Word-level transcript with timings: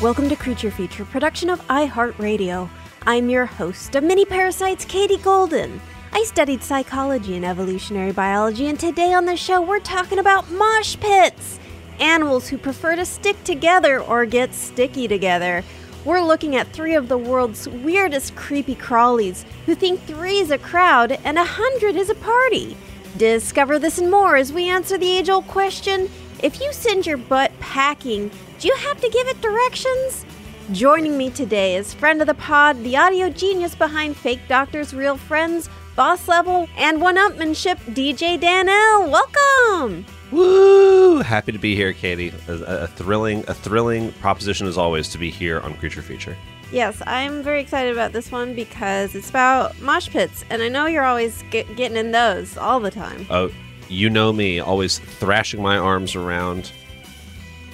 Welcome 0.00 0.30
to 0.30 0.36
Creature 0.36 0.70
Feature, 0.70 1.04
production 1.04 1.50
of 1.50 1.60
iHeartRadio. 1.66 2.70
I'm 3.02 3.28
your 3.28 3.44
host 3.44 3.94
of 3.94 4.02
Mini 4.02 4.24
Parasites, 4.24 4.86
Katie 4.86 5.18
Golden. 5.18 5.78
I 6.14 6.24
studied 6.24 6.62
psychology 6.62 7.36
and 7.36 7.44
evolutionary 7.44 8.12
biology, 8.12 8.68
and 8.68 8.80
today 8.80 9.12
on 9.12 9.26
the 9.26 9.36
show 9.36 9.60
we're 9.60 9.78
talking 9.78 10.18
about 10.18 10.50
mosh 10.50 10.96
pits 10.98 11.60
animals 11.98 12.48
who 12.48 12.56
prefer 12.56 12.96
to 12.96 13.04
stick 13.04 13.44
together 13.44 14.00
or 14.00 14.24
get 14.24 14.54
sticky 14.54 15.06
together. 15.06 15.62
We're 16.06 16.22
looking 16.22 16.56
at 16.56 16.72
three 16.72 16.94
of 16.94 17.08
the 17.08 17.18
world's 17.18 17.68
weirdest 17.68 18.34
creepy 18.36 18.76
crawlies 18.76 19.44
who 19.66 19.74
think 19.74 20.00
three 20.00 20.38
is 20.38 20.50
a 20.50 20.56
crowd 20.56 21.12
and 21.12 21.36
a 21.36 21.44
hundred 21.44 21.96
is 21.96 22.08
a 22.08 22.14
party. 22.14 22.74
Discover 23.18 23.80
this 23.80 23.98
and 23.98 24.10
more 24.10 24.36
as 24.36 24.50
we 24.50 24.66
answer 24.66 24.96
the 24.96 25.10
age 25.10 25.28
old 25.28 25.46
question 25.46 26.08
if 26.42 26.60
you 26.60 26.72
send 26.72 27.06
your 27.06 27.16
butt 27.16 27.52
packing, 27.60 28.30
do 28.58 28.68
you 28.68 28.74
have 28.76 29.00
to 29.00 29.08
give 29.08 29.26
it 29.28 29.40
directions? 29.40 30.24
Joining 30.72 31.18
me 31.18 31.30
today 31.30 31.76
is 31.76 31.92
friend 31.92 32.20
of 32.20 32.26
the 32.26 32.34
pod, 32.34 32.82
the 32.82 32.96
audio 32.96 33.28
genius 33.28 33.74
behind 33.74 34.16
Fake 34.16 34.40
Doctors, 34.48 34.94
Real 34.94 35.16
Friends, 35.16 35.68
Boss 35.96 36.28
Level, 36.28 36.68
and 36.76 37.00
One 37.00 37.16
Upmanship, 37.16 37.76
DJ 37.94 38.40
Daniel. 38.40 39.10
Welcome! 39.10 40.06
Woo! 40.30 41.20
Happy 41.20 41.52
to 41.52 41.58
be 41.58 41.74
here, 41.74 41.92
Katie. 41.92 42.32
A, 42.48 42.52
a, 42.52 42.86
thrilling, 42.86 43.44
a 43.48 43.54
thrilling 43.54 44.12
proposition 44.12 44.66
as 44.66 44.78
always 44.78 45.08
to 45.08 45.18
be 45.18 45.28
here 45.28 45.60
on 45.60 45.74
Creature 45.74 46.02
Feature. 46.02 46.36
Yes, 46.72 47.02
I'm 47.04 47.42
very 47.42 47.60
excited 47.60 47.92
about 47.92 48.12
this 48.12 48.30
one 48.30 48.54
because 48.54 49.16
it's 49.16 49.28
about 49.28 49.78
mosh 49.80 50.08
pits, 50.08 50.44
and 50.50 50.62
I 50.62 50.68
know 50.68 50.86
you're 50.86 51.04
always 51.04 51.42
get, 51.50 51.74
getting 51.74 51.96
in 51.96 52.12
those 52.12 52.56
all 52.56 52.78
the 52.78 52.92
time. 52.92 53.26
Oh, 53.28 53.50
you 53.90 54.08
know 54.08 54.32
me, 54.32 54.60
always 54.60 54.98
thrashing 54.98 55.60
my 55.62 55.76
arms 55.76 56.14
around, 56.14 56.70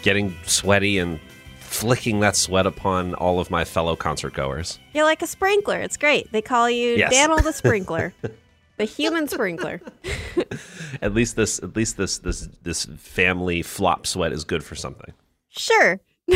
getting 0.03 0.34
sweaty, 0.44 0.99
and 0.99 1.21
flicking 1.60 2.21
that 2.21 2.34
sweat 2.37 2.66
upon 2.66 3.15
all 3.15 3.38
of 3.38 3.50
my 3.50 3.65
fellow 3.65 3.94
concert 3.97 4.32
goers. 4.32 4.78
You're 4.94 5.04
like 5.04 5.21
a 5.22 5.27
sprinkler. 5.27 5.78
It's 5.81 5.97
great. 5.97 6.32
They 6.32 6.41
call 6.43 6.71
you 6.71 6.97
Yes. 6.97 7.12
Daniel 7.12 7.38
the 7.41 7.53
Sprinkler, 7.53 8.15
the 8.78 8.84
human 8.84 9.28
sprinkler. 9.28 9.81
At 11.03 11.12
least 11.15 11.37
this, 11.37 11.59
at 11.62 11.77
least 11.77 11.97
this, 11.99 12.19
this, 12.19 12.48
this 12.62 12.87
family 12.97 13.60
flop 13.62 14.06
sweat 14.06 14.33
is 14.33 14.44
good 14.44 14.65
for 14.65 14.75
something. 14.75 15.12
Sure. 15.50 16.00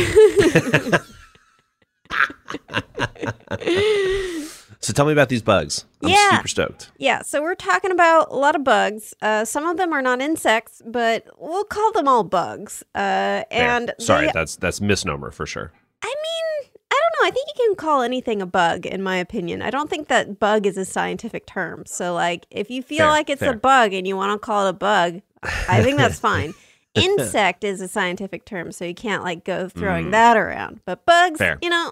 So 4.81 4.93
tell 4.93 5.05
me 5.05 5.11
about 5.11 5.29
these 5.29 5.41
bugs. 5.43 5.85
I'm 6.03 6.09
Yeah. 6.09 6.37
super 6.37 6.47
stoked. 6.47 6.91
Yeah, 6.97 7.21
so 7.21 7.41
we're 7.41 7.53
talking 7.55 7.91
about 7.91 8.31
a 8.31 8.35
lot 8.35 8.55
of 8.55 8.63
bugs. 8.63 9.13
Uh, 9.21 9.45
some 9.45 9.65
of 9.65 9.77
them 9.77 9.93
are 9.93 10.01
not 10.01 10.21
insects, 10.21 10.81
but 10.85 11.27
we'll 11.37 11.65
call 11.65 11.91
them 11.91 12.07
all 12.07 12.23
bugs. 12.23 12.83
Uh, 12.95 12.97
Fair. 12.97 13.45
and 13.51 13.93
sorry, 13.99 14.25
they- 14.27 14.31
that's 14.33 14.55
that's 14.55 14.81
misnomer 14.81 15.29
for 15.31 15.45
sure. 15.45 15.71
I 16.03 16.07
mean, 16.07 16.71
I 16.91 16.99
don't 16.99 17.21
know. 17.23 17.27
I 17.27 17.31
think 17.31 17.47
you 17.55 17.67
can 17.67 17.75
call 17.75 18.01
anything 18.01 18.41
a 18.41 18.47
bug, 18.47 18.87
in 18.87 19.03
my 19.03 19.17
opinion. 19.17 19.61
I 19.61 19.69
don't 19.69 19.87
think 19.89 20.07
that 20.07 20.39
bug 20.39 20.65
is 20.65 20.77
a 20.77 20.85
scientific 20.85 21.45
term. 21.45 21.85
So, 21.85 22.15
like, 22.15 22.47
if 22.49 22.71
you 22.71 22.81
feel 22.81 22.97
Fair, 22.99 23.07
like 23.07 23.29
it's 23.29 23.39
fair. 23.41 23.51
a 23.53 23.55
bug 23.57 23.93
and 23.93 24.07
you 24.07 24.17
want 24.17 24.33
to 24.33 24.43
call 24.43 24.65
it 24.65 24.69
a 24.71 24.73
bug, 24.73 25.21
I 25.69 25.83
think 25.83 25.97
that's 25.97 26.19
fine. 26.31 26.55
Insect 26.95 27.63
is 27.63 27.79
a 27.79 27.87
scientific 27.87 28.43
term, 28.45 28.71
so 28.73 28.83
you 28.83 28.93
can't 28.95 29.23
like 29.23 29.45
go 29.45 29.69
throwing 29.69 30.07
Mm. 30.07 30.11
that 30.11 30.35
around. 30.35 30.81
But 30.85 31.05
bugs, 31.05 31.39
you 31.61 31.69
know, 31.69 31.91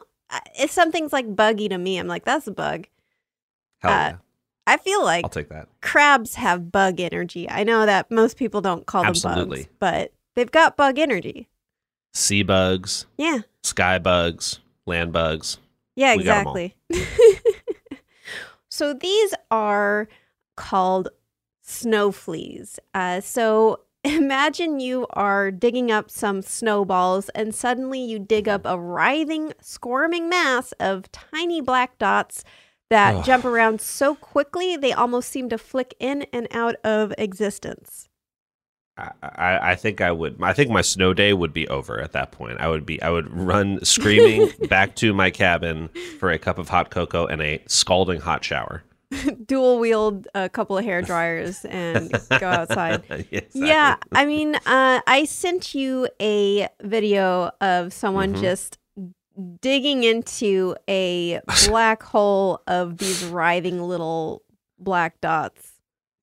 if 0.60 0.72
something's 0.72 1.14
like 1.14 1.36
buggy 1.36 1.70
to 1.70 1.78
me, 1.78 1.98
I'm 1.98 2.08
like, 2.08 2.26
that's 2.26 2.48
a 2.48 2.52
bug. 2.52 2.88
Hell 3.80 3.92
Uh, 3.92 3.96
yeah, 3.96 4.16
I 4.68 4.78
feel 4.78 5.04
like 5.04 5.26
I'll 5.26 5.30
take 5.30 5.50
that. 5.50 5.68
crabs 5.82 6.36
have 6.36 6.72
bug 6.72 7.00
energy. 7.00 7.50
I 7.50 7.64
know 7.64 7.86
that 7.86 8.12
most 8.12 8.38
people 8.38 8.62
don't 8.62 8.86
call 8.86 9.04
them 9.04 9.14
bugs, 9.24 9.68
but 9.80 10.14
they've 10.36 10.52
got 10.52 10.78
bug 10.78 11.00
energy. 11.00 11.48
Sea 12.14 12.44
bugs, 12.44 13.06
Yeah. 13.18 13.40
sky 13.64 13.98
bugs, 14.00 14.60
land 14.86 15.14
bugs. 15.14 15.58
Yeah, 15.96 16.16
We 16.16 16.24
got 16.24 16.40
'em 16.42 16.48
all. 16.48 16.56
exactly. 16.58 16.76
so 18.70 18.94
these 18.94 19.34
are 19.52 20.08
called 20.56 21.10
snow 21.62 22.12
fleas. 22.12 22.80
Uh, 22.94 23.22
so 23.22 23.82
imagine 24.16 24.80
you 24.80 25.08
are 25.12 25.52
digging 25.52 25.92
up 25.92 26.10
some 26.12 26.42
snowballs 26.42 27.30
and 27.30 27.54
suddenly 27.54 28.00
you 28.00 28.20
dig 28.20 28.48
up 28.48 28.62
a 28.66 28.80
writhing, 28.80 29.54
squirming 29.62 30.30
mass 30.30 30.72
of 30.74 31.12
tiny 31.12 31.62
black 31.62 31.98
dots 31.98 32.44
that 32.90 33.16
Ugh. 33.16 33.26
jump 33.26 33.46
around 33.46 33.82
so 33.82 34.16
quickly 34.16 34.76
they 34.76 34.94
almost 34.94 35.30
seem 35.30 35.50
to 35.50 35.58
flick 35.58 35.96
in 36.00 36.24
and 36.34 36.48
out 36.52 36.76
of 36.84 37.14
existence. 37.18 38.10
I, 38.98 39.12
I, 39.22 39.72
I 39.72 39.76
think 39.76 40.02
I 40.02 40.12
would. 40.12 40.38
I 40.42 40.54
think 40.54 40.70
my 40.70 40.82
snow 40.82 41.14
day 41.14 41.34
would 41.34 41.54
be 41.54 41.68
over 41.70 42.02
at 42.02 42.12
that 42.12 42.32
point. 42.32 42.60
I 42.60 42.68
would 42.68 42.86
be. 42.86 43.02
I 43.02 43.10
would 43.10 43.34
run 43.34 43.80
screaming 43.86 44.52
back 44.68 44.96
to 44.98 45.14
my 45.14 45.32
cabin 45.32 45.90
for 46.20 46.32
a 46.32 46.40
cup 46.40 46.58
of 46.58 46.70
hot 46.70 46.90
cocoa 46.90 47.26
and 47.26 47.42
a 47.42 47.64
scalding 47.68 48.20
hot 48.20 48.44
shower. 48.44 48.84
Dual 49.46 49.80
wield 49.80 50.28
a 50.36 50.50
couple 50.50 50.78
of 50.78 50.86
hair 50.86 51.02
dryers 51.02 51.66
and 51.66 52.12
go 52.40 52.48
outside. 52.48 53.04
Exactly. 53.10 53.68
Yeah, 53.68 53.96
I 54.12 54.26
mean, 54.26 54.56
uh, 54.56 55.02
I 55.08 55.26
sent 55.26 55.74
you 55.74 56.08
a 56.22 56.68
video 56.82 57.52
of 57.62 57.92
someone 57.94 58.34
Mhm. 58.36 58.42
just 58.42 58.78
digging 59.62 60.04
into 60.04 60.76
a 60.90 61.40
black 61.68 62.04
hole 62.04 62.62
of 62.68 62.98
these 62.98 63.24
writhing 63.26 63.82
little 63.82 64.44
black 64.78 65.20
dots. 65.22 65.74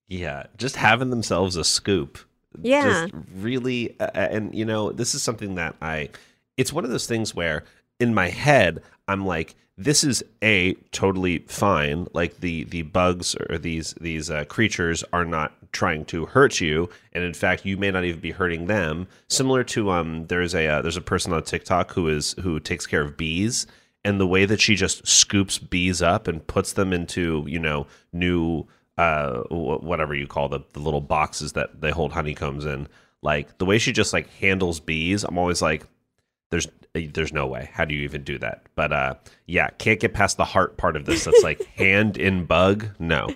Yeah, 0.09 0.45
just 0.57 0.77
having 0.77 1.11
themselves 1.11 1.57
a 1.57 1.65
scoop. 1.65 2.19
Yeah. 2.63 3.07
Just 3.09 3.15
really, 3.37 3.99
uh, 4.01 4.11
and 4.15 4.55
you 4.55 4.65
know, 4.65 4.93
this 4.93 5.15
is 5.15 5.23
something 5.23 5.57
that 5.57 5.75
I. 5.83 6.11
It's 6.57 6.73
one 6.73 6.85
of 6.85 6.91
those 6.91 7.07
things 7.07 7.35
where 7.35 7.65
in 8.01 8.15
my 8.15 8.29
head, 8.29 8.83
I'm 9.09 9.27
like, 9.27 9.55
this 9.79 10.05
is 10.05 10.25
a 10.43 10.75
totally 10.93 11.39
fine. 11.41 12.07
Like 12.15 12.41
the 12.41 12.65
the 12.65 12.83
bugs 12.83 13.37
or 13.49 13.59
these 13.59 13.95
these 14.01 14.31
uh, 14.31 14.45
creatures 14.45 15.05
are 15.13 15.25
not 15.25 15.53
trying 15.73 16.07
to 16.07 16.27
hurt 16.27 16.61
you, 16.61 16.89
and 17.13 17.23
in 17.23 17.35
fact, 17.35 17.67
you 17.67 17.77
may 17.77 17.91
not 17.91 18.05
even 18.05 18.21
be 18.21 18.31
hurting 18.31 18.67
them. 18.67 19.07
Similar 19.29 19.65
to 19.65 19.91
um, 19.91 20.27
there's 20.27 20.55
a 20.55 20.67
uh, 20.67 20.83
there's 20.83 20.97
a 20.97 21.03
person 21.03 21.33
on 21.33 21.43
TikTok 21.43 21.93
who 21.93 22.09
is 22.09 22.35
who 22.41 22.59
takes 22.59 22.87
care 22.87 23.03
of 23.03 23.17
bees, 23.17 23.67
and 24.05 24.19
the 24.19 24.27
way 24.27 24.47
that 24.47 24.61
she 24.61 24.77
just 24.77 25.07
scoops 25.07 25.59
bees 25.59 26.01
up 26.01 26.27
and 26.27 26.47
puts 26.47 26.73
them 26.73 26.93
into 26.93 27.45
you 27.47 27.59
know 27.59 27.87
new 28.13 28.67
uh 28.97 29.41
whatever 29.51 30.15
you 30.15 30.27
call 30.27 30.49
the 30.49 30.61
the 30.73 30.81
little 30.81 31.03
boxes 31.03 31.53
that 31.53 31.83
they 31.83 31.91
hold 31.91 32.13
honeycombs 32.13 32.65
in. 32.65 32.89
Like 33.23 33.59
the 33.59 33.67
way 33.67 33.79
she 33.79 33.93
just 33.93 34.13
like 34.13 34.31
handles 34.35 34.81
bees, 34.81 35.25
I'm 35.25 35.37
always 35.37 35.61
like, 35.61 35.85
there's 36.51 36.69
there's 37.05 37.35
no 37.35 37.47
way. 37.47 37.69
How 37.75 37.85
do 37.85 37.95
you 37.95 38.03
even 38.05 38.25
do 38.25 38.39
that? 38.39 38.63
But 38.75 38.93
uh, 38.93 39.15
yeah, 39.45 39.69
can't 39.79 40.01
get 40.01 40.15
past 40.15 40.39
the 40.39 40.47
heart 40.47 40.79
part 40.79 40.97
of 40.97 41.05
this. 41.05 41.25
That's 41.25 41.43
like 41.43 41.63
hand 41.77 42.17
in 42.17 42.47
bug. 42.47 42.87
No, 42.99 43.29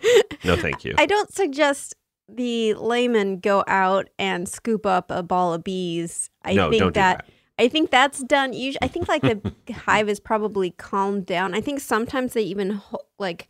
no, 0.44 0.56
thank 0.56 0.84
you. 0.86 0.94
I 0.96 1.04
don't 1.04 1.30
suggest 1.30 1.94
the 2.28 2.72
layman 2.74 3.40
go 3.40 3.62
out 3.66 4.08
and 4.18 4.48
scoop 4.48 4.86
up 4.86 5.10
a 5.10 5.22
ball 5.22 5.52
of 5.52 5.62
bees. 5.64 6.30
I 6.44 6.54
No, 6.54 6.70
think 6.70 6.80
don't 6.80 6.88
do 6.94 7.00
that, 7.00 7.26
that. 7.26 7.32
I 7.62 7.68
think 7.68 7.90
that's 7.90 8.22
done. 8.22 8.54
Usually, 8.54 8.78
I 8.80 8.88
think 8.88 9.06
like 9.08 9.20
the 9.20 9.52
hive 9.72 10.08
is 10.08 10.20
probably 10.20 10.70
calmed 10.70 11.26
down. 11.26 11.52
I 11.54 11.60
think 11.60 11.80
sometimes 11.80 12.32
they 12.32 12.42
even 12.42 12.70
ho- 12.70 13.04
like 13.18 13.48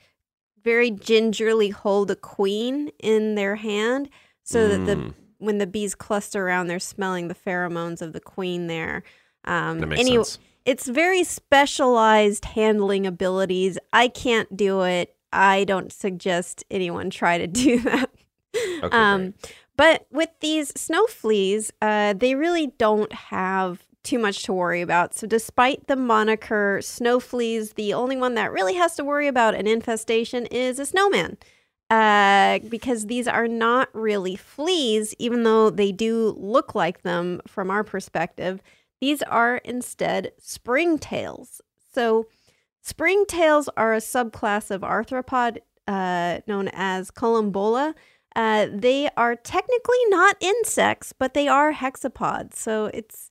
very 0.64 0.90
gingerly 0.90 1.70
hold 1.70 2.10
a 2.10 2.16
queen 2.16 2.90
in 2.98 3.34
their 3.34 3.56
hand 3.56 4.08
so 4.42 4.66
that 4.68 4.84
the 4.86 4.96
Mm. 4.96 5.14
when 5.38 5.58
the 5.58 5.66
bees 5.66 5.94
cluster 5.94 6.46
around, 6.46 6.66
they're 6.66 6.78
smelling 6.78 7.28
the 7.28 7.34
pheromones 7.34 8.02
of 8.02 8.12
the 8.12 8.20
queen 8.20 8.66
there. 8.66 9.02
Um, 9.44 9.78
That 9.80 9.86
makes 9.86 10.00
any- 10.00 10.16
sense. 10.16 10.38
it's 10.64 10.86
very 10.86 11.24
specialized 11.24 12.44
handling 12.44 13.06
abilities. 13.06 13.78
I 13.92 14.08
can't 14.08 14.56
do 14.56 14.82
it. 14.82 15.14
I 15.32 15.64
don't 15.64 15.92
suggest 15.92 16.64
anyone 16.70 17.10
try 17.10 17.38
to 17.38 17.46
do 17.64 17.80
that. 17.80 18.10
Okay, 18.82 18.96
um, 18.96 19.34
but 19.76 20.06
with 20.10 20.30
these 20.40 20.68
snow 20.80 21.06
fleas, 21.06 21.72
uh, 21.80 22.12
they 22.14 22.34
really 22.34 22.68
don't 22.78 23.12
have 23.12 23.84
too 24.02 24.18
much 24.18 24.42
to 24.44 24.52
worry 24.52 24.80
about. 24.80 25.14
So, 25.14 25.26
despite 25.26 25.86
the 25.86 25.94
moniker 25.96 26.80
snow 26.82 27.20
fleas, 27.20 27.74
the 27.74 27.92
only 27.94 28.16
one 28.16 28.34
that 28.34 28.50
really 28.50 28.74
has 28.74 28.96
to 28.96 29.04
worry 29.04 29.28
about 29.28 29.54
an 29.54 29.66
infestation 29.66 30.46
is 30.46 30.78
a 30.78 30.86
snowman. 30.86 31.36
Uh, 31.90 32.60
because 32.68 33.06
these 33.06 33.26
are 33.26 33.48
not 33.48 33.88
really 33.92 34.36
fleas, 34.36 35.12
even 35.18 35.42
though 35.42 35.70
they 35.70 35.90
do 35.92 36.36
look 36.38 36.74
like 36.74 37.02
them 37.02 37.40
from 37.48 37.68
our 37.70 37.82
perspective. 37.82 38.62
These 39.00 39.22
are 39.22 39.56
instead 39.58 40.32
springtails. 40.40 41.60
So, 41.92 42.26
springtails 42.84 43.68
are 43.76 43.94
a 43.94 43.98
subclass 43.98 44.70
of 44.70 44.82
arthropod 44.82 45.58
uh, 45.86 46.40
known 46.46 46.68
as 46.72 47.10
collembola. 47.10 47.94
Uh, 48.36 48.66
they 48.72 49.08
are 49.16 49.34
technically 49.34 49.98
not 50.08 50.36
insects, 50.40 51.12
but 51.12 51.34
they 51.34 51.48
are 51.48 51.72
hexapods. 51.72 52.54
So 52.54 52.86
it's 52.86 53.28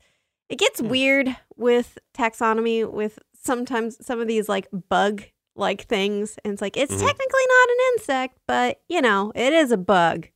it 0.50 0.58
gets 0.58 0.82
weird 0.82 1.38
with 1.56 1.98
taxonomy 2.14 2.90
with 2.92 3.20
sometimes 3.34 4.04
some 4.06 4.20
of 4.20 4.28
these 4.28 4.50
like 4.50 4.68
bug 4.90 5.24
like 5.56 5.84
things, 5.84 6.38
and 6.44 6.52
it's 6.54 6.62
like 6.62 6.76
it's 6.76 6.94
Mhm. 6.94 7.00
technically 7.00 7.44
not 7.48 7.70
an 7.70 7.78
insect, 7.94 8.40
but 8.46 8.82
you 8.90 9.02
know 9.02 9.32
it 9.36 9.54
is 9.54 9.72
a 9.72 9.78
bug. 9.78 10.28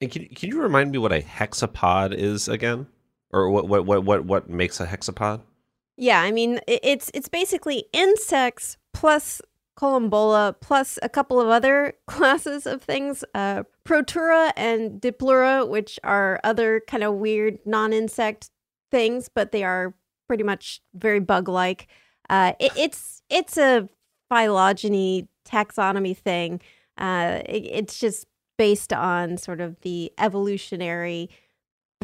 And 0.00 0.10
can, 0.10 0.26
can 0.28 0.48
you 0.48 0.60
remind 0.62 0.90
me 0.92 0.98
what 0.98 1.12
a 1.12 1.20
hexapod 1.20 2.14
is 2.14 2.48
again, 2.48 2.86
or 3.34 3.50
what 3.50 3.66
what 3.68 3.84
what 3.84 4.04
what 4.04 4.24
what 4.24 4.48
makes 4.48 4.80
a 4.80 4.86
hexapod? 4.86 5.40
Yeah, 5.96 6.20
I 6.20 6.30
mean 6.32 6.60
it's 6.66 7.10
it's 7.14 7.28
basically 7.28 7.86
insects 7.92 8.76
plus 8.92 9.40
collembola 9.78 10.54
plus 10.60 10.98
a 11.02 11.08
couple 11.08 11.40
of 11.40 11.48
other 11.48 11.94
classes 12.06 12.66
of 12.66 12.82
things, 12.82 13.24
uh, 13.34 13.64
Protura 13.84 14.52
and 14.56 15.00
Diplura, 15.00 15.68
which 15.68 15.98
are 16.04 16.40
other 16.44 16.80
kind 16.86 17.02
of 17.02 17.14
weird 17.14 17.58
non-insect 17.66 18.50
things, 18.92 19.28
but 19.28 19.50
they 19.52 19.64
are 19.64 19.92
pretty 20.28 20.44
much 20.44 20.80
very 20.94 21.18
bug-like. 21.20 21.88
Uh, 22.30 22.52
it, 22.60 22.72
it's 22.76 23.22
it's 23.30 23.56
a 23.58 23.88
phylogeny 24.30 25.28
taxonomy 25.46 26.16
thing. 26.16 26.60
Uh, 26.98 27.40
it- 27.46 27.66
it's 27.66 27.98
just 27.98 28.26
based 28.56 28.92
on 28.92 29.36
sort 29.36 29.60
of 29.60 29.80
the 29.80 30.12
evolutionary 30.18 31.28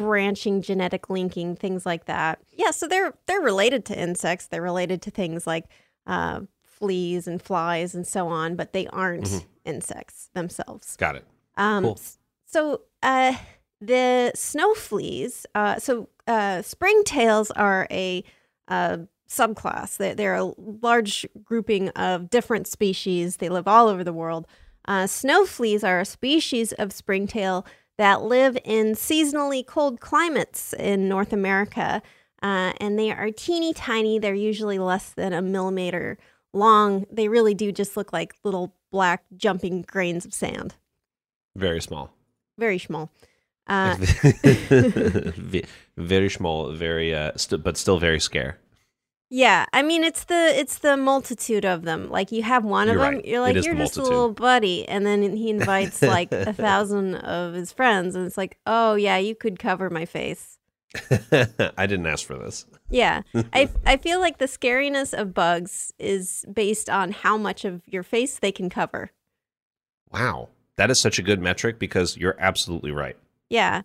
branching 0.01 0.61
genetic 0.61 1.09
linking 1.09 1.55
things 1.55 1.85
like 1.85 2.05
that 2.05 2.39
yeah 2.51 2.71
so 2.71 2.87
they're 2.87 3.13
they're 3.27 3.41
related 3.41 3.85
to 3.85 3.97
insects 3.99 4.47
they're 4.47 4.61
related 4.61 5.01
to 5.01 5.11
things 5.11 5.45
like 5.47 5.65
uh, 6.07 6.41
fleas 6.63 7.27
and 7.27 7.41
flies 7.41 7.93
and 7.95 8.05
so 8.07 8.27
on 8.27 8.55
but 8.55 8.73
they 8.73 8.87
aren't 8.87 9.23
Mhm. 9.25 9.45
insects 9.65 10.29
themselves 10.33 10.95
Got 10.97 11.15
it. 11.17 11.25
um, 11.57 11.83
Cool. 11.83 11.99
so 12.45 12.81
uh, 13.03 13.33
the 13.79 14.31
snow 14.35 14.73
fleas, 14.75 15.45
uh, 15.55 15.79
so 15.79 16.07
uh, 16.27 16.59
springtails 16.61 17.49
are 17.55 17.87
a 17.89 18.23
uh, 18.67 18.97
subclass. 19.27 19.97
They're, 19.97 20.13
they're 20.13 20.35
a 20.35 20.53
large 20.57 21.25
grouping 21.43 21.89
of 21.89 22.29
different 22.29 22.67
species. 22.67 23.37
They 23.37 23.49
live 23.49 23.67
all 23.67 23.87
over 23.87 24.03
the 24.03 24.13
world. 24.13 24.45
Uh, 24.87 25.07
snow 25.07 25.45
fleas 25.47 25.83
are 25.83 25.99
a 25.99 26.05
species 26.05 26.73
of 26.73 26.91
springtail 26.93 27.65
that 28.01 28.23
live 28.23 28.57
in 28.65 28.93
seasonally 28.93 29.63
cold 29.63 29.99
climates 29.99 30.73
in 30.73 31.07
North 31.07 31.31
America. 31.31 32.01
Uh, 32.41 32.73
and 32.81 32.97
they 32.97 33.11
are 33.11 33.29
teeny 33.29 33.75
tiny. 33.75 34.17
They're 34.17 34.33
usually 34.33 34.79
less 34.79 35.11
than 35.11 35.33
a 35.33 35.41
millimeter 35.43 36.17
long. 36.51 37.05
They 37.11 37.27
really 37.27 37.53
do 37.53 37.71
just 37.71 37.95
look 37.95 38.11
like 38.11 38.33
little 38.43 38.73
black 38.91 39.23
jumping 39.37 39.83
grains 39.83 40.25
of 40.25 40.33
sand 40.33 40.73
Very 41.55 41.79
small. 41.79 42.11
very 42.57 42.79
small. 42.79 43.11
Uh, 43.67 43.95
very 45.95 46.29
small, 46.29 46.73
very 46.73 47.15
uh, 47.15 47.31
st- 47.37 47.63
but 47.63 47.77
still 47.77 47.99
very 47.99 48.19
scare. 48.19 48.57
Yeah, 49.33 49.65
I 49.71 49.81
mean 49.81 50.03
it's 50.03 50.25
the 50.25 50.59
it's 50.59 50.79
the 50.79 50.97
multitude 50.97 51.63
of 51.63 51.83
them. 51.83 52.09
Like 52.09 52.33
you 52.33 52.43
have 52.43 52.65
one 52.65 52.89
of 52.89 52.95
You're 52.95 53.03
them, 53.05 53.13
right. 53.15 53.25
you're 53.25 53.39
like 53.39 53.55
you're 53.63 53.75
just 53.75 53.95
a 53.95 54.03
little 54.03 54.33
buddy, 54.33 54.85
and 54.89 55.05
then 55.05 55.37
he 55.37 55.49
invites 55.57 56.01
like 56.01 56.33
a 56.33 56.51
thousand 56.51 57.15
of 57.15 57.53
his 57.53 57.71
friends, 57.71 58.13
and 58.13 58.27
it's 58.27 58.37
like, 58.37 58.57
oh 58.67 58.95
yeah, 58.95 59.15
you 59.15 59.33
could 59.33 59.57
cover 59.57 59.89
my 59.89 60.03
face. 60.03 60.59
I 61.31 61.87
didn't 61.87 62.07
ask 62.07 62.25
for 62.27 62.37
this. 62.37 62.65
Yeah, 62.89 63.21
I 63.53 63.69
I 63.85 63.95
feel 63.95 64.19
like 64.19 64.37
the 64.37 64.47
scariness 64.47 65.17
of 65.17 65.33
bugs 65.33 65.93
is 65.97 66.45
based 66.51 66.89
on 66.89 67.13
how 67.13 67.37
much 67.37 67.63
of 67.63 67.81
your 67.87 68.03
face 68.03 68.37
they 68.37 68.51
can 68.51 68.69
cover. 68.69 69.11
Wow, 70.11 70.49
that 70.75 70.91
is 70.91 70.99
such 70.99 71.19
a 71.19 71.21
good 71.21 71.39
metric 71.39 71.79
because 71.79 72.17
you're 72.17 72.35
absolutely 72.37 72.91
right. 72.91 73.15
Yeah. 73.49 73.83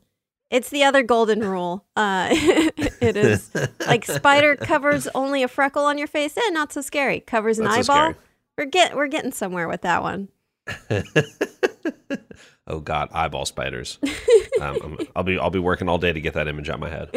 It's 0.50 0.70
the 0.70 0.84
other 0.84 1.02
golden 1.02 1.40
rule. 1.40 1.84
Uh, 1.96 2.28
it 2.32 3.16
is 3.16 3.50
like 3.86 4.04
spider 4.04 4.54
covers 4.56 5.08
only 5.14 5.42
a 5.42 5.48
freckle 5.48 5.84
on 5.84 5.98
your 5.98 6.06
face. 6.06 6.36
Eh, 6.36 6.50
not 6.50 6.72
so 6.72 6.80
scary. 6.80 7.20
Covers 7.20 7.58
an 7.58 7.64
Not 7.64 7.84
so 7.84 7.92
eyeball. 7.92 8.10
scary. 8.12 8.24
We're 8.58 8.64
get 8.66 8.94
we're 8.96 9.08
getting 9.08 9.32
somewhere 9.32 9.68
with 9.68 9.82
that 9.82 10.02
one. 10.02 10.28
oh 12.66 12.80
God, 12.80 13.08
eyeball 13.12 13.44
spiders. 13.46 13.98
um, 14.60 14.76
I'm- 14.82 14.98
I'll 15.16 15.22
be 15.24 15.38
I'll 15.38 15.50
be 15.50 15.58
working 15.58 15.88
all 15.88 15.98
day 15.98 16.12
to 16.12 16.20
get 16.20 16.34
that 16.34 16.48
image 16.48 16.68
out 16.68 16.74
of 16.76 16.80
my 16.80 16.90
head. 16.90 17.10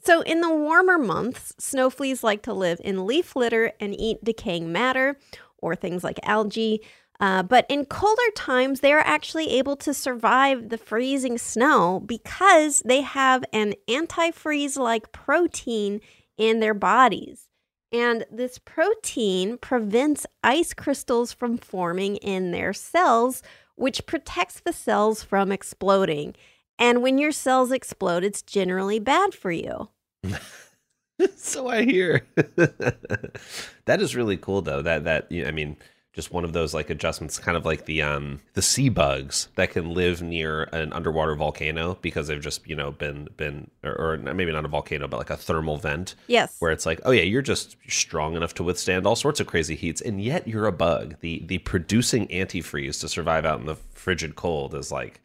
So 0.00 0.22
in 0.22 0.40
the 0.40 0.48
warmer 0.54 0.96
months, 0.96 1.52
snow 1.58 1.90
fleas 1.90 2.24
like 2.24 2.40
to 2.44 2.54
live 2.54 2.80
in 2.82 3.04
leaf 3.06 3.36
litter 3.36 3.72
and 3.78 3.94
eat 3.94 4.24
decaying 4.24 4.72
matter 4.72 5.18
or 5.58 5.76
things 5.76 6.02
like 6.02 6.18
algae. 6.22 6.80
Uh, 7.20 7.42
but 7.42 7.66
in 7.68 7.84
colder 7.84 8.30
times, 8.36 8.80
they 8.80 8.92
are 8.92 9.00
actually 9.00 9.50
able 9.50 9.76
to 9.76 9.92
survive 9.92 10.68
the 10.68 10.78
freezing 10.78 11.36
snow 11.36 12.00
because 12.06 12.80
they 12.84 13.00
have 13.00 13.44
an 13.52 13.74
antifreeze 13.88 14.76
like 14.76 15.10
protein 15.10 16.00
in 16.36 16.60
their 16.60 16.74
bodies. 16.74 17.48
And 17.90 18.24
this 18.30 18.58
protein 18.58 19.58
prevents 19.58 20.26
ice 20.44 20.74
crystals 20.74 21.32
from 21.32 21.56
forming 21.56 22.16
in 22.16 22.52
their 22.52 22.72
cells, 22.72 23.42
which 23.76 24.06
protects 24.06 24.60
the 24.60 24.72
cells 24.72 25.22
from 25.22 25.50
exploding. 25.50 26.34
And 26.78 27.02
when 27.02 27.18
your 27.18 27.32
cells 27.32 27.72
explode, 27.72 28.22
it's 28.24 28.42
generally 28.42 29.00
bad 29.00 29.34
for 29.34 29.50
you. 29.50 29.88
so 31.36 31.68
I 31.68 31.82
hear. 31.84 32.26
that 32.36 34.00
is 34.00 34.14
really 34.14 34.36
cool 34.36 34.62
though. 34.62 34.82
That 34.82 35.04
that 35.04 35.26
I 35.30 35.50
mean, 35.50 35.76
just 36.18 36.32
one 36.32 36.44
of 36.44 36.52
those 36.52 36.74
like 36.74 36.90
adjustments, 36.90 37.38
kind 37.38 37.56
of 37.56 37.64
like 37.64 37.84
the 37.84 38.02
um 38.02 38.40
the 38.54 38.60
sea 38.60 38.88
bugs 38.88 39.46
that 39.54 39.70
can 39.70 39.94
live 39.94 40.20
near 40.20 40.64
an 40.72 40.92
underwater 40.92 41.36
volcano 41.36 41.96
because 42.02 42.26
they've 42.26 42.40
just 42.42 42.68
you 42.68 42.74
know 42.74 42.90
been 42.90 43.28
been 43.36 43.70
or, 43.84 43.92
or 43.92 44.16
maybe 44.16 44.50
not 44.50 44.64
a 44.64 44.68
volcano 44.68 45.06
but 45.06 45.18
like 45.18 45.30
a 45.30 45.36
thermal 45.36 45.76
vent 45.76 46.16
Yes. 46.26 46.56
where 46.58 46.72
it's 46.72 46.84
like 46.84 47.00
oh 47.04 47.12
yeah 47.12 47.22
you're 47.22 47.40
just 47.40 47.76
strong 47.86 48.34
enough 48.34 48.52
to 48.54 48.64
withstand 48.64 49.06
all 49.06 49.14
sorts 49.14 49.38
of 49.38 49.46
crazy 49.46 49.76
heats 49.76 50.00
and 50.00 50.20
yet 50.20 50.48
you're 50.48 50.66
a 50.66 50.72
bug. 50.72 51.14
The 51.20 51.40
the 51.46 51.58
producing 51.58 52.26
antifreeze 52.26 52.98
to 53.02 53.08
survive 53.08 53.44
out 53.44 53.60
in 53.60 53.66
the 53.66 53.76
frigid 53.94 54.34
cold 54.34 54.74
is 54.74 54.90
like 54.90 55.20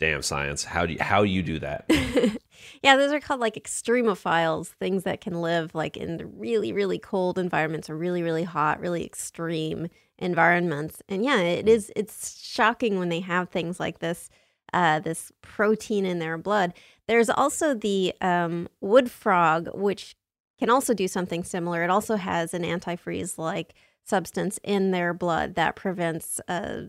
Damn 0.00 0.22
science. 0.22 0.64
How 0.64 0.86
do 0.86 0.94
you, 0.94 0.98
how 1.00 1.22
you 1.22 1.40
do 1.40 1.60
that? 1.60 1.84
yeah, 2.82 2.96
those 2.96 3.12
are 3.12 3.20
called 3.20 3.38
like 3.38 3.54
extremophiles, 3.54 4.66
things 4.80 5.04
that 5.04 5.20
can 5.20 5.40
live 5.40 5.72
like 5.72 5.96
in 5.96 6.16
the 6.16 6.26
really, 6.26 6.72
really 6.72 6.98
cold 6.98 7.38
environments 7.38 7.88
or 7.88 7.96
really, 7.96 8.24
really 8.24 8.42
hot, 8.42 8.80
really 8.80 9.04
extreme 9.04 9.88
environments. 10.18 11.02
And 11.08 11.24
yeah, 11.24 11.38
it 11.40 11.68
is 11.68 11.92
it's 11.96 12.40
shocking 12.40 12.98
when 12.98 13.08
they 13.08 13.20
have 13.20 13.48
things 13.48 13.80
like 13.80 13.98
this, 13.98 14.30
uh, 14.72 15.00
this 15.00 15.32
protein 15.42 16.04
in 16.04 16.18
their 16.18 16.38
blood. 16.38 16.72
There's 17.06 17.30
also 17.30 17.74
the 17.74 18.14
um, 18.20 18.68
wood 18.80 19.10
frog, 19.10 19.68
which 19.74 20.16
can 20.58 20.70
also 20.70 20.94
do 20.94 21.08
something 21.08 21.44
similar. 21.44 21.82
It 21.82 21.90
also 21.90 22.16
has 22.16 22.54
an 22.54 22.62
antifreeze 22.62 23.38
like 23.38 23.74
substance 24.04 24.60
in 24.62 24.90
their 24.90 25.14
blood 25.14 25.54
that 25.54 25.76
prevents 25.76 26.40
uh, 26.48 26.82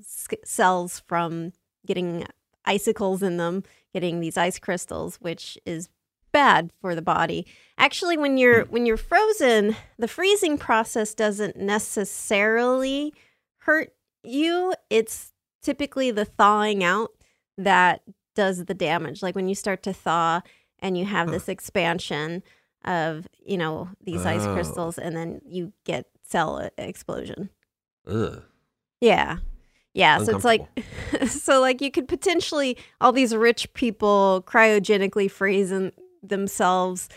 cells 0.44 1.02
from 1.08 1.54
getting 1.86 2.26
icicles 2.66 3.24
in 3.24 3.38
them, 3.38 3.64
getting 3.94 4.20
these 4.20 4.38
ice 4.38 4.60
crystals, 4.60 5.18
which 5.18 5.58
is 5.66 5.90
bad 6.36 6.70
for 6.82 6.96
the 6.96 7.02
body. 7.02 7.48
Actually, 7.78 8.18
when 8.18 8.38
you're 8.38 8.66
hmm. 8.66 8.72
when 8.72 8.86
you're 8.86 8.98
frozen, 8.98 9.76
the 9.98 10.08
freezing 10.08 10.58
process 10.58 11.14
doesn't 11.14 11.56
necessarily 11.56 13.14
hurt 13.60 13.94
you. 14.22 14.74
It's 14.90 15.32
typically 15.64 16.12
the 16.12 16.26
thawing 16.26 16.84
out 16.84 17.12
that 17.58 18.02
does 18.36 18.66
the 18.66 18.74
damage. 18.74 19.24
Like 19.24 19.34
when 19.34 19.48
you 19.48 19.56
start 19.56 19.82
to 19.84 19.94
thaw 19.94 20.42
and 20.80 20.98
you 20.98 21.06
have 21.06 21.32
this 21.32 21.48
expansion 21.48 22.44
of, 22.84 23.28
you 23.44 23.58
know, 23.58 23.90
these 24.04 24.26
ice 24.26 24.46
Oh. 24.46 24.54
crystals 24.54 24.98
and 24.98 25.16
then 25.16 25.40
you 25.46 25.72
get 25.86 26.08
cell 26.22 26.62
e- 26.62 26.70
explosion. 26.78 27.50
Ugh. 28.08 28.44
Yeah. 29.00 29.38
Yeah, 29.94 30.18
so 30.18 30.36
it's 30.36 30.44
like 30.44 30.68
so 31.28 31.62
like 31.62 31.80
you 31.80 31.90
could 31.90 32.10
potentially 32.10 32.78
all 33.00 33.14
these 33.14 33.34
rich 33.34 33.74
people 33.74 34.44
cryogenically 34.46 35.32
freezing 35.32 35.94
themselves. 36.30 37.10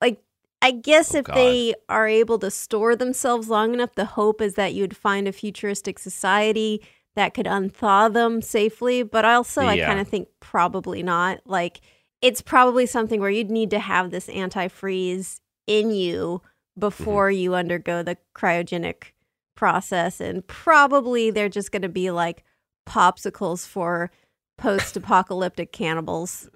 Like 0.00 0.22
I 0.62 0.70
guess 0.70 1.14
Oh, 1.14 1.18
if 1.18 1.24
God. 1.26 1.36
they 1.36 1.74
are 1.88 2.06
able 2.08 2.38
to 2.40 2.50
store 2.50 2.96
themselves 2.96 3.48
long 3.48 3.74
enough, 3.74 3.94
the 3.94 4.04
hope 4.06 4.40
is 4.40 4.54
that 4.54 4.74
you'd 4.74 4.96
find 4.96 5.28
a 5.28 5.32
futuristic 5.32 5.98
society 5.98 6.82
that 7.16 7.32
could 7.34 7.46
unthaw 7.46 8.12
them 8.12 8.42
safely, 8.42 9.02
but 9.02 9.24
also 9.24 9.62
I 9.62 9.78
kind 9.78 10.00
of 10.00 10.08
think 10.08 10.28
probably 10.40 11.02
not. 11.02 11.40
Like 11.44 11.80
it's 12.22 12.40
probably 12.42 12.86
something 12.86 13.20
where 13.20 13.30
you'd 13.30 13.50
need 13.50 13.70
to 13.70 13.78
have 13.78 14.10
this 14.10 14.26
antifreeze 14.28 15.40
in 15.66 15.90
you 15.90 16.42
before 16.78 17.28
Mm-hmm. 17.30 17.38
you 17.38 17.54
undergo 17.54 18.02
the 18.02 18.16
cryogenic 18.34 19.12
process 19.54 20.20
and 20.20 20.44
probably 20.48 21.30
they're 21.30 21.48
just 21.48 21.70
going 21.70 21.82
to 21.82 21.88
be 21.88 22.10
like 22.10 22.42
popsicles 22.88 23.64
for 23.66 24.10
post-apocalyptic 24.58 25.70
cannibals. 25.70 26.48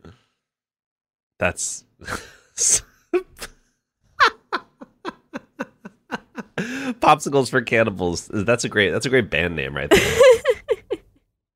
That's 1.38 1.84
Popsicles 7.00 7.50
for 7.50 7.60
Cannibals. 7.62 8.28
That's 8.28 8.64
a 8.64 8.68
great 8.68 8.90
that's 8.90 9.06
a 9.06 9.10
great 9.10 9.30
band 9.30 9.56
name 9.56 9.74
right 9.74 9.90
there. 9.90 10.20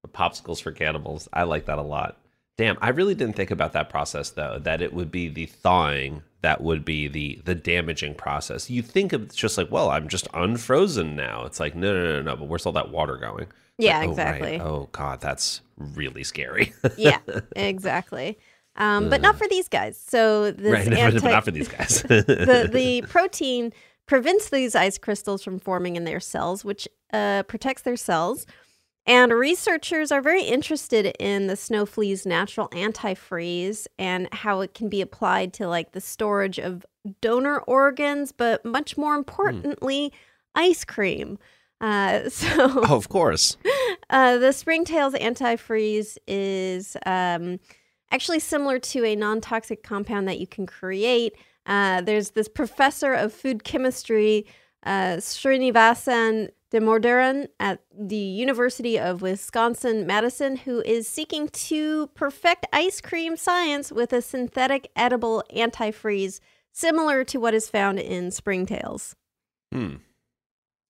Popsicles 0.08 0.62
for 0.62 0.72
Cannibals. 0.72 1.28
I 1.32 1.44
like 1.44 1.66
that 1.66 1.78
a 1.78 1.82
lot. 1.82 2.18
Damn, 2.58 2.76
I 2.80 2.90
really 2.90 3.14
didn't 3.14 3.34
think 3.34 3.50
about 3.50 3.72
that 3.72 3.88
process 3.88 4.30
though, 4.30 4.58
that 4.60 4.82
it 4.82 4.92
would 4.92 5.10
be 5.10 5.28
the 5.28 5.46
thawing 5.46 6.22
that 6.42 6.60
would 6.60 6.84
be 6.84 7.08
the 7.08 7.40
the 7.44 7.54
damaging 7.54 8.14
process. 8.14 8.68
You 8.68 8.82
think 8.82 9.12
of 9.12 9.22
it's 9.22 9.34
just 9.34 9.56
like, 9.56 9.70
well, 9.70 9.90
I'm 9.90 10.08
just 10.08 10.28
unfrozen 10.34 11.16
now. 11.16 11.44
It's 11.44 11.58
like, 11.60 11.74
no, 11.74 11.92
no, 11.92 12.12
no, 12.16 12.22
no, 12.22 12.36
but 12.36 12.48
where's 12.48 12.66
all 12.66 12.72
that 12.72 12.90
water 12.90 13.16
going? 13.16 13.46
Yeah, 13.78 13.98
like, 13.98 14.08
oh, 14.08 14.10
right. 14.10 14.10
exactly. 14.10 14.60
Oh 14.60 14.88
god, 14.92 15.20
that's 15.20 15.62
really 15.76 16.24
scary. 16.24 16.72
yeah, 16.96 17.18
exactly. 17.56 18.38
Um, 18.76 19.10
but 19.10 19.20
not 19.20 19.36
for 19.36 19.46
these 19.48 19.68
guys. 19.68 19.98
So 19.98 20.50
this 20.50 20.72
right, 20.72 20.92
anti- 20.98 21.20
but 21.20 21.30
not 21.30 21.44
for 21.44 21.50
these 21.50 21.68
guys. 21.68 22.02
the 22.08 22.68
the 22.72 23.02
protein 23.08 23.72
prevents 24.06 24.50
these 24.50 24.74
ice 24.74 24.98
crystals 24.98 25.42
from 25.42 25.58
forming 25.58 25.96
in 25.96 26.04
their 26.04 26.20
cells, 26.20 26.64
which 26.64 26.88
uh, 27.12 27.42
protects 27.44 27.82
their 27.82 27.96
cells. 27.96 28.46
And 29.04 29.32
researchers 29.32 30.12
are 30.12 30.20
very 30.20 30.44
interested 30.44 31.06
in 31.18 31.48
the 31.48 31.56
snow 31.56 31.86
flea's 31.86 32.24
natural 32.24 32.68
antifreeze 32.68 33.88
and 33.98 34.32
how 34.32 34.60
it 34.60 34.74
can 34.74 34.88
be 34.88 35.00
applied 35.00 35.52
to 35.54 35.66
like 35.66 35.90
the 35.90 36.00
storage 36.00 36.58
of 36.58 36.86
donor 37.20 37.58
organs, 37.58 38.30
but 38.30 38.64
much 38.64 38.96
more 38.96 39.16
importantly, 39.16 40.12
ice 40.54 40.84
cream. 40.84 41.38
Uh, 41.80 42.28
so 42.28 42.46
oh, 42.58 42.96
of 42.96 43.08
course. 43.08 43.56
uh, 44.10 44.38
the 44.38 44.48
Springtails 44.48 45.20
antifreeze 45.20 46.16
is 46.28 46.96
um, 47.04 47.58
actually 48.12 48.38
similar 48.38 48.78
to 48.78 49.04
a 49.04 49.16
non 49.16 49.40
toxic 49.40 49.82
compound 49.82 50.28
that 50.28 50.38
you 50.38 50.46
can 50.46 50.66
create. 50.66 51.34
Uh, 51.66 52.00
there's 52.00 52.30
this 52.30 52.48
professor 52.48 53.14
of 53.14 53.32
food 53.32 53.64
chemistry, 53.64 54.46
uh, 54.84 55.16
Srinivasan 55.16 56.50
Damodaran 56.72 57.48
at 57.60 57.80
the 57.96 58.16
University 58.16 58.98
of 58.98 59.22
Wisconsin 59.22 60.06
Madison, 60.06 60.56
who 60.56 60.80
is 60.82 61.06
seeking 61.06 61.48
to 61.48 62.08
perfect 62.08 62.66
ice 62.72 63.00
cream 63.00 63.36
science 63.36 63.92
with 63.92 64.12
a 64.12 64.22
synthetic 64.22 64.90
edible 64.96 65.44
antifreeze 65.54 66.40
similar 66.72 67.24
to 67.24 67.38
what 67.38 67.54
is 67.54 67.68
found 67.68 67.98
in 67.98 68.28
Springtails. 68.28 69.14
Hmm. 69.72 69.96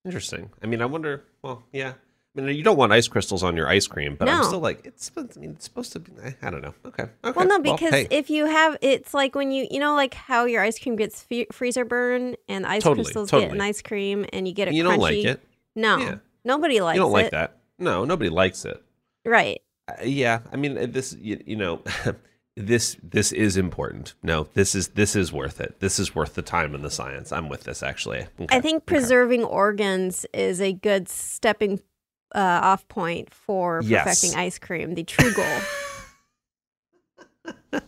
Interesting. 0.04 0.50
I 0.62 0.66
mean, 0.66 0.82
I 0.82 0.86
wonder. 0.86 1.24
Well, 1.42 1.64
yeah. 1.72 1.94
I 2.36 2.40
mean, 2.40 2.56
you 2.56 2.62
don't 2.62 2.78
want 2.78 2.92
ice 2.92 3.08
crystals 3.08 3.42
on 3.42 3.56
your 3.56 3.68
ice 3.68 3.86
cream, 3.86 4.16
but 4.18 4.26
I'm 4.28 4.42
still 4.44 4.58
like, 4.60 4.80
it's. 4.86 5.04
supposed- 5.04 5.36
I 5.36 5.40
mean, 5.42 5.50
it's 5.50 5.64
supposed 5.64 5.92
to 5.92 6.00
be. 6.00 6.12
I- 6.42 6.50
don't 6.50 6.62
know. 6.62 6.72
Okay. 6.86 7.02
Okay. 7.24 7.32
Well, 7.36 7.46
no, 7.46 7.58
because 7.58 7.90
hey, 7.90 8.08
if 8.10 8.30
you 8.30 8.46
have, 8.46 8.78
it's 8.80 9.12
like 9.12 9.34
when 9.34 9.50
you, 9.52 9.66
you 9.70 9.78
know, 9.78 9.94
like 9.94 10.14
how 10.14 10.46
your 10.46 10.62
ice 10.62 10.78
cream 10.78 10.96
gets 10.96 11.22
fe- 11.22 11.46
freezer 11.52 11.84
burn 11.84 12.36
and 12.48 12.66
ice 12.66 12.82
Totally, 12.82 13.04
crystals 13.04 13.30
get 13.30 13.50
in 13.52 13.60
ice 13.60 13.82
cream 13.82 14.24
and 14.32 14.48
you 14.48 14.54
get 14.54 14.68
it 14.68 14.74
you 14.74 14.82
crunchy. 14.84 14.88
don't 14.88 14.98
like 15.00 15.24
it. 15.24 15.42
No, 15.76 15.98
Yeah. 15.98 16.14
nobody 16.44 16.80
likes 16.80 16.96
you 16.96 17.02
don't 17.02 17.12
like 17.12 17.26
it. 17.26 17.32
that. 17.32 17.58
No, 17.78 18.04
nobody 18.06 18.30
likes 18.30 18.64
it. 18.64 18.82
Right. 19.26 19.60
Uh, 19.88 20.02
yeah. 20.04 20.40
I 20.52 20.56
mean, 20.56 20.78
uh, 20.78 20.86
this. 20.88 21.14
You, 21.20 21.42
you 21.46 21.56
know. 21.56 21.82
This 22.54 22.98
this 23.02 23.32
is 23.32 23.56
important. 23.56 24.12
No, 24.22 24.46
this 24.52 24.74
is 24.74 24.88
this 24.88 25.16
is 25.16 25.32
worth 25.32 25.58
it. 25.58 25.80
This 25.80 25.98
is 25.98 26.14
worth 26.14 26.34
the 26.34 26.42
time 26.42 26.74
and 26.74 26.84
the 26.84 26.90
science. 26.90 27.32
I'm 27.32 27.48
with 27.48 27.64
this 27.64 27.82
actually. 27.82 28.26
Okay, 28.38 28.54
I 28.54 28.60
think 28.60 28.82
okay. 28.82 28.84
preserving 28.94 29.42
organs 29.44 30.26
is 30.34 30.60
a 30.60 30.74
good 30.74 31.08
stepping 31.08 31.80
uh, 32.34 32.60
off 32.62 32.86
point 32.88 33.32
for 33.32 33.80
Yes. 33.84 34.04
perfecting 34.04 34.38
ice 34.38 34.58
cream, 34.58 34.94
the 34.94 35.04
true 35.04 35.32
goal. 35.34 35.58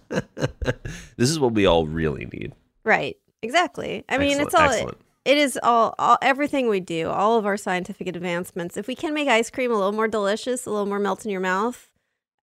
this 1.16 1.30
is 1.30 1.38
what 1.38 1.52
we 1.52 1.66
all 1.66 1.86
really 1.86 2.26
need. 2.26 2.52
right. 2.84 3.16
Exactly. 3.42 4.02
I 4.08 4.16
mean, 4.16 4.40
it's 4.40 4.54
all. 4.54 4.70
excellent. 4.70 4.96
It 5.26 5.36
is 5.36 5.58
all, 5.62 5.94
all 5.98 6.16
everything 6.22 6.66
we 6.70 6.80
do, 6.80 7.10
all 7.10 7.36
of 7.38 7.44
our 7.44 7.58
scientific 7.58 8.06
advancements. 8.06 8.78
If 8.78 8.86
we 8.86 8.94
can 8.94 9.12
make 9.12 9.28
ice 9.28 9.50
cream 9.50 9.70
a 9.70 9.74
little 9.74 9.92
more 9.92 10.08
delicious, 10.08 10.64
a 10.64 10.70
little 10.70 10.86
more 10.86 10.98
melt 10.98 11.26
in 11.26 11.30
your 11.30 11.42
mouth, 11.42 11.90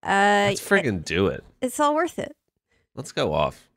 uh, 0.04 0.50
Let's 0.54 0.60
friggin' 0.60 1.04
do 1.04 1.26
it. 1.26 1.42
it's 1.60 1.80
all 1.80 1.96
worth 1.96 2.20
it. 2.20 2.36
Let's 2.94 3.10
go 3.10 3.32
off. 3.32 3.68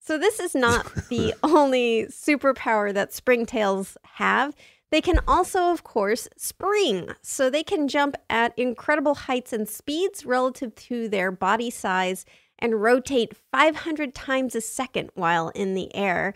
So 0.00 0.18
this 0.18 0.40
is 0.40 0.54
not 0.54 0.92
the 1.08 1.32
only 1.42 2.04
superpower 2.10 2.92
that 2.92 3.12
springtails 3.12 3.96
have. 4.04 4.54
They 4.90 5.00
can 5.00 5.20
also, 5.28 5.70
of 5.70 5.84
course, 5.84 6.28
spring. 6.36 7.10
So 7.20 7.50
they 7.50 7.62
can 7.62 7.88
jump 7.88 8.16
at 8.30 8.58
incredible 8.58 9.14
heights 9.14 9.52
and 9.52 9.68
speeds 9.68 10.24
relative 10.24 10.74
to 10.74 11.08
their 11.08 11.30
body 11.30 11.70
size 11.70 12.24
and 12.58 12.82
rotate 12.82 13.36
500 13.52 14.14
times 14.14 14.54
a 14.54 14.60
second 14.60 15.10
while 15.14 15.50
in 15.50 15.74
the 15.74 15.94
air. 15.94 16.34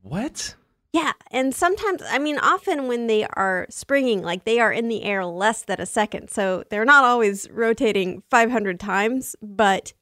What? 0.00 0.54
Yeah, 0.92 1.12
and 1.30 1.54
sometimes, 1.54 2.02
I 2.08 2.18
mean, 2.18 2.38
often 2.38 2.88
when 2.88 3.08
they 3.08 3.24
are 3.24 3.66
springing, 3.68 4.22
like 4.22 4.44
they 4.44 4.58
are 4.58 4.72
in 4.72 4.88
the 4.88 5.02
air 5.02 5.26
less 5.26 5.62
than 5.62 5.80
a 5.80 5.86
second. 5.86 6.30
So 6.30 6.64
they're 6.70 6.84
not 6.84 7.04
always 7.04 7.50
rotating 7.50 8.22
500 8.30 8.80
times, 8.80 9.36
but 9.42 9.92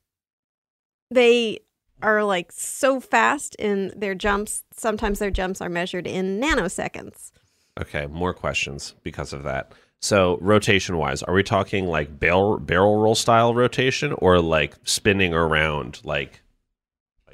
they 1.10 1.60
are 2.02 2.22
like 2.22 2.52
so 2.52 3.00
fast 3.00 3.56
in 3.56 3.92
their 3.96 4.14
jumps. 4.14 4.62
Sometimes 4.72 5.18
their 5.18 5.30
jumps 5.30 5.60
are 5.60 5.68
measured 5.68 6.06
in 6.06 6.40
nanoseconds. 6.40 7.32
Okay, 7.80 8.06
more 8.06 8.32
questions 8.32 8.94
because 9.02 9.32
of 9.32 9.42
that. 9.44 9.72
So, 10.00 10.38
rotation 10.40 10.96
wise, 10.98 11.22
are 11.22 11.34
we 11.34 11.42
talking 11.42 11.86
like 11.86 12.18
barrel 12.18 12.58
barrel 12.58 12.98
roll 12.98 13.14
style 13.14 13.54
rotation 13.54 14.12
or 14.18 14.40
like 14.40 14.74
spinning 14.84 15.34
around 15.34 16.00
like 16.04 16.42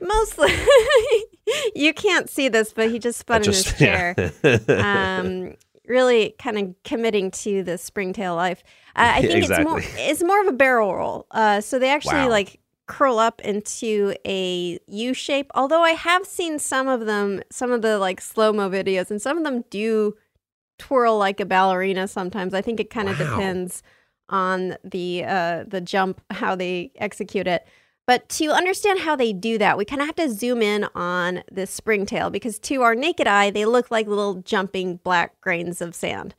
Mostly, 0.00 0.52
you 1.76 1.94
can't 1.94 2.28
see 2.28 2.48
this, 2.48 2.72
but 2.72 2.90
he 2.90 2.98
just 2.98 3.18
spun 3.20 3.42
in 3.42 3.48
his 3.48 3.64
chair. 3.78 4.14
yeah. 4.42 5.18
um, 5.20 5.54
really 5.86 6.34
kind 6.38 6.58
of 6.58 6.74
committing 6.84 7.30
to 7.30 7.62
the 7.62 7.78
springtail 7.78 8.34
life. 8.34 8.62
Uh, 8.96 9.12
I 9.16 9.22
think 9.22 9.48
it's 9.48 9.60
more 9.60 9.80
it's 9.82 10.22
more 10.22 10.40
of 10.40 10.48
a 10.48 10.52
barrel 10.52 10.94
roll. 10.94 11.26
Uh, 11.30 11.60
so 11.60 11.78
they 11.78 11.90
actually 11.90 12.14
Wow. 12.14 12.30
like 12.30 12.58
curl 12.86 13.18
up 13.18 13.40
into 13.42 14.14
a 14.26 14.78
U 14.86 15.14
shape. 15.14 15.50
Although 15.54 15.82
I 15.82 15.92
have 15.92 16.26
seen 16.26 16.58
some 16.58 16.88
of 16.88 17.06
them, 17.06 17.42
some 17.50 17.70
of 17.70 17.82
the 17.82 17.98
like 17.98 18.20
slow 18.20 18.52
mo 18.52 18.68
videos, 18.70 19.10
and 19.10 19.20
some 19.22 19.38
of 19.38 19.44
them 19.44 19.64
do 19.70 20.16
twirl 20.78 21.18
like 21.18 21.40
a 21.40 21.44
ballerina. 21.46 22.08
Sometimes 22.08 22.54
I 22.54 22.62
think 22.62 22.80
it 22.80 22.90
kind 22.90 23.08
of 23.08 23.18
Wow. 23.18 23.30
depends 23.30 23.82
on 24.28 24.76
the 24.84 25.24
uh, 25.24 25.64
the 25.66 25.80
jump, 25.80 26.20
how 26.30 26.54
they 26.54 26.90
execute 26.96 27.46
it. 27.46 27.66
But 28.06 28.28
to 28.30 28.46
understand 28.50 28.98
how 29.00 29.14
they 29.14 29.32
do 29.32 29.58
that, 29.58 29.78
we 29.78 29.84
kind 29.84 30.02
of 30.02 30.06
have 30.06 30.16
to 30.16 30.28
zoom 30.30 30.60
in 30.60 30.86
on 30.94 31.44
this 31.52 31.70
springtail 31.70 32.30
because 32.32 32.58
to 32.60 32.82
our 32.82 32.94
naked 32.96 33.28
eye, 33.28 33.50
they 33.50 33.64
look 33.64 33.90
like 33.92 34.08
little 34.08 34.34
jumping 34.36 34.96
black 35.04 35.40
grains 35.40 35.80
of 35.80 35.94
sand. 35.94 36.34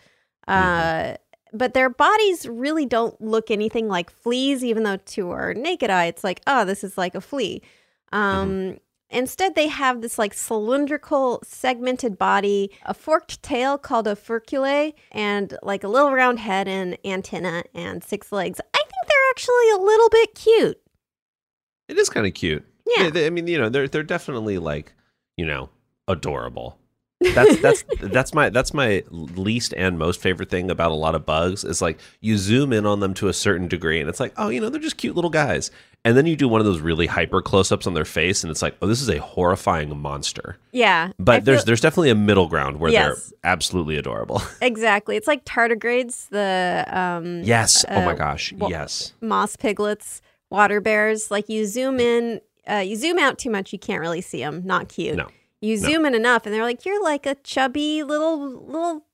Uh, 0.45 1.15
but 1.53 1.73
their 1.73 1.89
bodies 1.89 2.47
really 2.49 2.85
don't 2.85 3.19
look 3.21 3.49
anything 3.49 3.87
like 3.87 4.09
fleas, 4.09 4.63
even 4.63 4.83
though 4.83 4.97
to 4.97 5.29
our 5.31 5.53
naked 5.53 5.89
eye, 5.89 6.05
it's 6.05 6.23
like, 6.23 6.41
oh, 6.47 6.65
this 6.65 6.83
is 6.83 6.97
like 6.97 7.15
a 7.15 7.21
flea. 7.21 7.61
Um, 8.11 8.77
Instead, 9.13 9.55
they 9.55 9.67
have 9.67 10.01
this 10.01 10.17
like 10.17 10.34
cylindrical, 10.34 11.41
segmented 11.46 12.17
body, 12.17 12.72
a 12.86 12.93
forked 12.93 13.41
tail 13.43 13.77
called 13.77 14.08
a 14.08 14.15
furculae, 14.15 14.93
and 15.12 15.58
like 15.63 15.84
a 15.84 15.88
little 15.88 16.12
round 16.12 16.39
head 16.39 16.67
and 16.67 16.98
antenna 17.05 17.63
and 17.74 18.03
six 18.03 18.32
legs. 18.32 18.60
I 18.74 18.77
think 18.77 18.89
they're 19.08 19.29
actually 19.32 19.70
a 19.75 19.77
little 19.77 20.10
bit 20.10 20.36
cute. 20.36 20.82
It 21.88 21.98
is 21.98 22.10
kind 22.10 22.25
of 22.25 22.34
cute. 22.34 22.65
Yeah. 22.98 23.03
They- 23.03 23.10
they- 23.12 23.25
I 23.27 23.29
mean, 23.29 23.48
you 23.48 23.58
know, 23.58 23.70
they're 23.70 23.88
they're 23.88 24.03
definitely 24.03 24.58
like, 24.58 24.93
you 25.38 25.46
know, 25.46 25.70
adorable. 26.08 26.77
That's 27.22 27.62
that's 27.62 27.84
that's 28.01 28.34
my 28.34 28.50
that's 28.50 28.74
my 28.74 29.03
least 29.10 29.74
and 29.77 29.98
most 29.98 30.20
favorite 30.20 30.50
thing 30.50 30.70
about 30.70 30.91
a 30.91 30.96
lot 30.96 31.15
of 31.15 31.25
bugs 31.25 31.63
is 31.63 31.82
like 31.82 32.00
you 32.20 32.38
zoom 32.38 32.74
in 32.74 32.86
on 32.86 33.00
them 33.00 33.13
to 33.15 33.27
a 33.29 33.34
certain 33.34 33.67
degree 33.67 34.00
and 34.01 34.10
it's 34.10 34.20
like, 34.20 34.34
oh, 34.38 34.50
you 34.50 34.60
know, 34.60 34.70
they're 34.70 34.82
just 34.82 34.98
cute 34.98 35.15
little 35.15 35.29
guys. 35.29 35.72
And 36.05 36.17
then 36.17 36.25
you 36.25 36.36
do 36.36 36.50
one 36.50 36.60
of 36.60 36.65
those 36.65 36.81
really 36.81 37.07
hyper 37.07 37.41
close-ups 37.41 37.88
on 37.88 37.93
their 37.93 38.03
face 38.03 38.43
and 38.43 38.51
it's 38.51 38.62
like, 38.62 38.75
oh, 38.81 38.88
this 38.88 39.01
is 39.01 39.10
a 39.10 39.19
horrifying 39.22 39.98
monster. 39.98 40.57
Yeah. 40.74 41.13
But 41.17 41.36
I 41.36 41.39
there's 41.39 41.60
feel- 41.60 41.65
there's 41.67 41.81
definitely 41.81 42.10
a 42.10 42.15
middle 42.15 42.48
ground 42.50 42.79
where 42.81 42.91
Yes. 42.91 43.29
they're 43.29 43.39
absolutely 43.51 43.95
adorable. 43.98 44.41
exactly. 44.62 45.15
It's 45.15 45.27
like 45.27 45.45
tardigrades, 45.45 46.27
the 46.29 46.86
um, 46.89 47.41
yes. 47.43 47.86
oh 47.89 48.01
my 48.03 48.12
Uh, 48.13 48.15
gosh. 48.15 48.53
yes. 48.67 49.13
moss 49.22 49.55
piglets, 49.55 50.22
water 50.50 50.81
bears. 50.81 51.31
Like 51.31 51.48
you 51.48 51.65
zoom 51.65 52.01
in, 52.01 52.41
uh, 52.69 52.75
you 52.86 52.98
zoom 52.98 53.17
out 53.17 53.38
too 53.38 53.50
much, 53.50 53.72
you 53.72 53.79
can't 53.79 54.01
really 54.01 54.22
see 54.22 54.39
them. 54.39 54.62
Not 54.65 54.89
cute. 54.89 55.15
No. 55.15 55.27
You 55.62 55.77
No. 55.79 55.88
zoom 55.89 56.05
in 56.05 56.15
enough, 56.15 56.45
and 56.45 56.53
they're 56.53 56.63
like, 56.63 56.83
"You're 56.86 57.01
like 57.01 57.25
a 57.25 57.36
chubby 57.36 58.03
little 58.03 58.38
little 58.51 59.05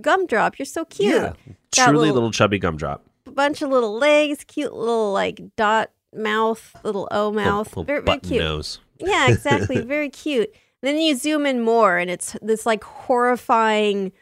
gumdrop. 0.00 0.58
You're 0.58 0.66
so 0.66 0.84
cute. 0.84 1.14
Yeah. 1.14 1.32
Truly 1.72 1.98
little- 2.00 2.14
little 2.14 2.30
chubby 2.30 2.58
gumdrop. 2.58 3.02
bunch 3.24 3.60
of 3.62 3.70
little 3.70 3.94
legs, 3.98 4.44
cute 4.44 4.72
little 4.74 5.12
like 5.12 5.40
dot 5.56 5.90
mouth, 6.16 6.74
little 6.84 7.08
O 7.10 7.32
mouth. 7.32 7.68
Little, 7.76 7.82
little 7.82 7.84
very, 7.84 8.02
very 8.02 8.18
cute. 8.20 8.40
nose. 8.40 8.80
Yeah, 8.98 9.28
exactly. 9.30 9.80
very 9.82 10.08
cute. 10.08 10.52
Then 10.82 10.98
you 10.98 11.16
zoom 11.16 11.46
in 11.46 11.60
more, 11.60 11.98
and 11.98 12.10
it's 12.10 12.36
this 12.42 12.66
like 12.66 12.84
horrifying 12.84 14.12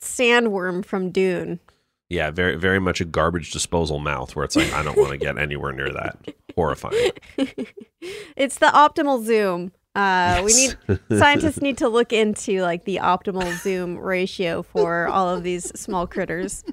sandworm 0.00 0.84
from 0.84 1.10
Dune. 1.10 1.60
Yeah, 2.08 2.30
very 2.30 2.56
very 2.56 2.78
much 2.78 3.00
a 3.00 3.04
garbage 3.04 3.50
disposal 3.50 3.98
mouth 3.98 4.36
where 4.36 4.44
it's 4.44 4.56
like 4.56 4.72
I 4.72 4.82
don't 4.82 4.96
want 4.96 5.10
to 5.10 5.16
get 5.18 5.38
anywhere 5.38 5.72
near 5.72 5.90
that. 5.92 6.34
Horrifying. 6.54 7.10
it's 8.36 8.58
the 8.58 8.66
optimal 8.66 9.24
zoom. 9.24 9.72
Uh, 9.94 10.42
We 10.44 10.52
need 10.54 11.00
scientists 11.18 11.60
need 11.60 11.78
to 11.78 11.88
look 11.88 12.12
into 12.12 12.60
like 12.62 12.84
the 12.84 12.96
optimal 12.96 13.50
zoom 13.62 13.96
ratio 13.98 14.62
for 14.62 15.08
all 15.08 15.28
of 15.28 15.42
these 15.42 15.66
small 15.78 16.06
critters. 16.06 16.64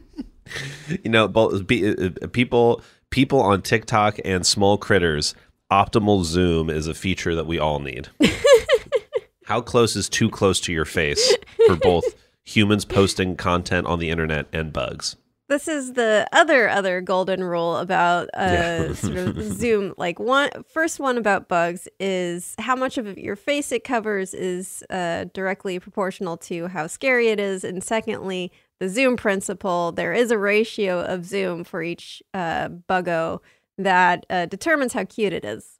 you 1.04 1.10
know, 1.10 1.26
uh, 1.34 1.40
uh, 1.50 2.28
people 2.32 2.82
people 3.12 3.40
on 3.42 3.62
TikTok 3.62 4.18
and 4.26 4.46
small 4.46 4.78
critters. 4.78 5.36
Optimal 5.72 6.24
zoom 6.26 6.70
is 6.70 6.88
a 6.88 6.94
feature 6.94 7.36
that 7.36 7.46
we 7.46 7.60
all 7.60 7.80
need. 7.80 8.10
How 9.46 9.62
close 9.62 9.96
is 9.96 10.10
too 10.10 10.30
close 10.30 10.60
to 10.62 10.74
your 10.74 10.86
face 10.86 11.36
for 11.68 11.76
both 11.76 12.04
humans 12.44 12.84
posting 12.86 13.36
content 13.36 13.88
on 13.88 14.00
the 14.00 14.10
internet 14.10 14.48
and 14.52 14.74
bugs? 14.74 15.16
This 15.50 15.68
is 15.68 15.94
the 15.94 16.26
other 16.32 16.70
other 16.70 17.02
golden 17.02 17.44
rule 17.44 17.76
about 17.78 18.30
uh, 18.34 18.40
Yeah. 18.88 18.94
sort 18.94 19.18
of 19.18 19.42
zoom. 19.60 19.94
Like 19.98 20.18
one 20.20 20.50
first 20.74 20.98
one 21.00 21.18
about 21.18 21.50
bugs 21.50 21.90
is 22.00 22.56
how 22.58 22.76
much 22.76 22.98
of 22.98 23.18
your 23.18 23.36
face 23.36 23.74
it 23.74 23.84
covers 23.84 24.34
is 24.34 24.82
uh, 24.90 25.26
directly 25.34 25.78
proportional 25.80 26.38
to 26.38 26.68
how 26.68 26.88
scary 26.88 27.28
it 27.30 27.40
is, 27.40 27.66
and 27.66 27.84
secondly, 27.84 28.52
the 28.82 28.90
zoom 28.90 29.16
principle. 29.16 29.92
There 29.92 30.12
is 30.12 30.32
a 30.32 30.40
ratio 30.40 31.02
of 31.02 31.24
zoom 31.24 31.64
for 31.64 31.84
each 31.84 32.24
uh, 32.34 32.68
buggo 32.90 33.40
that 33.78 34.26
uh, 34.28 34.48
determines 34.48 34.94
how 34.94 35.06
cute 35.06 35.34
it 35.34 35.46
is. 35.46 35.78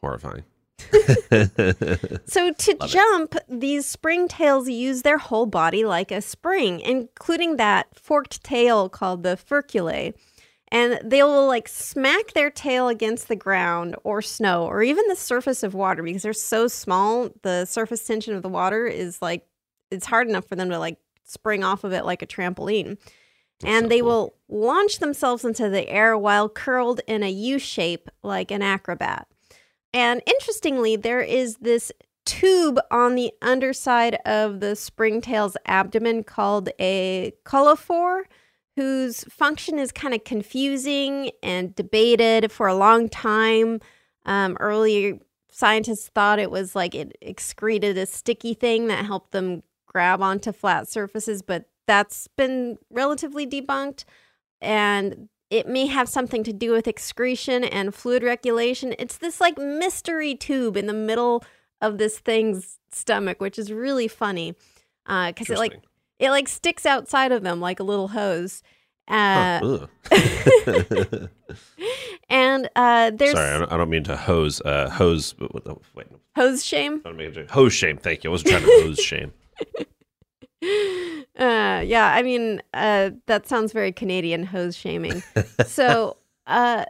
Horrifying. 0.00 0.44
So 2.26 2.52
to 2.52 2.76
Love 2.80 2.88
it. 2.88 2.92
jump, 2.92 3.36
these 3.48 3.94
springtails 3.94 4.72
use 4.72 5.02
their 5.02 5.18
whole 5.18 5.46
body 5.46 5.84
like 5.84 6.10
a 6.10 6.22
spring, 6.22 6.80
including 6.80 7.56
that 7.56 7.98
forked 7.98 8.42
tail 8.42 8.88
called 8.88 9.22
the 9.22 9.36
furculae. 9.36 10.14
And 10.68 10.98
they 11.04 11.22
will 11.22 11.46
like 11.46 11.68
smack 11.68 12.32
their 12.32 12.50
tail 12.50 12.88
against 12.88 13.28
the 13.28 13.36
ground 13.36 13.94
or 14.04 14.22
snow 14.22 14.64
or 14.64 14.82
even 14.82 15.04
the 15.08 15.16
surface 15.16 15.62
of 15.62 15.74
water 15.74 16.02
because 16.02 16.22
they're 16.22 16.32
so 16.32 16.66
small. 16.66 17.28
The 17.42 17.66
surface 17.66 18.04
tension 18.06 18.34
of 18.34 18.42
the 18.42 18.48
water 18.48 18.86
is 18.86 19.20
like 19.20 19.46
it's 19.90 20.06
hard 20.06 20.28
enough 20.28 20.46
for 20.46 20.56
them 20.56 20.70
to 20.70 20.78
like 20.78 20.98
spring 21.24 21.64
off 21.64 21.84
of 21.84 21.92
it 21.92 22.04
like 22.04 22.22
a 22.22 22.26
trampoline. 22.26 22.98
and 23.64 23.84
so 23.84 23.88
they 23.88 24.00
cool. 24.00 24.08
will 24.08 24.34
launch 24.48 24.98
themselves 24.98 25.44
into 25.44 25.68
the 25.68 25.88
air 25.88 26.16
while 26.16 26.48
curled 26.48 27.00
in 27.06 27.22
a 27.22 27.30
U 27.30 27.58
shape 27.58 28.08
like 28.22 28.50
an 28.50 28.62
acrobat. 28.62 29.26
And 29.92 30.22
interestingly, 30.26 30.96
there 30.96 31.20
is 31.20 31.56
this 31.58 31.92
tube 32.24 32.80
on 32.90 33.14
the 33.14 33.32
underside 33.42 34.16
of 34.24 34.60
the 34.60 34.74
springtail's 34.74 35.56
abdomen 35.66 36.24
called 36.24 36.70
a 36.80 37.32
collophore, 37.44 38.22
whose 38.76 39.24
function 39.24 39.78
is 39.78 39.92
kind 39.92 40.14
of 40.14 40.24
confusing 40.24 41.30
and 41.42 41.74
debated 41.74 42.50
for 42.50 42.66
a 42.66 42.74
long 42.74 43.08
time. 43.08 43.80
Um, 44.26 44.56
early 44.58 45.20
scientists 45.50 46.08
thought 46.08 46.40
it 46.40 46.50
was 46.50 46.74
like 46.74 46.94
it 46.94 47.16
excreted 47.20 47.96
a 47.96 48.06
sticky 48.06 48.54
thing 48.54 48.88
that 48.88 49.04
helped 49.04 49.30
them 49.30 49.62
grab 49.94 50.20
onto 50.20 50.52
flat 50.52 50.88
surfaces, 50.88 51.40
but 51.40 51.66
that's 51.86 52.28
been 52.36 52.78
relatively 52.90 53.46
debunked. 53.46 54.04
And 54.60 55.28
it 55.50 55.68
may 55.68 55.86
have 55.86 56.08
something 56.08 56.42
to 56.44 56.52
do 56.52 56.72
with 56.72 56.88
excretion 56.88 57.62
and 57.64 57.94
fluid 57.94 58.22
regulation. 58.22 58.94
It's 58.98 59.18
this 59.18 59.40
like 59.40 59.56
mystery 59.56 60.34
tube 60.34 60.76
in 60.76 60.86
the 60.86 60.92
middle 60.92 61.44
of 61.80 61.98
this 61.98 62.18
thing's 62.18 62.78
stomach, 62.90 63.40
which 63.40 63.58
is 63.58 63.72
really 63.72 64.08
funny 64.08 64.54
because 65.06 65.50
it 65.50 65.58
like 65.58 65.78
it 66.18 66.30
like 66.30 66.48
sticks 66.48 66.86
outside 66.86 67.30
of 67.30 67.42
them 67.42 67.60
like 67.60 67.78
a 67.78 67.84
little 67.84 68.08
hose. 68.08 68.62
Uh, 69.06 69.86
and 72.30 72.70
uh, 72.74 73.10
there's 73.10 73.32
Sorry, 73.32 73.66
I 73.70 73.76
don't, 73.76 73.90
mean 73.90 74.04
to 74.04 74.16
hose 74.16 74.62
uh, 74.62 74.88
hose. 74.88 75.34
Wait, 75.38 76.10
no, 76.10 76.18
hose 76.34 76.64
shame. 76.64 77.02
I 77.04 77.10
don't 77.10 77.18
mean 77.18 77.34
to 77.34 77.46
hose 77.46 77.74
shame. 77.74 77.98
Thank 77.98 78.24
you. 78.24 78.30
I 78.30 78.32
wasn't 78.32 78.50
trying 78.50 78.62
to 78.62 78.82
hose 78.82 78.98
shame. 78.98 79.34
Uh, 81.38 81.82
yeah, 81.84 82.12
I 82.14 82.22
mean, 82.22 82.62
uh, 82.72 83.10
that 83.26 83.46
sounds 83.46 83.72
very 83.72 83.92
Canadian 83.92 84.44
hose 84.44 84.74
shaming. 84.76 85.22
so, 85.66 86.16
uh, 86.46 86.86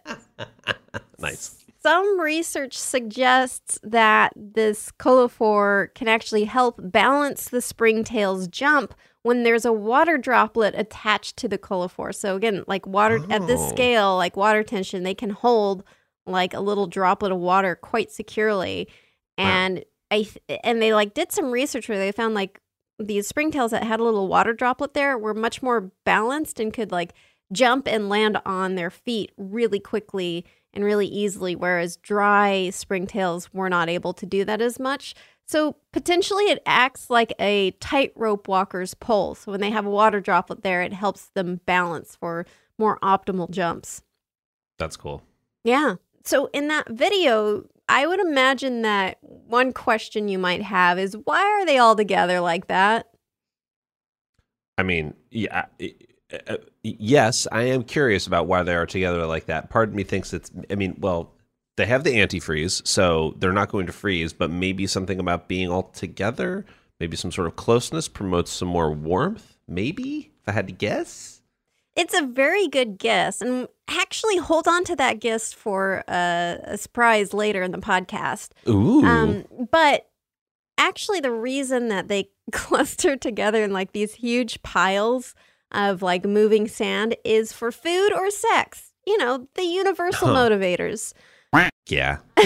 Nice. 1.19 1.65
some 1.83 2.21
research 2.21 2.79
suggests 2.79 3.81
that 3.83 4.33
this 4.37 4.93
collophore 4.93 5.93
can 5.95 6.07
actually 6.07 6.45
help 6.45 6.77
balance 6.79 7.49
the 7.49 7.61
springtail's 7.61 8.47
jump 8.47 8.95
when 9.23 9.43
there's 9.43 9.65
a 9.65 9.73
water 9.73 10.19
droplet 10.19 10.75
attached 10.77 11.37
to 11.39 11.49
the 11.49 11.59
collophore. 11.59 12.15
So 12.15 12.37
again, 12.37 12.63
like 12.69 12.87
water 12.87 13.25
at 13.31 13.47
this 13.49 13.61
Oh. 13.61 13.69
scale, 13.71 14.17
like 14.17 14.37
water 14.37 14.63
tension, 14.63 15.03
they 15.03 15.15
can 15.15 15.31
hold 15.31 15.83
like 16.27 16.55
a 16.55 16.61
little 16.61 16.87
droplet 16.87 17.33
of 17.33 17.39
water 17.39 17.75
quite 17.75 18.13
securely. 18.13 18.89
Wow. 19.37 19.45
And 20.15 20.21
I 20.21 20.23
th- 20.23 20.61
and 20.63 20.83
they 20.83 20.95
like 20.95 21.15
did 21.15 21.33
some 21.33 21.51
research 21.51 21.89
where 21.89 21.99
they 21.99 22.13
found 22.13 22.35
like 22.35 22.61
these 22.99 23.31
springtails 23.31 23.71
that 23.71 23.85
had 23.85 24.01
a 24.01 24.05
little 24.05 24.29
water 24.29 24.53
droplet 24.53 24.95
there 24.95 25.19
were 25.19 25.35
much 25.35 25.63
more 25.63 25.91
balanced 26.05 26.61
and 26.61 26.73
could 26.73 26.93
like 26.93 27.13
jump 27.53 27.89
and 27.89 28.09
land 28.09 28.39
on 28.47 28.75
their 28.75 28.91
feet 28.91 29.33
really 29.37 29.81
quickly 29.81 30.45
and 30.73 30.85
really 30.85 31.07
easily, 31.07 31.55
whereas 31.55 31.97
dry 31.97 32.69
springtails 32.71 33.49
were 33.53 33.69
not 33.69 33.89
able 33.89 34.13
to 34.13 34.27
do 34.27 34.45
that 34.45 34.61
as 34.61 34.79
much. 34.79 35.15
So 35.47 35.77
potentially 35.93 36.45
it 36.45 36.63
acts 36.67 37.11
like 37.11 37.33
a 37.39 37.73
tightrope 37.73 38.49
walker's 38.49 38.95
pole. 38.95 39.35
So 39.35 39.53
when 39.53 39.61
they 39.61 39.71
have 39.71 39.87
a 39.87 39.91
water 39.91 40.21
droplet 40.21 40.63
there, 40.63 40.83
it 40.83 40.93
helps 40.93 41.27
them 41.35 41.61
balance 41.67 42.17
for 42.17 42.47
more 42.79 42.99
optimal 43.01 43.51
jumps. 43.51 44.03
That's 44.79 44.97
cool. 44.97 45.23
Yeah. 45.63 45.97
So 46.25 46.49
in 46.53 46.69
that 46.69 46.89
video, 46.89 47.67
I 47.89 48.07
would 48.07 48.21
imagine 48.21 48.83
that 48.83 49.19
one 49.23 49.73
question 49.73 50.29
you 50.29 50.39
might 50.39 50.63
have 50.63 50.99
is 50.99 51.17
why 51.25 51.43
are 51.43 51.67
they 51.67 51.79
all 51.79 51.95
together 51.95 52.41
like 52.41 52.69
that? 52.69 53.09
I 54.79 54.83
mean, 54.83 55.15
yeah. 55.31 55.67
uh, 56.49 56.57
yes, 56.83 57.47
I 57.53 57.63
am 57.63 57.85
curious 57.85 58.27
about 58.27 58.47
why 58.47 58.63
they 58.63 58.75
are 58.75 58.87
together 58.87 59.27
like 59.27 59.47
that. 59.47 59.71
Part 59.71 59.91
of 59.91 59.95
me 59.95 60.03
thinks 60.03 60.33
it's. 60.33 60.51
I 60.71 60.75
mean, 60.75 60.97
well, 60.99 61.35
they 61.77 61.87
have 61.87 62.05
the 62.05 62.15
antifreeze, 62.17 62.87
so 62.87 63.35
they're 63.39 63.53
not 63.53 63.71
going 63.71 63.87
to 63.87 63.93
freeze. 63.93 64.33
But 64.33 64.51
maybe 64.51 64.87
something 64.87 65.21
about 65.21 65.49
being 65.49 65.71
all 65.71 65.85
together, 65.85 66.65
maybe 66.99 67.17
some 67.17 67.31
sort 67.31 67.47
of 67.47 67.57
closeness 67.57 68.09
promotes 68.09 68.51
some 68.51 68.69
more 68.69 68.91
warmth. 68.91 69.57
Maybe 69.69 70.33
if 70.43 70.49
I 70.49 70.53
had 70.53 70.67
to 70.67 70.73
guess. 70.73 71.34
It's 71.97 72.15
a 72.15 72.23
very 72.27 72.67
good 72.69 72.99
guess. 72.99 73.41
And 73.41 73.69
actually, 73.89 74.37
hold 74.39 74.67
on 74.67 74.85
to 74.85 74.97
that 74.97 75.21
guess 75.21 75.53
for 75.53 76.03
a, 76.09 76.59
a 76.65 76.79
surprise 76.79 77.33
later 77.33 77.63
in 77.63 77.71
the 77.71 77.79
podcast. 77.79 78.51
Ooh. 78.69 79.05
Um, 79.05 79.45
but 79.71 80.07
actually, 80.79 81.21
the 81.21 81.31
reason 81.33 81.89
that 81.89 82.09
they 82.09 82.31
cluster 82.53 83.17
together 83.17 83.63
in 83.63 83.73
like 83.73 83.93
these 83.93 84.15
huge 84.15 84.63
piles 84.63 85.35
of 85.73 86.03
like 86.03 86.25
moving 86.25 86.67
sand 86.69 87.17
is 87.25 87.53
for 87.53 87.71
food 87.73 88.13
or 88.13 88.31
sex. 88.31 88.93
You 89.07 89.19
know, 89.19 89.47
the 89.55 89.63
universal 89.65 90.29
Huh. 90.29 90.49
motivators. 90.49 91.13
yeah. 91.89 92.19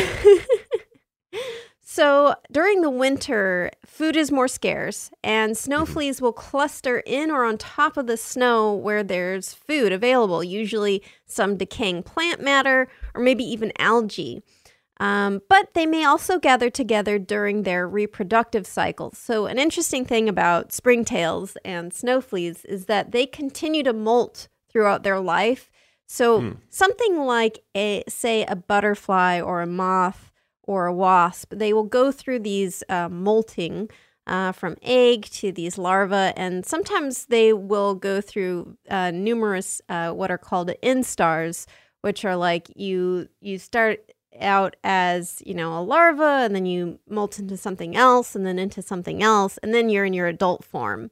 So 1.99 2.37
during 2.53 2.83
the 2.83 2.91
winter, 2.91 3.73
food 3.85 4.15
is 4.15 4.31
more 4.31 4.47
scarce, 4.47 5.11
and 5.25 5.59
snow 5.59 5.85
fleas 5.85 6.23
will 6.23 6.33
cluster 6.33 7.01
in 7.05 7.29
or 7.29 7.45
on 7.45 7.59
top 7.59 7.97
of 7.97 8.07
the 8.07 8.17
snow 8.17 8.73
where 8.73 9.03
there's 9.03 9.53
food 9.53 9.91
available, 9.91 10.45
usually 10.45 11.03
some 11.27 11.57
decaying 11.57 12.05
plant 12.05 12.41
matter 12.41 12.87
or 13.17 13.21
maybe 13.21 13.43
even 13.43 13.73
algae. 13.81 14.45
Um, 15.01 15.43
but 15.49 15.75
they 15.75 15.87
may 15.87 16.05
also 16.05 16.39
gather 16.39 16.71
together 16.71 17.19
during 17.19 17.65
their 17.65 17.89
reproductive 17.89 18.65
cycles. 18.65 19.19
So, 19.19 19.47
an 19.47 19.59
interesting 19.59 20.05
thing 20.05 20.29
about 20.29 20.69
springtails 20.69 21.57
and 21.65 21.93
snow 21.93 22.21
fleas 22.21 22.65
is 22.65 22.85
that 22.85 23.11
they 23.11 23.27
continue 23.27 23.83
to 23.83 23.93
molt 23.93 24.47
throughout 24.71 25.03
their 25.03 25.19
life. 25.19 25.69
So, 26.07 26.59
something 26.71 27.19
like 27.19 27.65
a 27.77 28.05
say 28.09 28.45
a 28.45 28.55
butterfly 28.55 29.41
or 29.41 29.63
a 29.63 29.67
moth 29.67 30.28
or 30.69 30.87
a 30.87 30.93
wasp, 30.93 31.55
they 31.57 31.73
will 31.73 31.83
go 31.83 32.13
through 32.13 32.39
these 32.39 32.85
uh, 32.91 33.09
molting 33.09 33.89
uh, 34.27 34.53
from 34.53 34.77
egg 34.83 35.25
to 35.25 35.51
these 35.51 35.79
larvae, 35.79 36.33
and 36.37 36.67
sometimes 36.67 37.27
they 37.27 37.55
will 37.55 37.95
go 37.95 38.21
through 38.21 38.77
uh, 38.91 39.11
numerous 39.11 39.81
uh, 39.89 40.11
what 40.13 40.31
are 40.31 40.37
called 40.39 40.71
instars, 40.83 41.67
which 42.03 42.25
are 42.25 42.37
like 42.37 42.71
you 42.77 43.29
you 43.41 43.59
start 43.59 44.13
out 44.41 44.77
as 44.85 45.43
you 45.47 45.55
know 45.55 45.79
a 45.79 45.81
larva, 45.81 46.45
and 46.45 46.55
then 46.55 46.67
you 46.67 47.01
molt 47.09 47.39
into 47.39 47.57
something 47.57 47.97
else, 47.97 48.37
and 48.37 48.45
then 48.45 48.59
into 48.59 48.83
something 48.83 49.23
else, 49.23 49.59
and 49.63 49.73
then 49.73 49.89
you're 49.89 50.05
in 50.05 50.13
your 50.13 50.27
adult 50.27 50.63
form. 50.63 51.11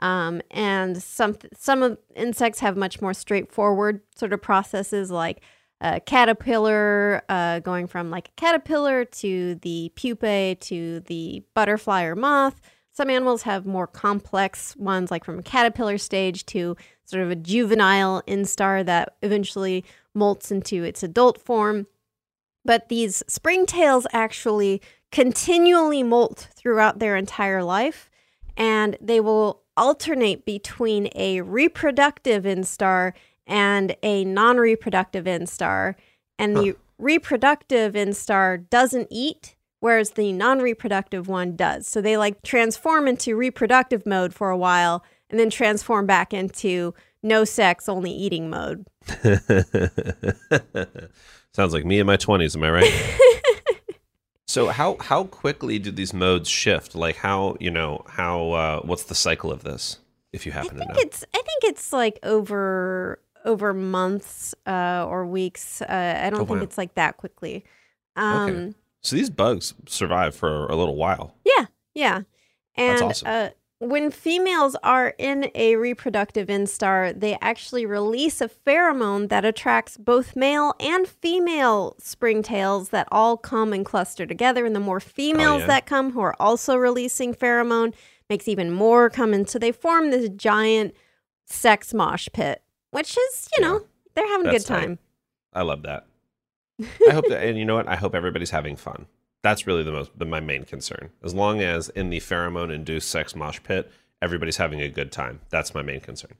Um, 0.00 0.42
and 0.50 1.00
some 1.00 1.36
some 1.54 1.84
of 1.84 1.98
insects 2.16 2.58
have 2.58 2.76
much 2.76 3.00
more 3.00 3.14
straightforward 3.14 4.00
sort 4.16 4.32
of 4.32 4.42
processes, 4.42 5.12
like 5.12 5.40
a 5.80 6.00
caterpillar 6.00 7.22
uh, 7.28 7.60
going 7.60 7.86
from 7.86 8.10
like 8.10 8.28
a 8.28 8.40
caterpillar 8.40 9.04
to 9.04 9.54
the 9.56 9.92
pupae 9.94 10.56
to 10.60 11.00
the 11.00 11.42
butterfly 11.54 12.02
or 12.04 12.16
moth. 12.16 12.60
Some 12.90 13.10
animals 13.10 13.42
have 13.42 13.64
more 13.64 13.86
complex 13.86 14.76
ones, 14.76 15.10
like 15.10 15.24
from 15.24 15.38
a 15.38 15.42
caterpillar 15.42 15.98
stage 15.98 16.44
to 16.46 16.76
sort 17.04 17.22
of 17.22 17.30
a 17.30 17.36
juvenile 17.36 18.22
instar 18.26 18.84
that 18.84 19.16
eventually 19.22 19.84
molts 20.16 20.50
into 20.50 20.82
its 20.82 21.04
adult 21.04 21.40
form. 21.40 21.86
But 22.64 22.88
these 22.88 23.22
springtails 23.28 24.04
actually 24.12 24.82
continually 25.12 26.02
molt 26.02 26.48
throughout 26.54 26.98
their 26.98 27.16
entire 27.16 27.62
life, 27.62 28.10
and 28.56 28.96
they 29.00 29.20
will 29.20 29.62
alternate 29.76 30.44
between 30.44 31.08
a 31.14 31.40
reproductive 31.40 32.42
instar 32.42 33.12
and 33.48 33.96
a 34.02 34.24
non 34.24 34.58
reproductive 34.58 35.24
instar. 35.24 35.94
And 36.38 36.56
the 36.56 36.76
reproductive 36.98 37.94
instar 37.94 38.68
doesn't 38.70 39.08
eat, 39.10 39.56
whereas 39.80 40.10
the 40.10 40.32
non 40.32 40.60
reproductive 40.60 41.26
one 41.26 41.56
does. 41.56 41.88
So 41.88 42.00
they 42.00 42.16
like 42.16 42.42
transform 42.42 43.08
into 43.08 43.34
reproductive 43.34 44.06
mode 44.06 44.32
for 44.34 44.50
a 44.50 44.56
while 44.56 45.04
and 45.30 45.40
then 45.40 45.50
transform 45.50 46.06
back 46.06 46.32
into 46.32 46.94
no 47.22 47.44
sex, 47.44 47.88
only 47.88 48.10
eating 48.12 48.50
mode. 48.50 48.86
Sounds 51.52 51.72
like 51.72 51.84
me 51.84 51.98
in 51.98 52.06
my 52.06 52.16
20s, 52.16 52.54
am 52.56 52.62
I 52.62 52.70
right? 52.70 53.18
so 54.46 54.68
how 54.68 54.96
how 55.00 55.24
quickly 55.24 55.78
do 55.78 55.90
these 55.90 56.14
modes 56.14 56.48
shift? 56.48 56.94
Like 56.94 57.16
how, 57.16 57.56
you 57.58 57.70
know, 57.70 58.04
how 58.08 58.50
uh 58.52 58.80
what's 58.82 59.04
the 59.04 59.14
cycle 59.14 59.50
of 59.50 59.64
this 59.64 59.98
if 60.32 60.46
you 60.46 60.52
I 60.52 60.56
happen 60.56 60.78
to 60.78 60.84
know? 60.84 60.94
it's 60.96 61.24
I 61.34 61.38
think 61.38 61.64
it's 61.64 61.92
like 61.92 62.18
over 62.22 63.18
over 63.44 63.72
months 63.74 64.54
uh, 64.66 65.06
or 65.08 65.26
weeks. 65.26 65.80
Uh, 65.82 66.20
I 66.22 66.30
don't 66.30 66.40
Oh, 66.40 66.44
think 66.46 66.58
wow. 66.60 66.64
it's 66.64 66.78
like 66.78 66.94
that 66.94 67.16
quickly. 67.16 67.64
Um, 68.16 68.74
So 69.02 69.16
these 69.16 69.30
bugs 69.30 69.74
survive 69.86 70.34
for 70.34 70.66
a 70.66 70.76
little 70.76 70.96
while. 70.96 71.34
Yeah, 71.44 71.66
yeah. 71.94 72.22
And 72.76 73.02
awesome. 73.02 73.28
uh, 73.28 73.48
when 73.80 74.10
females 74.10 74.74
are 74.82 75.14
in 75.18 75.52
a 75.54 75.76
reproductive 75.76 76.48
instar, 76.48 77.18
they 77.18 77.38
actually 77.40 77.86
release 77.86 78.40
a 78.40 78.48
pheromone 78.48 79.28
that 79.28 79.44
attracts 79.44 79.96
both 79.96 80.34
male 80.34 80.74
and 80.80 81.06
female 81.06 81.94
springtails 82.00 82.90
that 82.90 83.06
all 83.12 83.36
come 83.36 83.72
and 83.72 83.86
cluster 83.86 84.26
together. 84.26 84.66
And 84.66 84.74
the 84.74 84.80
more 84.80 84.98
females 85.00 85.58
Oh, 85.58 85.58
yeah? 85.60 85.66
that 85.68 85.86
come 85.86 86.10
who 86.12 86.20
are 86.20 86.34
also 86.40 86.76
releasing 86.76 87.32
pheromone 87.34 87.94
makes 88.28 88.48
even 88.48 88.72
more 88.72 89.08
come 89.10 89.32
in. 89.32 89.46
So 89.46 89.60
they 89.60 89.70
form 89.72 90.10
this 90.10 90.28
giant 90.30 90.92
sex 91.46 91.94
mosh 91.94 92.28
pit, 92.32 92.62
which 92.90 93.16
is, 93.16 93.48
you 93.56 93.62
Yeah. 93.62 93.68
know, 93.68 93.86
they're 94.14 94.26
having 94.28 94.46
a 94.46 94.52
That's 94.52 94.64
good 94.64 94.74
tight. 94.74 94.80
time. 94.80 94.98
I 95.52 95.62
love 95.62 95.82
that. 95.82 96.06
I 97.08 97.12
hope 97.12 97.26
that, 97.28 97.42
and 97.42 97.58
you 97.58 97.64
know 97.64 97.74
what? 97.74 97.88
I 97.88 97.96
hope 97.96 98.14
everybody's 98.14 98.50
having 98.50 98.76
fun. 98.76 99.06
That's 99.42 99.66
really 99.66 99.82
the 99.82 99.92
most, 99.92 100.10
the, 100.18 100.24
my 100.24 100.40
main 100.40 100.64
concern. 100.64 101.10
As 101.22 101.34
long 101.34 101.60
as 101.60 101.88
in 101.90 102.10
the 102.10 102.18
pheromone 102.18 102.72
induced 102.74 103.08
sex 103.10 103.34
mosh 103.36 103.60
pit, 103.62 103.90
everybody's 104.20 104.56
having 104.56 104.80
a 104.80 104.88
good 104.88 105.12
time. 105.12 105.40
That's 105.50 105.74
my 105.74 105.82
main 105.82 106.00
concern. 106.00 106.32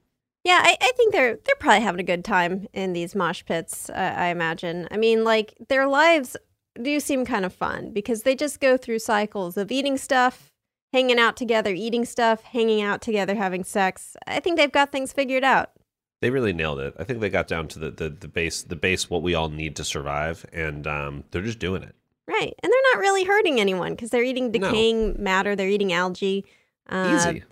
Yeah, 0.45 0.61
I, 0.63 0.77
I 0.81 0.93
think 0.97 1.13
they're 1.13 1.39
they're 1.45 1.55
probably 1.59 1.83
having 1.83 2.01
a 2.01 2.05
good 2.05 2.25
time 2.25 2.69
in 2.73 2.93
these 2.93 3.15
mosh 3.15 3.45
pits. 3.45 3.91
Uh, 3.91 4.15
I 4.17 4.27
imagine. 4.29 4.89
I 4.91 4.97
mean, 4.97 5.23
like 5.25 5.55
their 5.69 5.87
lives 5.87 6.37
do 6.81 7.01
seem 7.01 7.25
kind 7.25 7.45
of 7.45 7.53
fun 7.53 7.91
because 7.93 8.23
they 8.23 8.35
just 8.35 8.61
go 8.61 8.77
through 8.77 9.01
cycles 9.01 9.57
of 9.57 9.71
eating 9.73 9.99
stuff, 9.99 10.53
hanging 10.93 11.19
out 11.19 11.37
together, 11.37 11.73
eating 11.75 12.05
stuff, 12.05 12.43
hanging 12.45 12.81
out 12.83 13.03
together, 13.03 13.35
having 13.35 13.65
sex. 13.65 14.17
I 14.27 14.41
think 14.41 14.57
they've 14.57 14.73
got 14.73 14.91
things 14.93 15.13
figured 15.13 15.45
out. 15.45 15.71
They 16.21 16.31
really 16.31 16.53
nailed 16.53 16.81
it. 16.81 16.95
I 16.99 17.05
think 17.05 17.21
they 17.21 17.29
got 17.31 17.47
down 17.47 17.69
to 17.69 17.79
the, 17.79 17.91
the, 17.91 18.09
the 18.11 18.29
base, 18.29 18.63
the 18.63 18.75
base, 18.77 19.09
what 19.09 19.23
we 19.23 19.35
all 19.35 19.49
need 19.51 19.77
to 19.77 19.85
survive, 19.85 20.45
and 20.53 20.87
um, 20.87 21.25
they're 21.31 21.43
just 21.43 21.59
doing 21.61 21.83
it. 21.83 21.95
Right, 22.27 22.53
and 22.63 22.73
they're 22.73 22.93
not 22.95 23.01
really 23.01 23.25
hurting 23.25 23.61
anyone 23.61 23.93
because 23.93 24.11
they're 24.11 24.25
eating 24.25 24.51
No. 24.51 24.59
decaying 24.69 25.23
matter. 25.23 25.55
They're 25.57 25.69
eating 25.69 25.93
algae. 25.93 26.45
Uh, 26.89 27.15
Easy. 27.17 27.45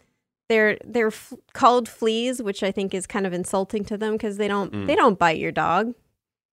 They're 0.49 0.79
they're 0.85 1.07
f- 1.09 1.33
called 1.55 1.89
fleas, 1.89 2.43
which 2.43 2.63
I 2.63 2.71
think 2.71 2.93
is 2.95 3.07
kind 3.07 3.27
of 3.27 3.33
insulting 3.33 3.85
to 3.87 3.97
them 3.97 4.13
because 4.13 4.37
they 4.37 4.47
don't 4.49 4.73
Mm. 4.73 4.87
they 4.87 4.95
don't 4.95 5.19
bite 5.19 5.39
your 5.39 5.51
dog. 5.53 5.95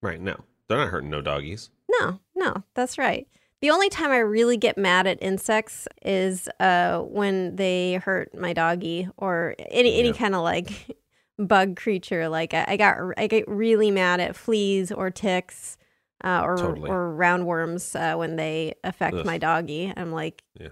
Right. 0.01 0.19
No, 0.21 0.35
they're 0.67 0.77
not 0.79 0.89
hurting 0.89 1.09
no 1.09 1.21
doggies. 1.21 1.69
No, 1.99 2.19
no, 2.35 2.63
that's 2.75 2.97
right. 2.97 3.27
The 3.61 3.69
only 3.69 3.89
time 3.89 4.11
I 4.11 4.17
really 4.17 4.57
get 4.57 4.77
mad 4.77 5.05
at 5.07 5.21
insects 5.21 5.87
is 6.01 6.49
uh, 6.59 6.99
when 6.99 7.55
they 7.55 7.95
hurt 7.95 8.33
my 8.37 8.51
doggy 8.53 9.07
or 9.17 9.55
any 9.69 9.99
any 9.99 10.09
Yeah. 10.09 10.13
kind 10.15 10.33
of 10.35 10.41
like 10.41 10.97
bug 11.39 11.75
creature. 11.75 12.29
Like 12.29 12.53
I, 12.53 12.65
I 12.69 12.77
got 12.77 12.97
I 13.17 13.27
get 13.27 13.47
really 13.47 13.91
mad 13.91 14.19
at 14.19 14.35
fleas 14.35 14.91
or 14.91 15.09
ticks 15.11 15.77
uh, 16.23 16.41
or 16.43 16.57
Totally. 16.57 16.89
or 16.89 17.13
roundworms 17.17 17.95
uh, 17.99 18.17
when 18.17 18.35
they 18.35 18.73
affect 18.83 19.15
Ugh. 19.15 19.25
my 19.25 19.37
doggy. 19.37 19.91
I'm 19.95 20.11
like, 20.11 20.43
Yeah. 20.59 20.69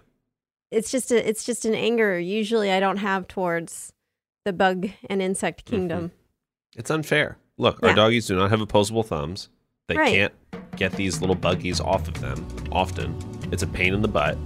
it's 0.72 0.92
just 0.92 1.12
a 1.12 1.28
it's 1.28 1.44
just 1.44 1.66
an 1.66 1.76
anger. 1.76 2.18
Usually 2.20 2.72
I 2.72 2.80
don't 2.80 2.98
have 2.98 3.28
towards 3.28 3.94
the 4.46 4.54
bug 4.54 4.90
and 5.10 5.22
insect 5.22 5.66
Mm-hmm. 5.66 5.76
kingdom. 5.76 6.12
It's 6.76 6.90
unfair. 6.90 7.38
Look, 7.58 7.84
our 7.84 7.94
doggies 7.94 8.28
do 8.28 8.36
not 8.36 8.50
have 8.50 8.62
opposable 8.62 9.04
thumbs. 9.04 9.50
They 9.88 9.98
Right. 9.98 10.14
can't 10.14 10.34
get 10.78 10.94
these 10.94 11.20
little 11.20 11.36
buggies 11.36 11.80
off 11.82 12.08
of 12.08 12.20
them 12.22 12.48
often. 12.72 13.16
It's 13.52 13.62
a 13.62 13.68
pain 13.68 13.94
in 13.94 14.02
the 14.02 14.08
butt, 14.08 14.38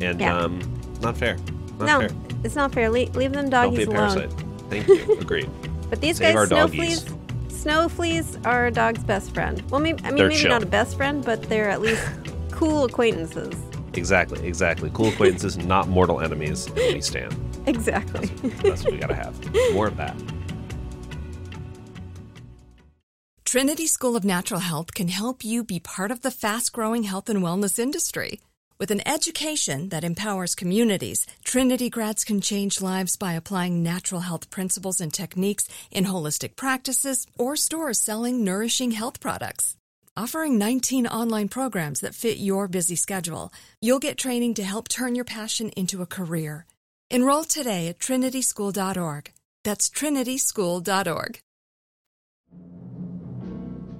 and 0.00 0.20
Yeah. 0.20 0.36
um, 0.36 0.60
not 1.00 1.16
fair. 1.16 1.36
Not 1.78 1.86
no, 1.86 2.00
fair. 2.00 2.10
it's 2.44 2.54
not 2.54 2.72
fair. 2.72 2.90
Le- 2.90 3.08
leave 3.14 3.32
them 3.32 3.48
doggies 3.48 3.86
alone. 3.86 4.28
Parasite. 4.70 4.86
Thank 4.98 5.08
you. 5.08 5.14
Agreed. 5.20 5.50
But 5.90 6.00
these 6.00 6.18
Save 6.18 6.36
our 6.36 6.46
guys, 6.46 6.48
snow 6.48 6.56
doggies. 6.66 7.02
fleas, 7.04 7.60
snow 7.60 7.88
fleas 7.88 8.38
are 8.44 8.66
a 8.66 8.70
dog's 8.70 9.02
best 9.04 9.34
friend. 9.34 9.62
Well, 9.70 9.80
maybe, 9.80 10.02
I 10.04 10.08
mean, 10.08 10.16
They're 10.16 10.28
maybe 10.28 10.40
chill. 10.40 10.50
not 10.50 10.62
a 10.62 10.66
best 10.66 10.96
friend, 10.96 11.24
but 11.24 11.42
they're 11.44 11.68
at 11.68 11.80
least 11.80 12.06
cool 12.52 12.84
acquaintances. 12.84 13.54
Exactly. 13.94 14.46
Exactly. 14.46 14.90
Cool 14.94 15.08
acquaintances, 15.08 15.56
not 15.58 15.88
mortal 15.88 16.20
enemies, 16.20 16.66
and 16.66 16.76
we 16.94 17.00
stand. 17.00 17.34
Exactly. 17.66 18.26
That's 18.62 18.84
what 18.84 18.92
we 18.92 18.98
gotta 18.98 19.14
have. 19.16 19.34
More 19.74 19.88
of 19.88 19.96
that. 19.96 20.16
Trinity 23.44 23.86
School 23.88 24.14
of 24.16 24.24
Natural 24.24 24.60
Health 24.60 24.94
can 24.94 25.08
help 25.08 25.44
you 25.44 25.64
be 25.64 25.80
part 25.80 26.12
of 26.12 26.20
the 26.20 26.30
fast 26.30 26.72
growing 26.72 27.02
health 27.02 27.28
and 27.28 27.40
wellness 27.42 27.78
industry. 27.80 28.40
With 28.80 28.90
an 28.90 29.06
education 29.06 29.90
that 29.90 30.04
empowers 30.04 30.54
communities, 30.54 31.26
Trinity 31.44 31.90
grads 31.90 32.24
can 32.24 32.40
change 32.40 32.80
lives 32.80 33.14
by 33.14 33.34
applying 33.34 33.82
natural 33.82 34.22
health 34.22 34.48
principles 34.48 35.02
and 35.02 35.12
techniques 35.12 35.68
in 35.90 36.06
holistic 36.06 36.56
practices 36.56 37.26
or 37.36 37.56
stores 37.56 38.00
selling 38.00 38.42
nourishing 38.42 38.92
health 38.92 39.20
products. 39.20 39.76
Offering 40.16 40.56
19 40.56 41.06
online 41.08 41.48
programs 41.50 42.00
that 42.00 42.14
fit 42.14 42.38
your 42.38 42.68
busy 42.68 42.96
schedule, 42.96 43.52
you'll 43.82 43.98
get 43.98 44.16
training 44.16 44.54
to 44.54 44.64
help 44.64 44.88
turn 44.88 45.14
your 45.14 45.26
passion 45.26 45.68
into 45.76 46.00
a 46.00 46.06
career. 46.06 46.64
Enroll 47.10 47.44
today 47.44 47.86
at 47.88 47.98
trinityschool.org. 47.98 49.30
That's 49.62 49.90
trinityschool.org. 49.90 51.40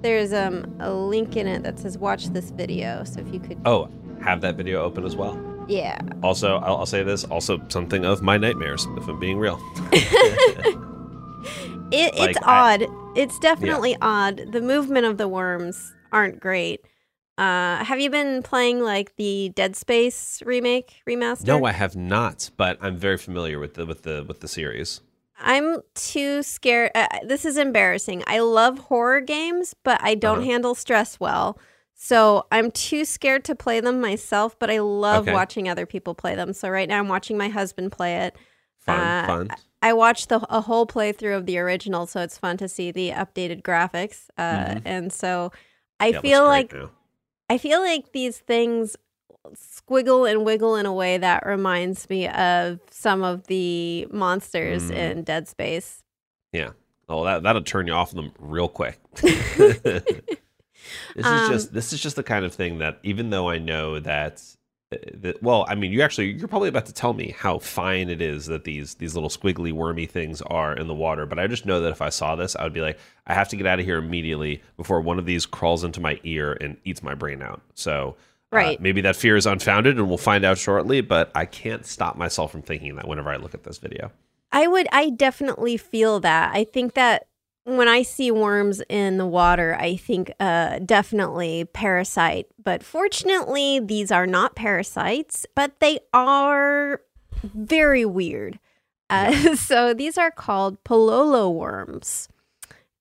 there's 0.01 0.33
um 0.33 0.75
a 0.79 0.91
link 0.91 1.37
in 1.37 1.45
it 1.45 1.61
that 1.61 1.77
says 1.77 1.99
watch 1.99 2.25
this 2.29 2.49
video. 2.49 3.03
So 3.03 3.21
if 3.21 3.31
you 3.31 3.39
could, 3.39 3.59
Oh, 3.65 3.87
have 4.23 4.41
that 4.41 4.55
video 4.55 4.81
open 4.83 5.05
as 5.05 5.15
well. 5.15 5.37
yeah, 5.67 5.99
Also, 6.23 6.57
I'll, 6.57 6.77
I'll 6.77 6.85
say 6.85 7.03
this. 7.03 7.23
Also, 7.25 7.61
something 7.69 8.05
of 8.05 8.21
my 8.21 8.37
nightmares, 8.37 8.87
if 8.97 9.07
I'm 9.07 9.19
being 9.19 9.37
real. 9.39 9.59
it, 11.91 12.15
Like, 12.17 12.29
it's 12.31 12.39
I- 12.43 12.73
odd. 12.75 12.87
It's 13.15 13.37
definitely 13.39 13.97
odd. 14.01 14.51
The 14.51 14.61
movement 14.61 15.05
of 15.05 15.17
the 15.17 15.27
worms 15.27 15.93
aren't 16.13 16.39
great. 16.39 16.85
Uh, 17.37 17.83
have 17.83 17.99
you 17.99 18.09
been 18.09 18.41
playing 18.43 18.81
like 18.81 19.15
the 19.17 19.49
Dead 19.55 19.75
Space 19.75 20.41
remake 20.45 21.01
remaster? 21.09 21.47
No, 21.47 21.65
I 21.65 21.71
have 21.73 21.95
not, 21.95 22.49
but 22.55 22.77
I'm 22.81 22.95
very 22.97 23.17
familiar 23.17 23.59
with 23.59 23.73
the 23.73 23.85
with 23.85 24.03
the 24.03 24.23
with 24.27 24.39
the 24.41 24.47
series. 24.47 25.01
I'm 25.39 25.77
too 25.95 26.43
scared. 26.43 26.91
Uh, 26.93 27.07
this 27.25 27.43
is 27.45 27.57
embarrassing. 27.57 28.23
I 28.27 28.39
love 28.39 28.77
horror 28.79 29.21
games, 29.21 29.73
but 29.83 29.99
I 30.03 30.13
don't 30.15 30.39
Uh-huh. 30.39 30.45
handle 30.51 30.75
stress 30.75 31.19
well. 31.19 31.57
So 32.03 32.47
I'm 32.51 32.71
too 32.71 33.05
scared 33.05 33.45
to 33.45 33.53
play 33.53 33.79
them 33.79 34.01
myself, 34.01 34.57
but 34.57 34.71
I 34.71 34.79
love 34.79 35.25
Okay. 35.25 35.33
watching 35.33 35.69
other 35.69 35.85
people 35.85 36.15
play 36.15 36.33
them. 36.33 36.51
So 36.51 36.67
right 36.67 36.89
now 36.89 36.97
I'm 36.97 37.07
watching 37.07 37.37
my 37.37 37.47
husband 37.47 37.91
play 37.91 38.15
it. 38.25 38.35
Fun, 38.79 38.99
Uh, 38.99 39.27
fun. 39.27 39.49
I 39.83 39.93
watched 39.93 40.29
the 40.29 40.39
a 40.49 40.61
whole 40.61 40.87
playthrough 40.87 41.37
of 41.37 41.45
the 41.45 41.59
original, 41.59 42.07
so 42.07 42.21
it's 42.21 42.39
fun 42.39 42.57
to 42.57 42.67
see 42.67 42.89
the 42.89 43.11
updated 43.11 43.61
graphics. 43.61 44.29
Uh, 44.35 44.57
Mhm. 44.57 44.81
And 44.83 45.13
so 45.13 45.51
I 45.99 46.07
Yeah, 46.07 46.21
feel 46.21 46.43
like 46.45 46.73
now. 46.73 46.89
I 47.51 47.59
feel 47.59 47.81
like 47.81 48.13
these 48.13 48.39
things 48.39 48.95
squiggle 49.53 50.27
and 50.29 50.43
wiggle 50.43 50.77
in 50.77 50.87
a 50.87 50.93
way 50.93 51.19
that 51.19 51.45
reminds 51.45 52.09
me 52.09 52.27
of 52.27 52.79
some 52.89 53.21
of 53.21 53.45
the 53.45 54.07
monsters 54.09 54.89
Mm. 54.89 54.95
in 54.95 55.23
Dead 55.23 55.47
Space. 55.47 56.03
Yeah. 56.51 56.71
Oh, 57.07 57.23
that 57.25 57.43
that'll 57.43 57.61
turn 57.61 57.85
you 57.85 57.93
off 57.93 58.09
of 58.09 58.15
them 58.15 58.31
real 58.39 58.67
quick. 58.69 58.97
this 61.15 61.25
is 61.25 61.31
Um, 61.31 61.47
just 61.49 61.73
this 61.73 61.93
is 61.93 62.01
just 62.01 62.15
the 62.15 62.23
kind 62.23 62.45
of 62.45 62.53
thing 62.53 62.79
that 62.79 62.99
even 63.03 63.29
though 63.29 63.49
I 63.49 63.57
know 63.57 63.99
that, 63.99 64.41
uh, 64.93 64.97
that 65.15 65.41
well, 65.41 65.65
I 65.69 65.75
mean, 65.75 65.91
you 65.91 66.01
actually 66.01 66.31
you're 66.31 66.47
probably 66.47 66.69
about 66.69 66.85
to 66.87 66.93
tell 66.93 67.13
me 67.13 67.33
how 67.37 67.59
fine 67.59 68.09
it 68.09 68.21
is 68.21 68.45
that 68.47 68.63
these 68.63 68.95
these 68.95 69.13
little 69.15 69.29
squiggly 69.29 69.71
wormy 69.71 70.05
things 70.05 70.41
are 70.43 70.73
in 70.75 70.87
the 70.87 70.93
water, 70.93 71.25
but 71.25 71.39
I 71.39 71.47
just 71.47 71.65
know 71.65 71.79
that 71.81 71.91
if 71.91 72.01
I 72.01 72.09
saw 72.09 72.35
this, 72.35 72.55
I 72.55 72.63
would 72.63 72.73
be 72.73 72.81
like, 72.81 72.99
I 73.27 73.33
have 73.33 73.49
to 73.49 73.55
get 73.55 73.65
out 73.67 73.79
of 73.79 73.85
here 73.85 73.97
immediately 73.97 74.61
before 74.77 75.01
one 75.01 75.19
of 75.19 75.25
these 75.25 75.45
crawls 75.45 75.83
into 75.83 75.99
my 76.01 76.19
ear 76.23 76.57
and 76.61 76.77
eats 76.83 77.01
my 77.03 77.15
brain 77.15 77.41
out. 77.41 77.61
So. 77.73 78.15
uh, 78.53 78.57
Right. 78.57 78.81
maybe 78.81 78.99
that 78.99 79.15
fear 79.15 79.37
is 79.37 79.45
unfounded 79.45 79.97
and 79.97 80.09
we'll 80.09 80.17
find 80.17 80.43
out 80.43 80.57
shortly, 80.57 80.99
but 80.99 81.31
I 81.33 81.45
can't 81.45 81.85
stop 81.85 82.17
myself 82.17 82.51
from 82.51 82.61
thinking 82.61 82.97
that 82.97 83.07
whenever 83.07 83.29
I 83.29 83.37
look 83.37 83.53
at 83.53 83.63
this 83.63 83.77
video. 83.77 84.11
I 84.51 84.67
would, 84.67 84.87
I 84.91 85.09
definitely 85.09 85.77
feel 85.77 86.19
that. 86.19 86.53
I 86.53 86.65
think 86.65 86.93
that 86.95 87.27
when 87.63 87.87
I 87.87 88.01
see 88.01 88.31
worms 88.31 88.81
in 88.89 89.17
the 89.17 89.25
water, 89.25 89.75
I 89.79 89.95
think 89.95 90.31
uh, 90.39 90.79
definitely 90.79 91.65
parasite. 91.65 92.47
But 92.63 92.83
fortunately, 92.83 93.79
these 93.79 94.11
are 94.11 94.25
not 94.25 94.55
parasites, 94.55 95.45
but 95.55 95.79
they 95.79 95.99
are 96.13 97.01
very 97.43 98.05
weird. 98.05 98.59
Uh, 99.09 99.55
so 99.55 99.93
these 99.93 100.17
are 100.17 100.31
called 100.31 100.83
palolo 100.83 101.53
worms. 101.53 102.27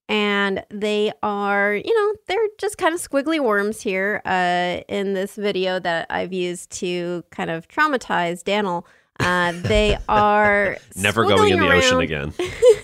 And 0.09 0.65
they 0.71 1.13
are, 1.23 1.75
you 1.77 1.95
know, 1.95 2.15
they're 2.27 2.49
just 2.59 2.77
kind 2.79 2.93
of 2.95 3.01
squiggly 3.01 3.39
worms 3.39 3.81
here 3.81 4.21
uh, 4.25 4.81
in 4.89 5.15
this 5.15 5.37
video 5.37 5.79
that 5.79 6.09
I've 6.11 6.33
used 6.33 6.71
to 6.81 7.23
kind 7.31 7.49
of 7.49 7.69
traumatize 7.69 8.43
Daniel. 8.43 8.89
Uh, 9.21 9.53
they 9.53 9.97
are 10.09 10.79
Never 10.97 11.23
going 11.23 11.53
in 11.53 11.61
the 11.61 11.67
swiggling 11.67 11.79
ocean 11.79 12.01
again. 12.01 12.33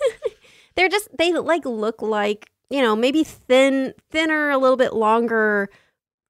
They're 0.76 0.88
just 0.88 1.08
they 1.16 1.32
like 1.32 1.64
look 1.64 2.02
like 2.02 2.50
you 2.70 2.82
know 2.82 2.94
maybe 2.94 3.24
thin, 3.24 3.94
thinner, 4.10 4.50
a 4.50 4.58
little 4.58 4.76
bit 4.76 4.94
longer 4.94 5.68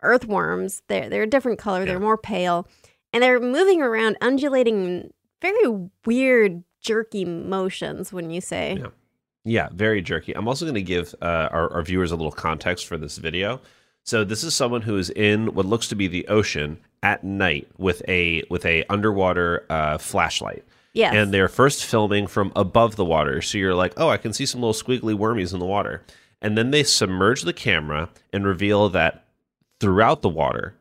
earthworms. 0.02 0.82
They're 0.88 1.08
they're 1.08 1.22
a 1.22 1.28
different 1.28 1.58
color. 1.58 1.80
Yeah. 1.80 1.86
They're 1.86 2.00
more 2.00 2.18
pale, 2.18 2.66
and 3.12 3.22
they're 3.22 3.40
moving 3.40 3.82
around, 3.82 4.16
undulating, 4.20 5.12
very 5.42 5.88
weird, 6.04 6.62
jerky 6.80 7.24
motions. 7.24 8.12
When 8.12 8.30
you 8.30 8.40
say, 8.40 8.76
Yeah. 8.78 8.88
Yeah, 9.48 9.68
very 9.72 10.02
jerky. 10.02 10.36
I'm 10.36 10.48
also 10.48 10.64
going 10.64 10.74
to 10.74 10.82
give 10.82 11.14
uh, 11.22 11.48
our, 11.52 11.72
our 11.72 11.82
viewers 11.82 12.10
a 12.10 12.16
little 12.16 12.32
context 12.32 12.84
for 12.88 12.98
this 12.98 13.16
video. 13.16 13.60
So 14.02 14.24
this 14.24 14.42
is 14.42 14.56
someone 14.56 14.82
who 14.82 14.98
is 14.98 15.08
in 15.10 15.54
what 15.54 15.66
looks 15.66 15.86
to 15.88 15.94
be 15.94 16.08
the 16.08 16.26
ocean 16.26 16.80
at 17.04 17.22
night 17.22 17.68
with 17.78 18.02
a 18.08 18.42
with 18.50 18.66
a 18.66 18.84
underwater 18.90 19.64
uh, 19.70 19.98
flashlight, 19.98 20.64
yes, 20.96 21.14
and 21.14 21.32
they're 21.32 21.48
first 21.48 21.84
filming 21.84 22.26
from 22.26 22.52
above 22.56 22.96
the 22.96 23.04
water. 23.04 23.42
So 23.42 23.58
you're 23.58 23.74
like, 23.74 23.92
oh, 23.96 24.08
I 24.08 24.16
can 24.16 24.32
see 24.32 24.46
some 24.46 24.60
little 24.60 24.74
squiggly 24.74 25.16
wormies 25.16 25.52
in 25.52 25.60
the 25.60 25.66
water, 25.66 26.04
and 26.40 26.56
then 26.56 26.70
they 26.70 26.82
submerge 26.82 27.42
the 27.42 27.52
camera 27.52 28.08
and 28.32 28.46
reveal 28.46 28.88
that 28.90 29.24
throughout 29.80 30.22
the 30.22 30.28
water, 30.28 30.74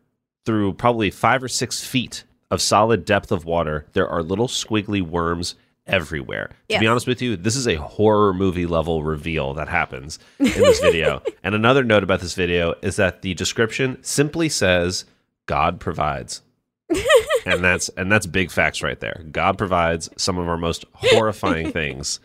through 0.46 0.74
probably 0.74 1.10
five 1.12 1.44
or 1.44 1.48
six 1.48 1.86
feet 1.86 2.24
of 2.52 2.62
solid 2.62 3.06
depth 3.06 3.32
of 3.32 3.46
water, 3.46 3.86
there 3.94 4.08
are 4.08 4.24
little 4.24 4.48
squiggly 4.48 5.02
worms 5.02 5.56
everywhere. 5.88 6.52
To 6.70 6.80
be 6.80 6.88
honest 6.88 7.08
with 7.08 7.22
you, 7.22 7.36
this 7.36 7.56
is 7.56 7.68
a 7.68 7.76
horror 7.76 8.34
movie 8.34 8.66
level 8.66 9.04
reveal 9.04 9.54
that 9.56 9.68
happens 9.68 10.20
in 10.40 10.46
this 10.46 10.80
video. 10.80 11.22
and 11.44 11.54
another 11.54 11.84
note 11.84 12.04
about 12.04 12.22
this 12.22 12.34
video 12.34 12.76
is 12.82 12.96
that 12.96 13.22
the 13.22 13.34
description 13.34 13.98
simply 14.02 14.50
says 14.50 15.06
God 15.46 15.80
provides. 15.80 16.42
and 17.46 17.64
that's 17.64 17.90
and 17.90 18.12
that's 18.12 18.26
big 18.26 18.52
facts 18.52 18.82
right 18.82 19.00
there. 19.00 19.24
God 19.32 19.58
provides 19.58 20.10
some 20.18 20.38
of 20.38 20.48
our 20.50 20.58
most 20.58 20.86
horrifying 20.94 21.72
things 21.74 22.20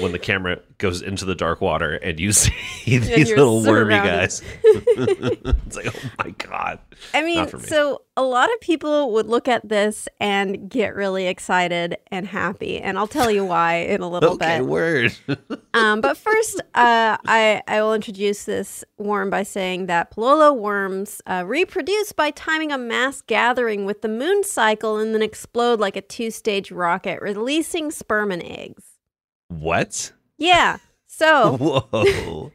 when 0.00 0.12
the 0.12 0.18
camera 0.18 0.60
goes 0.78 1.00
into 1.00 1.24
the 1.24 1.34
dark 1.34 1.60
water 1.60 1.94
and 1.94 2.20
you 2.20 2.32
see 2.34 2.98
these 2.98 3.30
little 3.30 3.62
wormy 3.64 3.94
guys. 3.94 4.42
it's 4.64 5.76
like, 5.76 5.86
oh 5.86 6.10
my 6.18 6.30
god. 6.30 6.78
I 7.14 7.22
mean, 7.22 7.44
me. 7.44 7.60
so 7.60 8.02
a 8.16 8.22
lot 8.22 8.52
of 8.52 8.60
people 8.60 9.12
would 9.12 9.26
look 9.26 9.48
at 9.48 9.66
this 9.66 10.06
and 10.20 10.68
get 10.68 10.94
really 10.94 11.26
excited 11.26 11.96
and 12.08 12.26
happy, 12.26 12.78
and 12.78 12.98
I'll 12.98 13.06
tell 13.06 13.30
you 13.30 13.44
why 13.44 13.76
in 13.76 14.02
a 14.02 14.08
little 14.10 14.34
Okay, 14.34 14.58
bit. 14.58 14.66
word. 14.66 15.16
Um, 15.72 16.00
but 16.00 16.16
first, 16.16 16.60
uh, 16.74 17.16
I, 17.26 17.62
I 17.66 17.80
will 17.80 17.94
introduce 17.94 18.44
this 18.44 18.84
worm 18.98 19.30
by 19.30 19.44
saying 19.44 19.86
that 19.86 20.14
Palolo 20.14 20.54
worms 20.54 21.22
uh, 21.26 21.44
reproduce 21.46 22.12
by 22.12 22.30
timing 22.32 22.70
a 22.72 22.78
mass 22.78 23.22
gathering 23.22 23.86
with 23.86 24.02
the 24.02 24.08
moon 24.08 24.42
cycle 24.44 24.98
and 24.98 25.14
then 25.14 25.22
explode 25.22 25.80
like 25.80 25.96
a 25.96 26.02
two 26.02 26.30
stage 26.30 26.70
rocket, 26.70 27.22
releasing 27.22 27.90
sperm 27.90 28.30
and 28.30 28.42
eggs. 28.42 28.82
What? 29.50 30.12
Yeah. 30.38 30.78
So, 31.06 31.56
Whoa. 31.92 32.52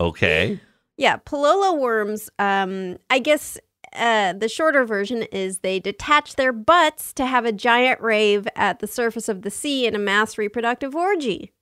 okay. 0.00 0.60
yeah, 0.96 1.16
Palolo 1.18 1.78
worms, 1.78 2.28
um, 2.38 2.98
I 3.08 3.20
guess 3.20 3.56
uh, 3.94 4.32
the 4.32 4.48
shorter 4.48 4.84
version 4.84 5.22
is 5.32 5.58
they 5.58 5.78
detach 5.78 6.34
their 6.34 6.52
butts 6.52 7.12
to 7.14 7.26
have 7.26 7.44
a 7.44 7.52
giant 7.52 8.00
rave 8.00 8.48
at 8.56 8.80
the 8.80 8.86
surface 8.86 9.28
of 9.28 9.42
the 9.42 9.50
sea 9.50 9.86
in 9.86 9.94
a 9.94 9.98
mass 9.98 10.36
reproductive 10.36 10.94
orgy. 10.94 11.52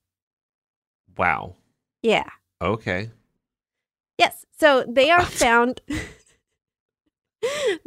Wow. 1.16 1.56
Yeah. 2.02 2.28
Okay. 2.62 3.10
Yes. 4.16 4.46
So 4.58 4.84
they 4.88 5.10
are 5.10 5.24
found. 5.26 5.80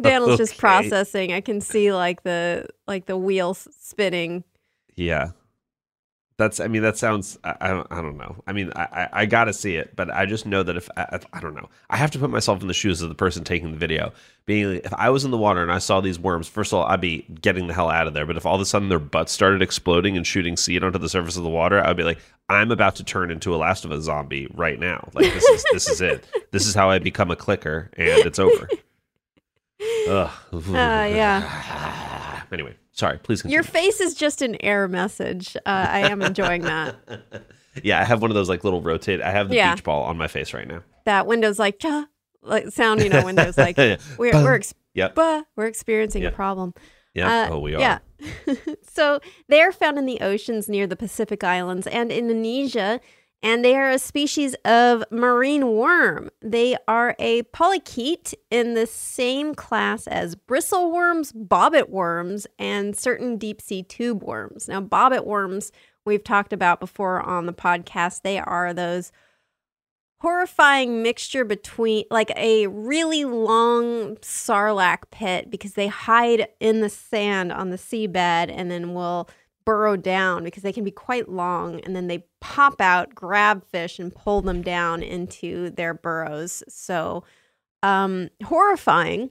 Daniel's 0.01 0.37
just 0.37 0.57
processing. 0.57 1.31
I 1.31 1.41
can 1.41 1.61
see 1.61 1.93
like 1.93 2.23
the 2.23 2.67
like 2.87 3.05
the 3.05 3.17
wheels 3.17 3.67
spinning. 3.79 4.43
Yeah. 4.95 5.31
That's. 6.37 6.59
I 6.59 6.67
mean, 6.67 6.81
that 6.81 6.97
sounds. 6.97 7.37
I. 7.43 7.55
I, 7.61 7.67
don't, 7.69 7.87
I 7.91 8.01
don't 8.01 8.17
know. 8.17 8.41
I 8.47 8.53
mean, 8.53 8.71
I, 8.75 8.81
I. 8.81 9.09
I 9.21 9.25
gotta 9.25 9.53
see 9.53 9.75
it, 9.75 9.95
but 9.95 10.09
I 10.09 10.25
just 10.25 10.45
know 10.45 10.63
that 10.63 10.75
if 10.77 10.89
I, 10.97 11.19
I 11.31 11.39
don't 11.39 11.53
know, 11.53 11.69
I 11.89 11.97
have 11.97 12.11
to 12.11 12.19
put 12.19 12.29
myself 12.29 12.61
in 12.61 12.67
the 12.67 12.73
shoes 12.73 13.01
of 13.01 13.09
the 13.09 13.15
person 13.15 13.43
taking 13.43 13.71
the 13.71 13.77
video. 13.77 14.11
Being, 14.45 14.81
if 14.83 14.93
I 14.93 15.09
was 15.09 15.23
in 15.23 15.31
the 15.31 15.37
water 15.37 15.61
and 15.61 15.71
I 15.71 15.77
saw 15.77 16.01
these 16.01 16.19
worms, 16.19 16.49
first 16.49 16.73
of 16.73 16.79
all, 16.79 16.85
I'd 16.85 16.99
be 16.99 17.25
getting 17.41 17.67
the 17.67 17.73
hell 17.73 17.89
out 17.89 18.07
of 18.07 18.13
there. 18.13 18.25
But 18.25 18.35
if 18.35 18.45
all 18.45 18.55
of 18.55 18.61
a 18.61 18.65
sudden 18.65 18.89
their 18.89 18.99
butts 18.99 19.31
started 19.31 19.61
exploding 19.61 20.17
and 20.17 20.27
shooting 20.27 20.57
seed 20.57 20.83
onto 20.83 20.99
the 20.99 21.07
surface 21.07 21.37
of 21.37 21.43
the 21.43 21.49
water, 21.49 21.79
I'd 21.79 21.95
be 21.95 22.03
like, 22.03 22.19
I'm 22.49 22.71
about 22.71 22.95
to 22.97 23.03
turn 23.03 23.31
into 23.31 23.55
a 23.55 23.57
Last 23.57 23.85
of 23.85 23.91
Us 23.91 24.03
zombie 24.03 24.47
right 24.53 24.77
now. 24.79 25.09
Like 25.13 25.31
this 25.33 25.45
is 25.45 25.65
this 25.71 25.89
is 25.89 26.01
it. 26.01 26.25
This 26.51 26.67
is 26.67 26.75
how 26.75 26.91
I 26.91 26.99
become 26.99 27.31
a 27.31 27.35
clicker, 27.35 27.89
and 27.97 28.27
it's 28.27 28.37
over. 28.37 28.69
Ugh. 30.07 30.29
Uh, 30.53 30.59
yeah. 30.69 32.41
Anyway, 32.51 32.75
sorry. 32.93 33.17
Please 33.19 33.41
continue. 33.41 33.55
Your 33.55 33.63
face 33.63 33.99
is 33.99 34.15
just 34.15 34.41
an 34.41 34.55
air 34.63 34.87
message. 34.87 35.55
Uh, 35.57 35.59
I 35.89 36.09
am 36.09 36.21
enjoying 36.21 36.61
that. 36.63 36.95
Yeah, 37.81 37.99
I 37.99 38.03
have 38.03 38.21
one 38.21 38.29
of 38.29 38.35
those 38.35 38.49
like 38.49 38.63
little 38.63 38.83
rotate. 38.83 39.19
I 39.19 39.31
have 39.31 39.49
the 39.49 39.55
Yeah. 39.55 39.73
beach 39.73 39.83
ball 39.83 40.03
on 40.03 40.15
my 40.15 40.27
face 40.27 40.53
right 40.53 40.67
now. 40.67 40.83
That 41.05 41.25
Windows 41.25 41.57
like 41.57 41.79
cha 41.79 42.05
like 42.43 42.69
sound. 42.69 43.01
You 43.01 43.09
know, 43.09 43.25
Windows 43.25 43.57
like 43.57 43.77
we're 43.77 43.97
we're 44.19 44.53
ex- 44.53 44.75
Yep. 44.93 45.15
bah, 45.15 45.41
we're 45.55 45.65
experiencing 45.65 46.21
Yeah. 46.21 46.27
a 46.29 46.31
problem. 46.33 46.75
Yeah. 47.15 47.45
Uh, 47.45 47.53
oh, 47.53 47.57
we 47.59 47.73
are. 47.73 47.79
Yeah. 47.79 47.97
so 48.91 49.19
they're 49.47 49.71
found 49.71 49.97
in 49.97 50.05
the 50.05 50.19
oceans 50.21 50.69
near 50.69 50.85
the 50.85 50.95
Pacific 50.95 51.43
Islands 51.43 51.87
and 51.87 52.11
Indonesia, 52.11 52.99
and 53.43 53.63
they 53.63 53.75
are 53.75 53.91
a 53.91 53.99
species 53.99 54.55
of 54.63 55.03
marine 55.11 55.67
worm. 55.73 56.29
They 56.41 56.77
are 56.87 57.13
a 57.19 57.43
polychaete 57.43 58.33
in 58.49 58.73
the 58.73 58.87
same 58.87 59.53
class 59.53 60.07
as 60.07 60.35
bristle 60.35 60.91
worms, 60.91 61.33
bobbit 61.33 61.89
worms, 61.89 62.47
and 62.57 62.97
certain 62.97 63.37
deep 63.37 63.61
sea 63.61 63.83
tube 63.83 64.23
worms. 64.23 64.69
Now, 64.69 64.79
bobbit 64.79 65.25
worms 65.25 65.73
we've 66.05 66.23
talked 66.23 66.53
about 66.53 66.79
before 66.79 67.21
on 67.21 67.45
the 67.45 67.53
podcast. 67.53 68.21
They 68.21 68.39
are 68.39 68.73
those 68.73 69.11
horrifying 70.21 71.03
mixture 71.03 71.43
between 71.43 72.05
like 72.09 72.31
a 72.37 72.67
really 72.67 73.25
long 73.25 74.15
sarlacc 74.21 74.99
pit 75.11 75.51
because 75.51 75.73
they 75.73 75.87
hide 75.87 76.47
in 76.61 76.79
the 76.79 76.87
sand 76.87 77.51
on 77.51 77.71
the 77.71 77.77
seabed 77.77 78.49
and 78.49 78.71
then 78.71 78.93
will 78.93 79.27
burrow 79.65 79.95
down 79.95 80.43
because 80.43 80.63
they 80.63 80.73
can 80.73 80.83
be 80.83 80.91
quite 80.91 81.29
long 81.29 81.79
and 81.81 81.95
then 81.95 82.07
they 82.07 82.25
pop 82.41 82.81
out, 82.81 83.15
grab 83.15 83.65
fish 83.65 83.99
and 83.99 84.13
pull 84.13 84.41
them 84.41 84.61
down 84.61 85.03
into 85.03 85.69
their 85.71 85.93
burrows. 85.93 86.63
So 86.67 87.23
um 87.81 88.29
horrifying 88.45 89.29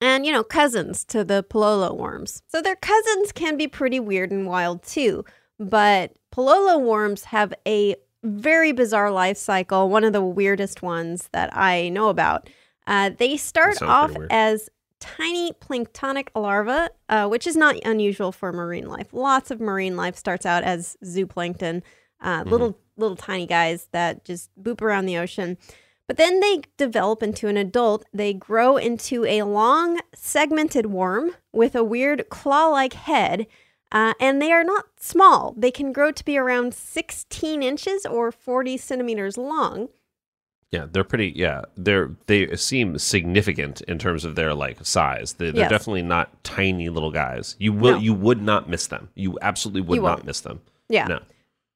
and 0.00 0.24
you 0.24 0.32
know 0.32 0.44
cousins 0.44 1.04
to 1.06 1.24
the 1.24 1.44
palolo 1.48 1.96
worms. 1.96 2.42
So 2.48 2.62
their 2.62 2.76
cousins 2.76 3.32
can 3.32 3.56
be 3.56 3.68
pretty 3.68 4.00
weird 4.00 4.30
and 4.30 4.46
wild 4.46 4.82
too, 4.82 5.24
but 5.58 6.12
palolo 6.34 6.80
worms 6.80 7.24
have 7.24 7.52
a 7.66 7.96
very 8.24 8.72
bizarre 8.72 9.10
life 9.10 9.36
cycle, 9.36 9.88
one 9.88 10.04
of 10.04 10.12
the 10.12 10.22
weirdest 10.22 10.82
ones 10.82 11.28
that 11.32 11.56
I 11.56 11.88
know 11.88 12.08
about. 12.08 12.48
Uh, 12.86 13.10
they 13.16 13.36
start 13.36 13.82
off 13.82 14.16
as 14.30 14.68
tiny 15.00 15.52
planktonic 15.52 16.28
larvae, 16.34 16.88
uh, 17.08 17.26
which 17.28 17.46
is 17.46 17.56
not 17.56 17.76
unusual 17.84 18.32
for 18.32 18.52
marine 18.52 18.88
life. 18.88 19.08
Lots 19.12 19.50
of 19.50 19.60
marine 19.60 19.96
life 19.96 20.16
starts 20.16 20.44
out 20.46 20.62
as 20.64 20.96
zooplankton, 21.04 21.82
uh, 22.20 22.40
Mm-hmm. 22.40 22.50
little 22.50 22.78
little 22.96 23.16
tiny 23.16 23.46
guys 23.46 23.88
that 23.92 24.24
just 24.24 24.50
boop 24.60 24.82
around 24.82 25.06
the 25.06 25.16
ocean. 25.18 25.56
But 26.08 26.16
then 26.16 26.40
they 26.40 26.62
develop 26.76 27.22
into 27.22 27.48
an 27.48 27.56
adult. 27.56 28.04
They 28.12 28.32
grow 28.32 28.76
into 28.76 29.24
a 29.26 29.42
long, 29.42 30.00
segmented 30.14 30.86
worm 30.86 31.32
with 31.52 31.76
a 31.76 31.84
weird 31.84 32.28
claw-like 32.30 32.94
head. 32.94 33.46
Uh, 33.92 34.14
and 34.18 34.42
they 34.42 34.50
are 34.52 34.64
not 34.64 34.86
small. 34.98 35.54
They 35.56 35.70
can 35.70 35.92
grow 35.92 36.10
to 36.10 36.24
be 36.24 36.36
around 36.36 36.74
16 36.74 37.62
inches 37.62 38.04
or 38.04 38.32
40 38.32 38.76
centimeters 38.78 39.38
long. 39.38 39.88
Yeah, 40.70 40.86
they're 40.90 41.04
pretty. 41.04 41.32
Yeah, 41.34 41.62
they're 41.76 42.10
they 42.26 42.54
seem 42.56 42.98
significant 42.98 43.80
in 43.82 43.98
terms 43.98 44.24
of 44.24 44.34
their 44.34 44.52
like 44.54 44.84
size. 44.84 45.32
They, 45.34 45.46
they're 45.50 45.62
Yes. 45.62 45.70
definitely 45.70 46.02
not 46.02 46.44
tiny 46.44 46.90
little 46.90 47.10
guys. 47.10 47.56
You 47.58 47.72
will 47.72 47.92
No. 47.94 47.98
you 47.98 48.12
would 48.12 48.42
not 48.42 48.68
miss 48.68 48.86
them. 48.86 49.08
You 49.14 49.38
absolutely 49.40 49.80
would 49.82 49.96
You 49.96 50.02
not 50.02 50.24
miss 50.26 50.40
them. 50.40 50.60
Yeah. 50.90 51.06
No. 51.06 51.20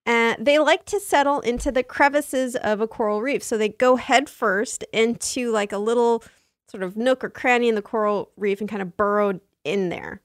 Uh, 0.05 0.35
they 0.39 0.59
like 0.59 0.85
to 0.87 1.01
settle 1.01 1.41
into 1.41 1.71
the 1.73 1.83
crevices 1.83 2.55
of 2.57 2.81
a 2.83 2.89
coral 2.89 3.23
reef. 3.23 3.43
So 3.43 3.57
they 3.57 3.69
go 3.71 3.97
head 3.97 4.29
first 4.29 4.85
into 4.93 5.51
like 5.53 5.73
a 5.73 5.79
little 5.79 6.23
sort 6.69 6.83
of 6.83 6.97
nook 6.97 7.23
or 7.25 7.31
cranny 7.31 7.69
in 7.69 7.77
the 7.77 7.83
coral 7.83 8.31
reef 8.37 8.61
and 8.61 8.69
kind 8.69 8.83
of 8.83 8.97
burrow 8.97 9.41
in 9.65 9.89
there. 9.91 10.21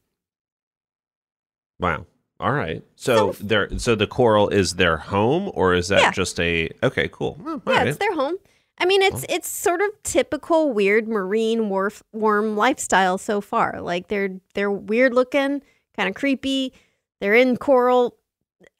Wow. 1.79 2.05
All 2.39 2.51
right. 2.51 2.83
So 2.95 3.33
they're 3.39 3.69
so 3.79 3.95
the 3.95 4.07
coral 4.07 4.49
is 4.49 4.73
their 4.75 4.97
home, 4.97 5.51
or 5.53 5.73
is 5.73 5.87
that 5.87 6.01
Yeah. 6.01 6.11
just 6.11 6.39
a 6.39 6.69
okay? 6.83 7.07
Cool. 7.11 7.39
Oh, 7.45 7.61
yeah, 7.67 7.77
right. 7.77 7.87
it's 7.87 7.97
their 7.97 8.13
home. 8.13 8.35
I 8.79 8.85
mean, 8.85 9.01
it's 9.01 9.25
it's 9.27 9.49
sort 9.49 9.81
of 9.81 9.89
typical 10.03 10.71
weird 10.71 11.07
marine 11.07 11.69
wharf, 11.69 12.03
worm 12.13 12.55
lifestyle 12.55 13.17
so 13.17 13.41
far. 13.41 13.81
Like 13.81 14.07
they're 14.07 14.39
they're 14.53 14.71
weird 14.71 15.13
looking, 15.13 15.61
kind 15.95 16.07
of 16.09 16.15
creepy. 16.15 16.73
They're 17.19 17.33
in 17.33 17.57
coral, 17.57 18.15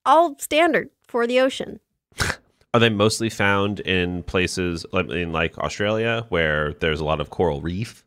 all 0.06 0.38
standard 0.38 0.90
for 1.08 1.26
the 1.26 1.40
ocean. 1.40 1.80
Are 2.74 2.80
they 2.80 2.90
mostly 2.90 3.30
found 3.30 3.80
in 3.80 4.22
places 4.24 4.86
like 4.94 5.10
in 5.10 5.32
like 5.32 5.58
Australia 5.58 6.26
where 6.30 6.74
there's 6.74 7.00
a 7.00 7.06
lot 7.06 7.20
of 7.20 7.32
coral 7.32 7.62
reef? 7.62 8.04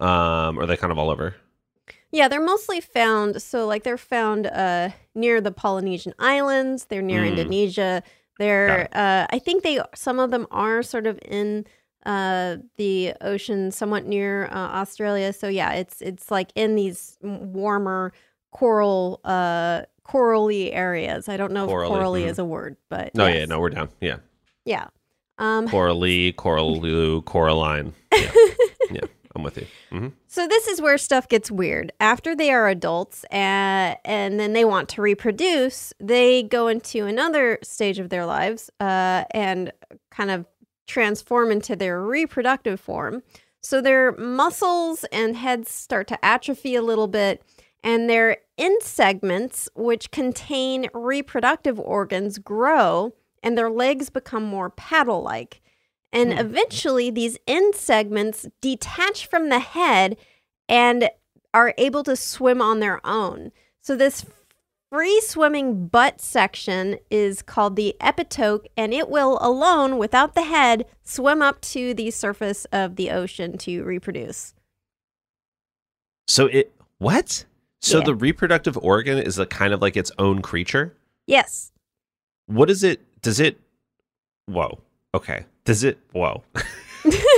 Um, 0.00 0.58
are 0.58 0.66
they 0.66 0.76
kind 0.76 0.92
of 0.92 0.98
all 0.98 1.10
over? 1.10 1.34
Yeah, 2.12 2.28
they're 2.28 2.44
mostly 2.44 2.80
found. 2.80 3.42
So, 3.42 3.66
like, 3.66 3.82
they're 3.82 3.98
found 3.98 4.46
uh, 4.46 4.90
near 5.14 5.40
the 5.40 5.50
Polynesian 5.50 6.14
Islands. 6.18 6.86
They're 6.86 7.02
near 7.02 7.22
Mm. 7.22 7.28
Indonesia. 7.30 8.02
They're, 8.38 8.88
uh, 8.92 9.26
I 9.30 9.38
think 9.38 9.62
they, 9.62 9.80
some 9.94 10.18
of 10.18 10.30
them 10.30 10.46
are 10.50 10.82
sort 10.82 11.06
of 11.06 11.18
in 11.24 11.66
uh, 12.06 12.56
the 12.76 13.14
ocean, 13.20 13.70
somewhat 13.70 14.06
near 14.06 14.46
uh, 14.46 14.54
Australia. 14.54 15.32
So, 15.32 15.48
yeah, 15.48 15.72
it's 15.72 16.00
it's 16.00 16.30
like 16.30 16.50
in 16.54 16.76
these 16.76 17.18
warmer 17.20 18.12
coral, 18.52 19.20
uh, 19.24 19.82
corally 20.04 20.72
areas. 20.72 21.28
I 21.28 21.36
don't 21.36 21.52
know 21.52 21.66
Corally, 21.66 21.86
if 21.86 21.92
corally 21.92 22.22
mhm. 22.22 22.28
is 22.28 22.38
a 22.38 22.44
word, 22.44 22.76
but 22.88 23.14
No, 23.14 23.26
yeah, 23.26 23.44
no, 23.44 23.60
we're 23.60 23.70
down. 23.70 23.90
Yeah, 24.00 24.16
yeah. 24.64 24.86
Um, 25.38 25.68
corally, 25.68 26.32
coralu, 26.38 27.24
coraline. 27.24 27.92
Yeah, 28.12 28.30
yeah, 28.90 29.00
I'm 29.38 29.44
with 29.44 29.56
you. 29.56 29.66
hmm 29.90 30.08
So 30.26 30.48
this 30.48 30.66
is 30.66 30.82
where 30.82 30.98
stuff 30.98 31.28
gets 31.28 31.48
weird. 31.48 31.92
After 32.00 32.34
they 32.34 32.50
are 32.50 32.68
adults 32.68 33.24
uh, 33.30 33.94
and 34.04 34.38
then 34.40 34.52
they 34.52 34.64
want 34.64 34.88
to 34.90 35.02
reproduce, 35.02 35.92
they 36.00 36.42
go 36.42 36.66
into 36.66 37.06
another 37.06 37.60
stage 37.62 38.00
of 38.00 38.10
their 38.10 38.26
lives 38.26 38.68
uh, 38.80 39.24
and 39.30 39.72
kind 40.10 40.32
of 40.32 40.44
transform 40.88 41.52
into 41.52 41.76
their 41.76 42.02
reproductive 42.02 42.80
form. 42.80 43.22
So 43.60 43.80
their 43.80 44.12
muscles 44.12 45.04
and 45.12 45.36
heads 45.36 45.70
start 45.70 46.08
to 46.08 46.24
atrophy 46.24 46.74
a 46.74 46.82
little 46.82 47.08
bit, 47.08 47.42
and 47.84 48.10
their 48.10 48.38
end 48.56 48.82
segments, 48.82 49.68
which 49.76 50.10
contain 50.10 50.88
reproductive 50.92 51.78
organs, 51.78 52.38
grow, 52.38 53.14
and 53.42 53.56
their 53.56 53.70
legs 53.70 54.10
become 54.10 54.42
more 54.44 54.70
paddle 54.70 55.22
like. 55.22 55.60
And 56.12 56.32
mm. 56.32 56.40
eventually, 56.40 57.10
these 57.10 57.38
end 57.46 57.74
segments 57.74 58.46
detach 58.60 59.26
from 59.26 59.48
the 59.48 59.58
head 59.58 60.16
and 60.68 61.10
are 61.52 61.74
able 61.78 62.02
to 62.04 62.16
swim 62.16 62.62
on 62.62 62.80
their 62.80 63.04
own. 63.06 63.52
So, 63.80 63.96
this 63.96 64.24
free 64.90 65.20
swimming 65.20 65.86
butt 65.88 66.20
section 66.20 66.98
is 67.10 67.42
called 67.42 67.76
the 67.76 67.94
epitoke, 68.00 68.66
and 68.76 68.94
it 68.94 69.08
will 69.08 69.38
alone, 69.40 69.98
without 69.98 70.34
the 70.34 70.44
head, 70.44 70.86
swim 71.02 71.42
up 71.42 71.60
to 71.60 71.92
the 71.94 72.10
surface 72.10 72.64
of 72.72 72.96
the 72.96 73.10
ocean 73.10 73.58
to 73.58 73.82
reproduce. 73.82 74.54
So 76.28 76.46
it 76.46 76.72
what? 76.98 77.44
So 77.80 77.98
Yeah. 77.98 78.04
the 78.04 78.14
reproductive 78.14 78.76
organ 78.78 79.18
is 79.18 79.38
a 79.38 79.46
kind 79.46 79.72
of 79.72 79.80
like 79.80 79.96
its 79.96 80.12
own 80.18 80.42
creature. 80.42 80.94
Yes. 81.26 81.72
What 82.46 82.70
is 82.70 82.82
it? 82.84 83.00
Does 83.22 83.40
it? 83.40 83.58
Whoa. 84.46 84.80
Okay. 85.14 85.46
Does 85.68 85.84
it? 85.84 85.98
Whoa. 86.12 86.44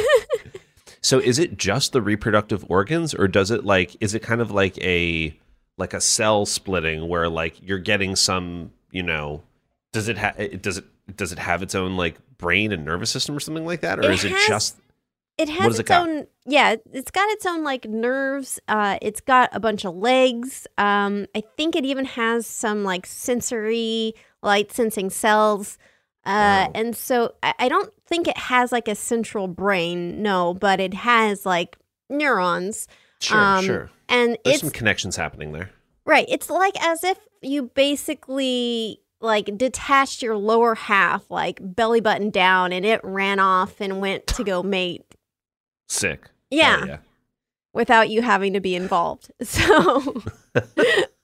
so 1.02 1.18
is 1.18 1.40
it 1.40 1.58
just 1.58 1.90
the 1.90 2.00
reproductive 2.00 2.64
organs, 2.70 3.12
or 3.12 3.26
does 3.26 3.50
it 3.50 3.64
like? 3.64 3.96
Is 4.00 4.14
it 4.14 4.22
kind 4.22 4.40
of 4.40 4.52
like 4.52 4.78
a 4.78 5.36
like 5.78 5.94
a 5.94 6.00
cell 6.00 6.46
splitting 6.46 7.08
where 7.08 7.28
like 7.28 7.60
you're 7.60 7.80
getting 7.80 8.14
some? 8.14 8.70
You 8.92 9.02
know, 9.02 9.42
does 9.90 10.06
it 10.06 10.16
have? 10.16 10.62
Does 10.62 10.78
it? 10.78 10.84
Does 11.16 11.32
it 11.32 11.40
have 11.40 11.64
its 11.64 11.74
own 11.74 11.96
like 11.96 12.18
brain 12.38 12.70
and 12.70 12.84
nervous 12.84 13.10
system 13.10 13.36
or 13.36 13.40
something 13.40 13.66
like 13.66 13.80
that, 13.80 13.98
or 13.98 14.02
It 14.04 14.12
is 14.12 14.24
it 14.24 14.46
just? 14.46 14.76
It 15.36 15.48
has 15.48 15.70
does 15.70 15.78
it 15.80 15.82
its 15.82 15.90
own, 15.90 16.26
yeah, 16.46 16.76
it's 16.92 17.10
got 17.10 17.28
its 17.30 17.46
own 17.46 17.64
like 17.64 17.84
nerves. 17.86 18.60
Uh, 18.68 18.96
it's 19.02 19.20
got 19.20 19.50
a 19.52 19.58
bunch 19.58 19.84
of 19.84 19.96
legs. 19.96 20.68
Um, 20.78 21.26
I 21.34 21.42
think 21.56 21.74
it 21.74 21.84
even 21.84 22.04
has 22.04 22.46
some 22.46 22.84
like 22.84 23.06
sensory 23.06 24.14
light 24.40 24.70
sensing 24.70 25.10
cells. 25.10 25.78
Uh, 26.24 26.66
Wow. 26.66 26.72
and 26.74 26.96
so 26.96 27.34
I, 27.42 27.54
I 27.60 27.68
don't 27.68 27.92
think 28.06 28.28
it 28.28 28.36
has 28.36 28.72
like 28.72 28.88
a 28.88 28.94
central 28.94 29.48
brain, 29.48 30.22
no, 30.22 30.54
but 30.54 30.80
it 30.80 30.94
has 30.94 31.46
like 31.46 31.76
neurons. 32.08 32.86
Sure, 33.20 33.38
Um, 33.38 33.64
sure. 33.64 33.90
And 34.08 34.36
There's 34.44 34.56
it's 34.56 34.60
some 34.62 34.70
connections 34.70 35.16
happening 35.16 35.52
there. 35.52 35.70
Right. 36.04 36.26
It's 36.28 36.50
like 36.50 36.74
as 36.82 37.04
if 37.04 37.18
you 37.42 37.64
basically 37.74 39.00
like 39.20 39.56
detached 39.56 40.22
your 40.22 40.36
lower 40.36 40.74
half, 40.74 41.30
like 41.30 41.58
belly 41.62 42.00
button 42.00 42.30
down, 42.30 42.72
and 42.72 42.84
it 42.84 43.00
ran 43.04 43.38
off 43.38 43.80
and 43.80 44.00
went 44.00 44.26
to 44.28 44.44
go 44.44 44.62
mate 44.62 45.04
Sick. 45.88 46.28
Yeah. 46.50 46.78
Hell 46.78 46.88
yeah. 46.88 46.98
without 47.72 48.10
you 48.10 48.22
having 48.22 48.52
to 48.54 48.60
be 48.60 48.74
involved. 48.74 49.30
So 49.42 50.22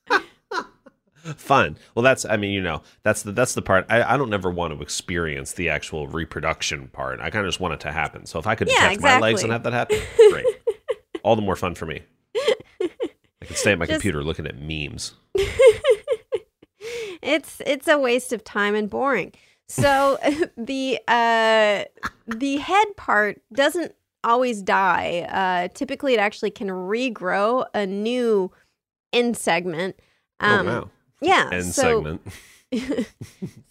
fun. 1.37 1.77
Well 1.95 2.03
that's 2.03 2.25
i 2.25 2.37
mean 2.37 2.53
you 2.53 2.61
know 2.61 2.83
that's 3.03 3.23
the 3.23 3.33
that's 3.33 3.55
the 3.55 3.63
part. 3.63 3.87
I, 3.89 4.15
I 4.15 4.17
don't 4.17 4.31
never 4.31 4.51
want 4.51 4.75
to 4.75 4.83
experience 4.83 5.53
the 5.55 5.69
actual 5.69 6.07
reproduction 6.09 6.89
part. 6.89 7.21
I 7.21 7.31
kind 7.31 7.45
of 7.45 7.49
just 7.49 7.61
want 7.61 7.75
it 7.75 7.81
to 7.81 7.93
happen. 7.93 8.27
So 8.27 8.39
if 8.39 8.47
i 8.47 8.55
could 8.55 8.69
Yeah, 8.69 8.91
detach 8.91 9.01
my 9.01 9.19
legs 9.21 9.43
and 9.43 9.53
have 9.53 9.63
that 9.65 9.73
happen 9.73 9.99
great. 10.31 10.47
All 11.25 11.37
the 11.37 11.43
more 11.43 11.57
fun 11.57 11.75
for 11.75 11.87
me. 11.87 12.03
I 12.37 13.45
can 13.45 13.57
stay 13.57 13.73
at 13.73 13.79
my 13.79 13.87
Just- 13.87 13.97
computer 13.97 14.23
looking 14.23 14.47
at 14.47 14.57
memes. 14.59 15.15
It's 17.23 17.61
it's 17.67 17.89
a 17.89 17.99
waste 17.99 18.33
of 18.33 18.45
time 18.45 18.75
and 18.75 18.89
boring. 18.89 19.33
So 19.69 20.19
the 20.57 21.01
uh 21.09 21.85
the 22.27 22.57
head 22.59 22.87
part 22.97 23.41
doesn't 23.53 23.95
always 24.23 24.63
die. 24.63 25.27
Uh 25.29 25.69
typically 25.75 26.15
it 26.15 26.21
actually 26.21 26.51
can 26.53 26.69
regrow 26.69 27.67
a 27.75 27.87
new 27.87 28.53
end 29.13 29.37
segment. 29.37 29.97
Um 30.39 30.69
oh 30.69 30.73
wow 30.81 30.91
yeah. 31.21 31.49
end 31.53 31.65
so, 31.67 31.83
segment 31.83 32.23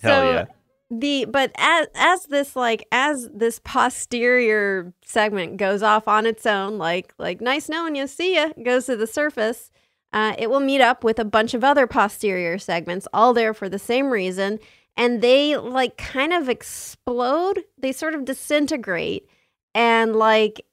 so 0.02 0.32
yeah 0.32 0.46
the 0.92 1.26
but 1.26 1.52
as 1.58 1.88
as 1.96 2.26
this 2.26 2.56
like 2.56 2.86
as 2.92 3.28
this 3.34 3.60
posterior 3.64 4.94
segment 5.04 5.58
goes 5.58 5.82
off 5.82 6.08
on 6.08 6.28
its 6.28 6.46
own 6.46 6.78
like 6.78 7.14
like 7.18 7.42
nice 7.42 7.68
knowing 7.68 7.96
you 7.96 8.06
see 8.06 8.36
ya 8.36 8.50
goes 8.64 8.86
to 8.86 8.96
the 8.96 9.08
surface 9.08 9.72
uh, 10.14 10.34
it 10.38 10.50
will 10.50 10.62
meet 10.62 10.80
up 10.80 11.04
with 11.04 11.20
a 11.20 11.26
bunch 11.26 11.54
of 11.54 11.64
other 11.64 11.88
posterior 11.88 12.58
segments 12.58 13.08
all 13.12 13.34
there 13.34 13.54
for 13.54 13.68
the 13.68 13.80
same 13.80 14.12
reason 14.12 14.60
and 14.98 15.22
they 15.22 15.58
like 15.58 15.98
kind 15.98 16.34
of 16.34 16.50
explode. 16.50 17.64
They 17.78 17.92
sort 17.92 18.16
of 18.16 18.26
disintegrate 18.26 19.28
and 19.74 20.16
like 20.16 20.66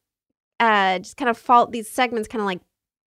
uh 0.61 0.99
just 1.01 1.17
kind 1.17 1.29
of 1.29 1.37
fall 1.37 1.67
these 1.67 1.91
segments 1.91 2.29
kind 2.29 2.41
of 2.41 2.47
like 2.47 2.61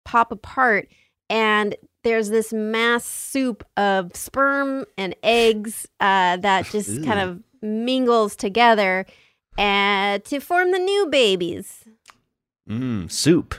pop 0.03 0.31
apart 0.31 0.89
and 1.29 1.75
there's 2.05 2.29
this 2.29 2.53
mass 2.53 3.03
soup 3.03 3.65
of 3.75 4.15
sperm 4.15 4.85
and 4.95 5.15
eggs 5.23 5.87
uh, 5.99 6.37
that 6.37 6.65
just 6.67 7.03
kind 7.03 7.19
of 7.19 7.41
mingles 7.61 8.35
together 8.35 9.05
uh, 9.57 10.19
to 10.19 10.39
form 10.39 10.71
the 10.71 10.79
new 10.79 11.07
babies. 11.07 11.83
Mmm, 12.69 13.11
soup. 13.11 13.55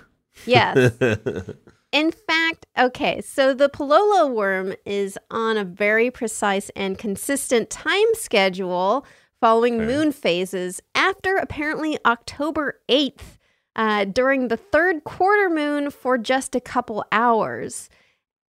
Yes. 0.46 0.92
In 1.92 2.12
fact, 2.12 2.66
okay, 2.78 3.20
so 3.20 3.52
the 3.52 3.68
Palolo 3.68 4.32
worm 4.32 4.74
is 4.84 5.18
on 5.30 5.56
a 5.56 5.64
very 5.64 6.10
precise 6.10 6.70
and 6.76 6.96
consistent 6.96 7.68
time 7.68 8.06
schedule 8.12 9.04
following 9.40 9.78
moon 9.78 10.12
phases 10.12 10.80
after 10.94 11.36
apparently 11.36 11.98
October 12.06 12.80
8th 12.88 13.38
uh, 13.74 14.04
during 14.04 14.48
the 14.48 14.56
third 14.56 15.02
quarter 15.04 15.50
moon 15.50 15.90
for 15.90 16.16
just 16.16 16.54
a 16.54 16.60
couple 16.60 17.04
hours. 17.10 17.88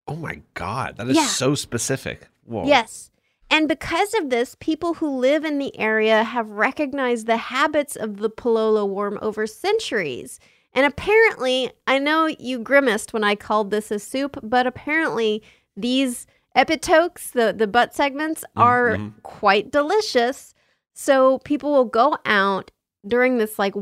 Oh 0.09 0.16
my 0.16 0.40
god, 0.54 0.96
that 0.96 1.09
is 1.09 1.16
Yeah. 1.16 1.26
so 1.26 1.54
specific. 1.54 2.28
Whoa. 2.44 2.66
Yes. 2.66 3.11
And 3.50 3.68
because 3.68 4.12
of 4.14 4.30
this, 4.30 4.57
people 4.61 4.94
who 4.94 5.09
live 5.18 5.44
in 5.44 5.59
the 5.59 5.76
area 5.78 6.22
have 6.24 6.50
recognized 6.50 7.26
the 7.26 7.36
habits 7.36 7.94
of 7.96 8.18
the 8.18 8.30
Palolo 8.30 8.88
worm 8.88 9.18
over 9.22 9.46
centuries. 9.46 10.40
And 10.72 10.84
apparently, 10.84 11.70
I 11.86 11.98
know 11.98 12.26
you 12.26 12.59
grimaced 12.59 13.12
when 13.12 13.24
I 13.24 13.34
called 13.34 13.70
this 13.70 13.90
a 13.90 13.98
soup, 13.98 14.38
but 14.42 14.66
apparently 14.66 15.42
these 15.76 16.26
epitokes, 16.57 17.30
the, 17.32 17.54
the 17.57 17.66
butt 17.66 17.94
segments, 17.94 18.44
are 18.57 18.96
Mhm. 18.96 19.12
quite 19.22 19.70
delicious. 19.70 20.54
So 20.92 21.38
people 21.40 21.72
will 21.72 21.84
go 21.84 22.18
out 22.24 22.70
during 23.07 23.38
this 23.38 23.59
like 23.59 23.74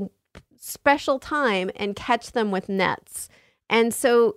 special 0.59 1.19
time 1.19 1.71
and 1.77 1.97
catch 1.97 2.33
them 2.33 2.51
with 2.51 2.69
nets. 2.69 3.29
And 3.71 3.95
so 3.95 4.37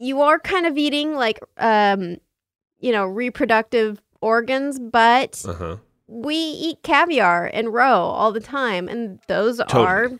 you 0.00 0.22
are 0.22 0.38
kind 0.40 0.66
of 0.66 0.76
eating 0.76 1.14
like 1.14 1.38
um 1.58 2.16
you 2.82 2.90
know, 2.92 3.04
reproductive 3.06 4.00
organs, 4.22 4.78
but 4.78 5.44
Uh 5.46 5.52
huh. 5.52 5.76
we 6.06 6.34
eat 6.34 6.82
caviar 6.82 7.50
and 7.52 7.72
roe 7.74 7.84
all 8.00 8.32
the 8.32 8.40
time, 8.40 8.88
and 8.88 9.20
those 9.28 9.58
Totally. 9.58 9.84
are 9.86 10.10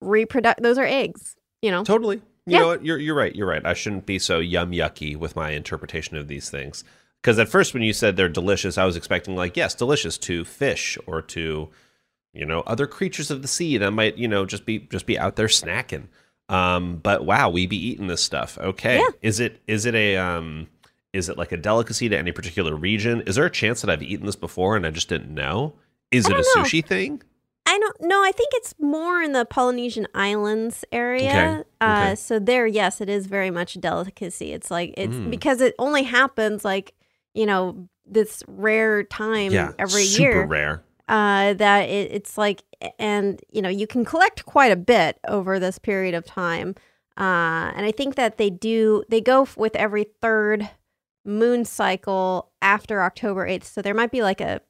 reproduct. 0.00 0.62
Those 0.62 0.78
are 0.78 0.86
eggs. 0.86 1.36
You 1.62 1.70
know. 1.70 1.84
Totally. 1.84 2.16
You 2.46 2.54
Yeah. 2.54 2.58
know 2.60 2.66
what? 2.68 2.84
You're 2.84 2.98
you're 2.98 3.14
right. 3.14 3.34
You're 3.36 3.46
right. 3.48 3.64
I 3.66 3.74
shouldn't 3.74 4.06
be 4.06 4.18
so 4.18 4.38
yum 4.38 4.72
yucky 4.72 5.16
with 5.16 5.36
my 5.36 5.50
interpretation 5.50 6.16
of 6.16 6.28
these 6.28 6.48
things. 6.50 6.82
Because 7.20 7.38
at 7.38 7.48
first, 7.48 7.74
when 7.74 7.82
you 7.82 7.92
said 7.92 8.16
they're 8.16 8.28
delicious, 8.28 8.78
I 8.78 8.84
was 8.86 8.96
expecting 8.96 9.34
like, 9.36 9.56
yes, 9.56 9.74
delicious 9.74 10.16
to 10.18 10.44
fish 10.44 10.96
or 11.04 11.20
to, 11.22 11.68
you 12.32 12.46
know, 12.46 12.60
other 12.60 12.86
creatures 12.86 13.30
of 13.30 13.42
the 13.42 13.48
sea 13.48 13.76
that 13.76 13.90
might, 13.90 14.16
you 14.16 14.28
know, 14.28 14.46
just 14.46 14.64
be 14.64 14.78
just 14.78 15.04
be 15.04 15.18
out 15.18 15.36
there 15.36 15.48
snacking. 15.48 16.06
Um, 16.48 16.96
but 16.96 17.24
wow, 17.26 17.50
we 17.50 17.66
be 17.66 17.76
eating 17.76 18.06
this 18.06 18.22
stuff. 18.22 18.56
Okay, 18.58 18.98
Yeah. 18.98 19.08
is 19.22 19.40
it 19.40 19.60
is 19.66 19.84
it 19.86 19.94
a 19.94 20.16
um, 20.16 20.68
is 21.12 21.28
it 21.28 21.36
like 21.38 21.52
a 21.52 21.56
delicacy 21.56 22.08
to 22.08 22.16
any 22.16 22.32
particular 22.32 22.74
region? 22.74 23.22
Is 23.26 23.36
there 23.36 23.44
a 23.46 23.50
chance 23.50 23.80
that 23.82 23.90
I've 23.90 24.02
eaten 24.02 24.26
this 24.26 24.36
before 24.36 24.76
and 24.76 24.86
I 24.86 24.90
just 24.90 25.08
didn't 25.08 25.34
know? 25.34 25.74
Is 26.10 26.26
I 26.26 26.30
it 26.30 26.34
a 26.34 26.36
know. 26.38 26.62
sushi 26.64 26.84
thing? 26.84 27.22
I 27.66 27.78
don't 27.78 28.00
know. 28.00 28.22
I 28.24 28.32
think 28.32 28.48
it's 28.54 28.74
more 28.80 29.20
in 29.20 29.32
the 29.32 29.44
Polynesian 29.44 30.06
islands 30.14 30.86
area. 30.90 31.28
Okay, 31.28 31.62
Uh, 31.82 31.92
okay. 32.06 32.14
so 32.14 32.38
there, 32.38 32.66
yes, 32.66 33.02
it 33.02 33.10
is 33.10 33.26
very 33.26 33.50
much 33.50 33.76
a 33.76 33.78
delicacy. 33.78 34.52
It's 34.52 34.70
like 34.70 34.94
it's 34.96 35.14
Mm. 35.16 35.28
because 35.30 35.60
it 35.60 35.74
only 35.78 36.04
happens 36.04 36.64
like 36.64 36.94
you 37.34 37.44
know 37.44 37.88
this 38.06 38.42
rare 38.48 39.02
time 39.04 39.52
yeah, 39.52 39.72
every 39.78 40.04
super 40.04 40.22
year. 40.22 40.32
Super 40.32 40.46
rare. 40.46 40.82
Uh, 41.08 41.54
that 41.54 41.88
it, 41.88 42.12
it's 42.12 42.36
like, 42.36 42.62
and 42.98 43.40
you 43.50 43.62
know, 43.62 43.68
you 43.68 43.86
can 43.86 44.04
collect 44.04 44.44
quite 44.44 44.72
a 44.72 44.76
bit 44.76 45.18
over 45.26 45.58
this 45.58 45.78
period 45.78 46.14
of 46.14 46.24
time. 46.24 46.74
Uh, 47.16 47.72
and 47.74 47.84
I 47.84 47.92
think 47.92 48.14
that 48.14 48.38
they 48.38 48.50
do, 48.50 49.02
they 49.08 49.20
go 49.20 49.46
with 49.56 49.74
every 49.74 50.06
third 50.22 50.68
moon 51.24 51.64
cycle 51.64 52.50
after 52.62 53.02
October 53.02 53.46
8th. 53.46 53.64
So 53.64 53.82
there 53.82 53.94
might 53.94 54.12
be 54.12 54.22
like 54.22 54.40
a 54.40 54.60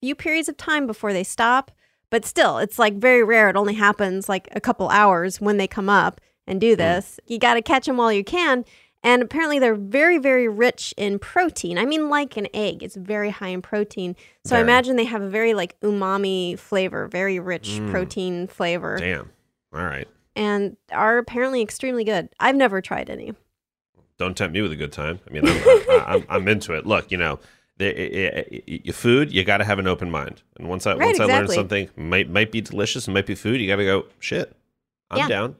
few 0.00 0.14
periods 0.14 0.48
of 0.48 0.56
time 0.56 0.86
before 0.86 1.12
they 1.12 1.24
stop, 1.24 1.70
but 2.10 2.24
still, 2.24 2.58
it's 2.58 2.78
like 2.78 2.94
very 2.94 3.24
rare. 3.24 3.48
It 3.48 3.56
only 3.56 3.74
happens 3.74 4.28
like 4.28 4.48
a 4.52 4.60
couple 4.60 4.88
hours 4.90 5.40
when 5.40 5.56
they 5.56 5.66
come 5.66 5.88
up 5.88 6.20
and 6.46 6.60
do 6.60 6.76
this. 6.76 7.18
You 7.26 7.38
got 7.38 7.54
to 7.54 7.62
catch 7.62 7.86
them 7.86 7.96
while 7.96 8.12
you 8.12 8.24
can. 8.24 8.64
And 9.04 9.20
apparently, 9.22 9.58
they're 9.58 9.74
very, 9.74 10.18
very 10.18 10.46
rich 10.48 10.94
in 10.96 11.18
protein. 11.18 11.76
I 11.76 11.84
mean, 11.84 12.08
like 12.08 12.36
an 12.36 12.46
egg, 12.54 12.82
it's 12.84 12.94
very 12.94 13.30
high 13.30 13.48
in 13.48 13.60
protein. 13.62 14.14
So 14.44 14.56
I 14.56 14.60
imagine 14.60 14.94
they 14.96 15.04
have 15.04 15.22
a 15.22 15.28
very 15.28 15.54
like 15.54 15.78
umami 15.80 16.56
flavor, 16.58 17.08
very 17.08 17.38
rich 17.40 17.80
Mm. 17.80 17.90
protein 17.90 18.46
flavor, 18.46 18.98
Damn. 18.98 19.30
All 19.74 19.82
right. 19.84 20.06
and 20.36 20.76
are 20.92 21.18
apparently 21.18 21.62
extremely 21.62 22.04
good. 22.04 22.28
I've 22.38 22.54
never 22.56 22.80
tried 22.80 23.10
any. 23.10 23.34
don't 24.18 24.36
tempt 24.36 24.54
me 24.54 24.62
with 24.62 24.70
a 24.72 24.76
good 24.76 24.92
time. 24.92 25.18
I 25.28 25.32
mean, 25.32 25.48
I'm, 25.48 25.56
I, 25.66 26.04
I'm, 26.06 26.26
I'm 26.28 26.48
into 26.48 26.72
it. 26.74 26.86
Look, 26.86 27.10
you 27.10 27.18
know, 27.18 27.40
your 27.80 28.94
food, 28.94 29.32
you 29.32 29.42
got 29.44 29.56
to 29.58 29.64
have 29.64 29.80
an 29.80 29.88
open 29.88 30.10
mind. 30.12 30.42
And 30.58 30.68
once 30.68 30.86
I 30.86 30.94
Right, 30.94 31.06
once 31.06 31.18
I 31.18 31.24
learn 31.24 31.48
something 31.48 31.88
might 31.96 32.30
might 32.30 32.52
be 32.52 32.60
delicious 32.60 33.06
and 33.08 33.14
might 33.14 33.26
be 33.26 33.34
food, 33.34 33.60
you 33.60 33.66
got 33.66 33.76
to 33.76 33.84
go 33.84 34.06
shit. 34.20 34.54
I'm 35.10 35.18
Yeah. 35.18 35.28
down. 35.28 35.56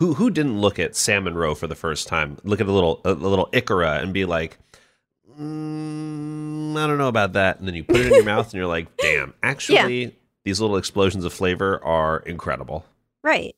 Who 0.00 0.14
who 0.14 0.30
didn't 0.30 0.60
look 0.60 0.78
at 0.78 0.94
salmon 0.94 1.34
roe 1.34 1.54
for 1.54 1.66
the 1.66 1.74
first 1.74 2.06
time? 2.06 2.36
Look 2.44 2.60
at 2.60 2.66
a 2.66 2.72
little 2.72 3.00
a, 3.04 3.12
little 3.14 3.48
ikura 3.52 4.02
and 4.02 4.12
be 4.12 4.24
like, 4.26 4.58
mm, 5.38 6.76
I 6.76 6.86
don't 6.86 6.98
know 6.98 7.08
about 7.08 7.32
that. 7.32 7.58
And 7.58 7.66
then 7.66 7.74
you 7.74 7.84
put 7.84 7.96
it 7.96 8.06
in 8.08 8.12
your 8.14 8.24
mouth 8.34 8.46
and 8.46 8.54
you're 8.54 8.66
like, 8.66 8.94
damn, 8.98 9.32
actually, 9.42 10.14
these 10.44 10.60
little 10.60 10.76
explosions 10.76 11.24
of 11.24 11.32
flavor 11.32 11.82
are 11.82 12.18
incredible. 12.20 12.84
Right. 13.22 13.56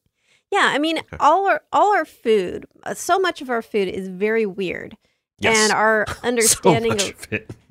Yeah, 0.51 0.70
I 0.72 0.78
mean, 0.78 1.01
all 1.20 1.47
our 1.49 1.62
all 1.72 1.95
our 1.95 2.05
food, 2.05 2.66
uh, 2.84 2.95
so 2.95 3.18
much 3.18 3.43
of 3.43 3.51
our 3.51 3.61
food 3.61 3.89
is 3.89 4.09
very 4.09 4.47
weird, 4.47 4.97
Yes. 5.41 5.57
and 5.59 5.72
our 5.72 6.07
understanding 6.22 6.93
much 6.93 7.14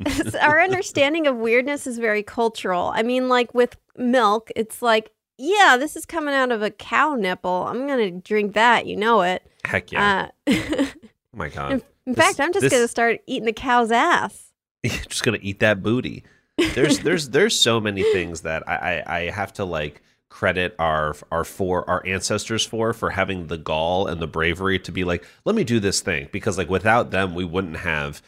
of 0.05 0.35
our 0.41 0.61
understanding 0.61 1.25
of 1.25 1.37
weirdness 1.37 1.87
is 1.87 1.97
very 1.97 2.21
cultural. 2.21 2.91
I 2.93 3.01
mean, 3.01 3.29
like 3.29 3.53
with 3.55 3.77
milk, 3.97 4.51
it's 4.55 4.81
like, 4.83 5.09
yeah, 5.37 5.77
this 5.77 5.95
is 5.95 6.05
coming 6.05 6.33
out 6.33 6.51
of 6.51 6.61
a 6.61 6.71
cow 6.71 7.15
nipple. 7.15 7.65
I'm 7.67 7.87
gonna 7.87 8.11
drink 8.11 8.53
that. 8.53 8.85
You 8.85 8.95
know 8.95 9.21
it. 9.21 9.45
Heck 9.65 9.91
yeah. 9.91 10.29
Uh, 10.47 10.53
oh 10.53 10.87
my 11.33 11.49
god. 11.49 11.71
in 11.73 11.81
in 12.05 12.13
This- 12.13 12.25
fact, 12.25 12.39
I'm 12.39 12.53
just 12.53 12.63
this- 12.63 12.71
gonna 12.73 12.87
start 12.87 13.19
eating 13.27 13.45
the 13.45 13.53
cow's 13.53 13.91
ass. 13.91 14.51
You're 14.83 14.93
just 15.09 15.23
gonna 15.23 15.39
eat 15.41 15.59
that 15.59 15.83
booty. 15.83 16.23
There's 16.57 16.99
there's 17.03 17.29
there's 17.29 17.59
so 17.59 17.79
many 17.79 18.03
things 18.13 18.41
that 18.41 18.67
I, 18.67 19.03
I, 19.05 19.17
I 19.17 19.29
have 19.29 19.53
to 19.53 19.65
like 19.65 20.01
credit 20.29 20.75
our 20.77 21.15
our 21.31 21.43
for 21.43 21.89
our 21.89 22.05
ancestors 22.05 22.65
for 22.65 22.93
for 22.93 23.09
having 23.11 23.47
the 23.47 23.57
gall 23.57 24.07
and 24.07 24.21
the 24.21 24.27
bravery 24.27 24.77
to 24.79 24.91
be 24.91 25.03
like, 25.03 25.25
let 25.45 25.55
me 25.55 25.63
do 25.63 25.79
this 25.79 26.01
thing 26.01 26.29
because 26.31 26.57
like 26.57 26.69
without 26.69 27.11
them 27.11 27.33
we 27.35 27.45
wouldn't 27.45 27.77
have 27.77 28.21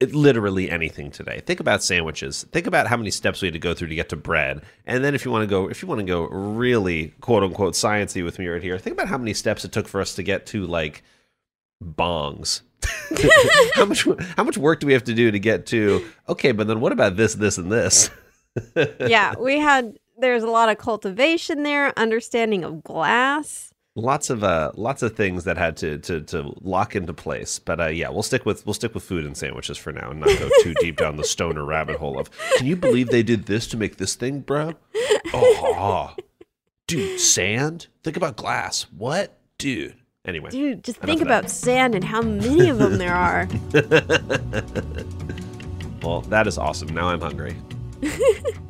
it, 0.00 0.14
literally 0.14 0.70
anything 0.70 1.10
today. 1.10 1.40
Think 1.44 1.60
about 1.60 1.82
sandwiches. 1.82 2.44
Think 2.50 2.66
about 2.66 2.86
how 2.86 2.96
many 2.96 3.10
steps 3.10 3.42
we 3.42 3.46
had 3.46 3.52
to 3.52 3.58
go 3.58 3.74
through 3.74 3.88
to 3.88 3.94
get 3.94 4.08
to 4.08 4.16
bread. 4.16 4.62
And 4.86 5.04
then 5.04 5.14
if 5.14 5.24
you 5.24 5.30
want 5.30 5.42
to 5.42 5.46
go 5.46 5.68
if 5.68 5.82
you 5.82 5.88
want 5.88 6.00
to 6.00 6.06
go 6.06 6.26
really 6.28 7.14
quote 7.20 7.42
unquote 7.44 7.74
sciencey 7.74 8.24
with 8.24 8.38
me 8.38 8.48
right 8.48 8.62
here, 8.62 8.78
think 8.78 8.94
about 8.94 9.08
how 9.08 9.18
many 9.18 9.34
steps 9.34 9.64
it 9.64 9.72
took 9.72 9.86
for 9.86 10.00
us 10.00 10.14
to 10.14 10.22
get 10.22 10.46
to 10.46 10.66
like 10.66 11.02
bongs. 11.82 12.62
how 13.74 13.84
much 13.84 14.06
how 14.36 14.44
much 14.44 14.56
work 14.56 14.80
do 14.80 14.86
we 14.86 14.94
have 14.94 15.04
to 15.04 15.14
do 15.14 15.30
to 15.30 15.38
get 15.38 15.66
to 15.66 16.04
okay, 16.28 16.52
but 16.52 16.66
then 16.66 16.80
what 16.80 16.92
about 16.92 17.16
this, 17.16 17.34
this, 17.34 17.58
and 17.58 17.70
this? 17.70 18.10
yeah, 19.00 19.34
we 19.38 19.58
had. 19.58 19.98
There's 20.18 20.42
a 20.42 20.50
lot 20.50 20.68
of 20.68 20.76
cultivation 20.76 21.62
there, 21.62 21.98
understanding 21.98 22.62
of 22.62 22.84
glass. 22.84 23.69
Lots 24.00 24.30
of 24.30 24.42
uh 24.42 24.72
lots 24.74 25.02
of 25.02 25.14
things 25.16 25.44
that 25.44 25.56
had 25.56 25.76
to 25.78 25.98
to 25.98 26.20
to 26.22 26.54
lock 26.60 26.96
into 26.96 27.12
place. 27.12 27.58
But 27.58 27.80
uh 27.80 27.86
yeah, 27.86 28.08
we'll 28.08 28.22
stick 28.22 28.44
with 28.46 28.66
we'll 28.66 28.74
stick 28.74 28.94
with 28.94 29.02
food 29.02 29.24
and 29.24 29.36
sandwiches 29.36 29.78
for 29.78 29.92
now 29.92 30.10
and 30.10 30.20
not 30.20 30.28
go 30.38 30.48
too 30.62 30.74
deep 30.80 30.96
down 30.96 31.16
the 31.16 31.24
stoner 31.24 31.64
rabbit 31.64 31.96
hole 31.96 32.18
of 32.18 32.30
can 32.56 32.66
you 32.66 32.76
believe 32.76 33.08
they 33.08 33.22
did 33.22 33.46
this 33.46 33.66
to 33.68 33.76
make 33.76 33.96
this 33.96 34.14
thing, 34.14 34.40
bro? 34.40 34.74
Oh 35.32 36.14
dude, 36.86 37.20
sand? 37.20 37.86
Think 38.02 38.16
about 38.16 38.36
glass. 38.36 38.86
What? 38.96 39.38
Dude. 39.58 39.96
Anyway. 40.24 40.50
Dude, 40.50 40.84
just 40.84 40.98
think 40.98 41.22
of 41.22 41.28
that. 41.28 41.38
about 41.38 41.50
sand 41.50 41.94
and 41.94 42.04
how 42.04 42.20
many 42.20 42.68
of 42.68 42.78
them 42.78 42.98
there 42.98 43.14
are. 43.14 43.48
Well, 46.02 46.22
that 46.22 46.46
is 46.46 46.56
awesome. 46.56 46.88
Now 46.94 47.08
I'm 47.08 47.20
hungry. 47.20 47.54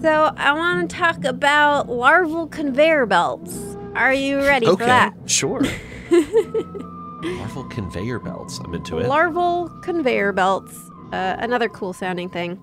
So, 0.00 0.32
I 0.36 0.52
want 0.52 0.90
to 0.90 0.96
talk 0.96 1.24
about 1.24 1.88
larval 1.88 2.48
conveyor 2.48 3.06
belts. 3.06 3.76
Are 3.94 4.12
you 4.12 4.38
ready 4.38 4.66
okay, 4.66 4.76
for 4.76 4.86
that? 4.86 5.14
sure. 5.26 5.62
Larval 7.22 7.64
conveyor 7.70 8.20
belts. 8.20 8.60
I'm 8.62 8.74
into 8.74 8.98
it. 8.98 9.08
Larval 9.08 9.70
conveyor 9.82 10.32
belts. 10.32 10.90
Uh, 11.12 11.36
another 11.38 11.68
cool 11.68 11.92
sounding 11.92 12.28
thing. 12.28 12.60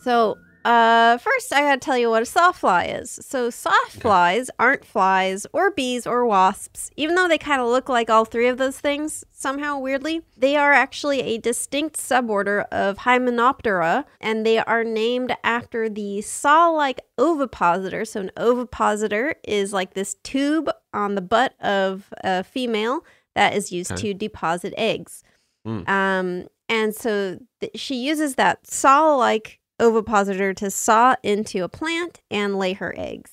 So, 0.00 0.38
uh, 0.66 1.18
first, 1.18 1.52
I 1.52 1.60
gotta 1.60 1.78
tell 1.80 1.96
you 1.96 2.10
what 2.10 2.22
a 2.22 2.26
sawfly 2.26 3.00
is. 3.00 3.18
So, 3.22 3.50
sawflies 3.50 4.48
aren't 4.58 4.84
flies 4.84 5.46
or 5.52 5.70
bees 5.70 6.06
or 6.06 6.26
wasps, 6.26 6.90
even 6.96 7.14
though 7.14 7.28
they 7.28 7.38
kind 7.38 7.60
of 7.60 7.68
look 7.68 7.88
like 7.88 8.10
all 8.10 8.24
three 8.24 8.48
of 8.48 8.58
those 8.58 8.80
things 8.80 9.24
somehow 9.30 9.78
weirdly. 9.78 10.22
They 10.36 10.56
are 10.56 10.72
actually 10.72 11.20
a 11.20 11.38
distinct 11.38 11.96
suborder 11.96 12.64
of 12.72 12.98
Hymenoptera, 12.98 14.04
and 14.20 14.44
they 14.44 14.58
are 14.58 14.82
named 14.82 15.36
after 15.44 15.88
the 15.88 16.20
saw 16.22 16.68
like 16.70 17.00
ovipositor. 17.16 18.04
So, 18.04 18.20
an 18.22 18.30
ovipositor 18.36 19.36
is 19.46 19.72
like 19.72 19.94
this 19.94 20.14
tube 20.24 20.68
on 20.92 21.14
the 21.14 21.22
butt 21.22 21.54
of 21.60 22.12
a 22.24 22.42
female 22.42 23.04
that 23.36 23.54
is 23.54 23.70
used 23.70 23.92
Okay. 23.92 24.12
to 24.12 24.14
deposit 24.14 24.74
eggs. 24.76 25.22
Mm. 25.66 25.88
Um, 25.88 26.48
and 26.68 26.94
so 26.94 27.38
th- 27.60 27.72
she 27.78 27.94
uses 27.96 28.34
that 28.36 28.66
saw 28.66 29.14
like 29.14 29.60
ovipositor 29.80 30.54
to 30.54 30.70
saw 30.70 31.16
into 31.22 31.64
a 31.64 31.68
plant 31.68 32.20
and 32.30 32.58
lay 32.58 32.72
her 32.74 32.94
eggs. 32.96 33.32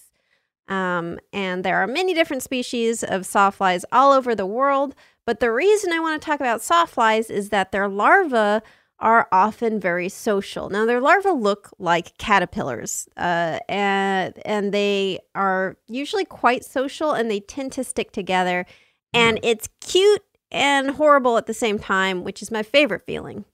Um, 0.68 1.20
and 1.32 1.64
there 1.64 1.78
are 1.78 1.88
many 1.88 2.14
different 2.14 2.44
species 2.44 3.04
of 3.04 3.22
sawflies 3.22 3.84
all 3.91 4.12
over 4.12 4.34
the 4.34 4.46
world. 4.46 4.96
But 5.26 5.39
the 5.39 5.52
reason 5.52 5.91
I 5.94 6.00
want 6.00 6.22
to 6.22 6.26
talk 6.26 6.39
about 6.39 6.62
sawflies 6.62 7.30
is 7.30 7.50
that 7.50 7.72
their 7.72 7.88
larvae 7.88 8.66
are 9.00 9.28
often 9.32 9.80
very 9.80 10.08
social. 10.08 10.70
Now, 10.70 10.86
their 10.86 11.02
larvae 11.02 11.32
look 11.32 11.72
like 11.80 12.18
caterpillars, 12.18 13.08
uh, 13.18 13.60
and 13.68 14.34
and 14.46 14.74
they 14.74 15.20
are 15.36 15.78
usually 15.88 16.26
quite 16.26 16.64
social, 16.64 17.12
and 17.12 17.30
they 17.30 17.41
tend 17.41 17.74
to 17.74 17.84
stick 17.84 18.12
together. 18.12 18.66
And 19.14 19.39
it's 19.44 19.70
cute 19.82 20.24
and 20.52 20.91
horrible 20.91 21.38
at 21.38 21.48
the 21.48 21.54
same 21.54 21.80
time, 21.80 22.24
which 22.24 22.41
is 22.41 22.50
my 22.50 22.64
favorite 22.64 23.04
feeling. 23.06 23.46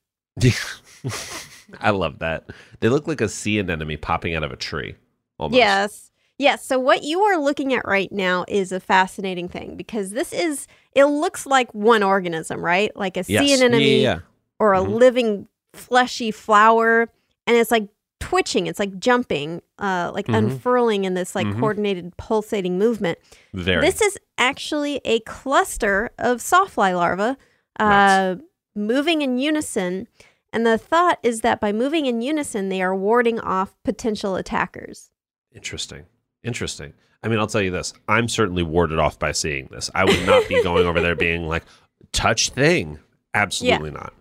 I 1.80 1.92
love 1.92 2.20
that. 2.20 2.50
They 2.80 2.90
look 2.90 3.08
like 3.08 3.22
a 3.22 3.30
sea 3.30 3.60
anemone 3.60 3.98
popping 3.98 4.36
out 4.36 4.44
of 4.44 4.52
a 4.52 4.56
tree. 4.56 4.96
Almost. 5.38 5.58
Yes. 5.58 6.12
Yes. 6.38 6.66
So 6.66 6.80
what 6.80 7.04
you 7.04 7.22
are 7.22 7.38
looking 7.38 7.74
at 7.74 7.86
right 7.86 8.12
now 8.12 8.46
is 8.48 8.72
a 8.72 8.80
fascinating 8.80 9.48
thing 9.50 9.76
because 9.76 10.12
this 10.12 10.32
is 10.34 10.68
it 10.96 11.06
looks 11.06 11.46
like 11.46 11.74
one 11.74 12.02
organism, 12.04 12.62
right? 12.64 12.96
Like 12.96 13.18
a 13.18 13.24
Yes. 13.28 13.46
sea 13.46 13.54
anemone 13.54 13.82
yeah, 13.82 13.88
yeah. 13.98 14.20
or 14.60 14.74
a 14.74 14.80
Mhm. 14.80 14.94
living 14.96 15.48
fleshy 15.74 16.32
flower 16.32 17.10
and 17.46 17.56
it's 17.58 17.72
like 17.72 17.88
twitching, 18.20 18.68
it's 18.68 18.80
like 18.80 18.98
jumping, 19.00 19.62
uh 19.80 20.12
like 20.14 20.28
Mhm. 20.28 20.38
unfurling 20.38 21.04
in 21.06 21.14
this 21.14 21.36
like 21.36 21.48
Mhm. 21.48 21.60
coordinated 21.60 22.16
pulsating 22.18 22.78
movement. 22.78 23.18
Very. 23.54 23.82
This 23.82 24.02
is 24.02 24.18
actually 24.38 25.02
a 25.06 25.20
cluster 25.22 26.10
of 26.18 26.38
sawfly 26.42 26.94
larvae 26.96 27.38
uh, 27.80 28.36
moving 28.76 29.22
in 29.22 29.38
unison. 29.38 30.08
And 30.52 30.66
the 30.66 30.78
thought 30.78 31.20
is 31.24 31.42
that 31.42 31.60
by 31.60 31.72
moving 31.72 32.06
in 32.06 32.22
unison, 32.22 32.70
they 32.70 32.82
are 32.82 32.96
warding 32.96 33.40
off 33.40 33.76
potential 33.84 34.36
attackers. 34.36 35.12
Interesting. 35.54 36.06
Interesting. 36.44 36.94
I 37.22 37.28
mean, 37.28 37.40
I'll 37.40 37.48
tell 37.48 37.62
you 37.62 37.72
this. 37.72 37.94
I'm 38.08 38.28
certainly 38.28 38.64
warded 38.64 38.98
off 39.00 39.20
by 39.20 39.32
seeing 39.32 39.68
this. 39.72 39.90
I 39.94 40.06
would 40.06 40.26
not 40.26 40.48
be 40.48 40.64
going 40.64 40.88
over 40.88 41.02
there 41.02 41.16
being 41.16 41.48
like, 41.48 41.64
touch 42.12 42.50
thing. 42.50 43.00
Absolutely 43.34 43.92
not. 43.92 44.14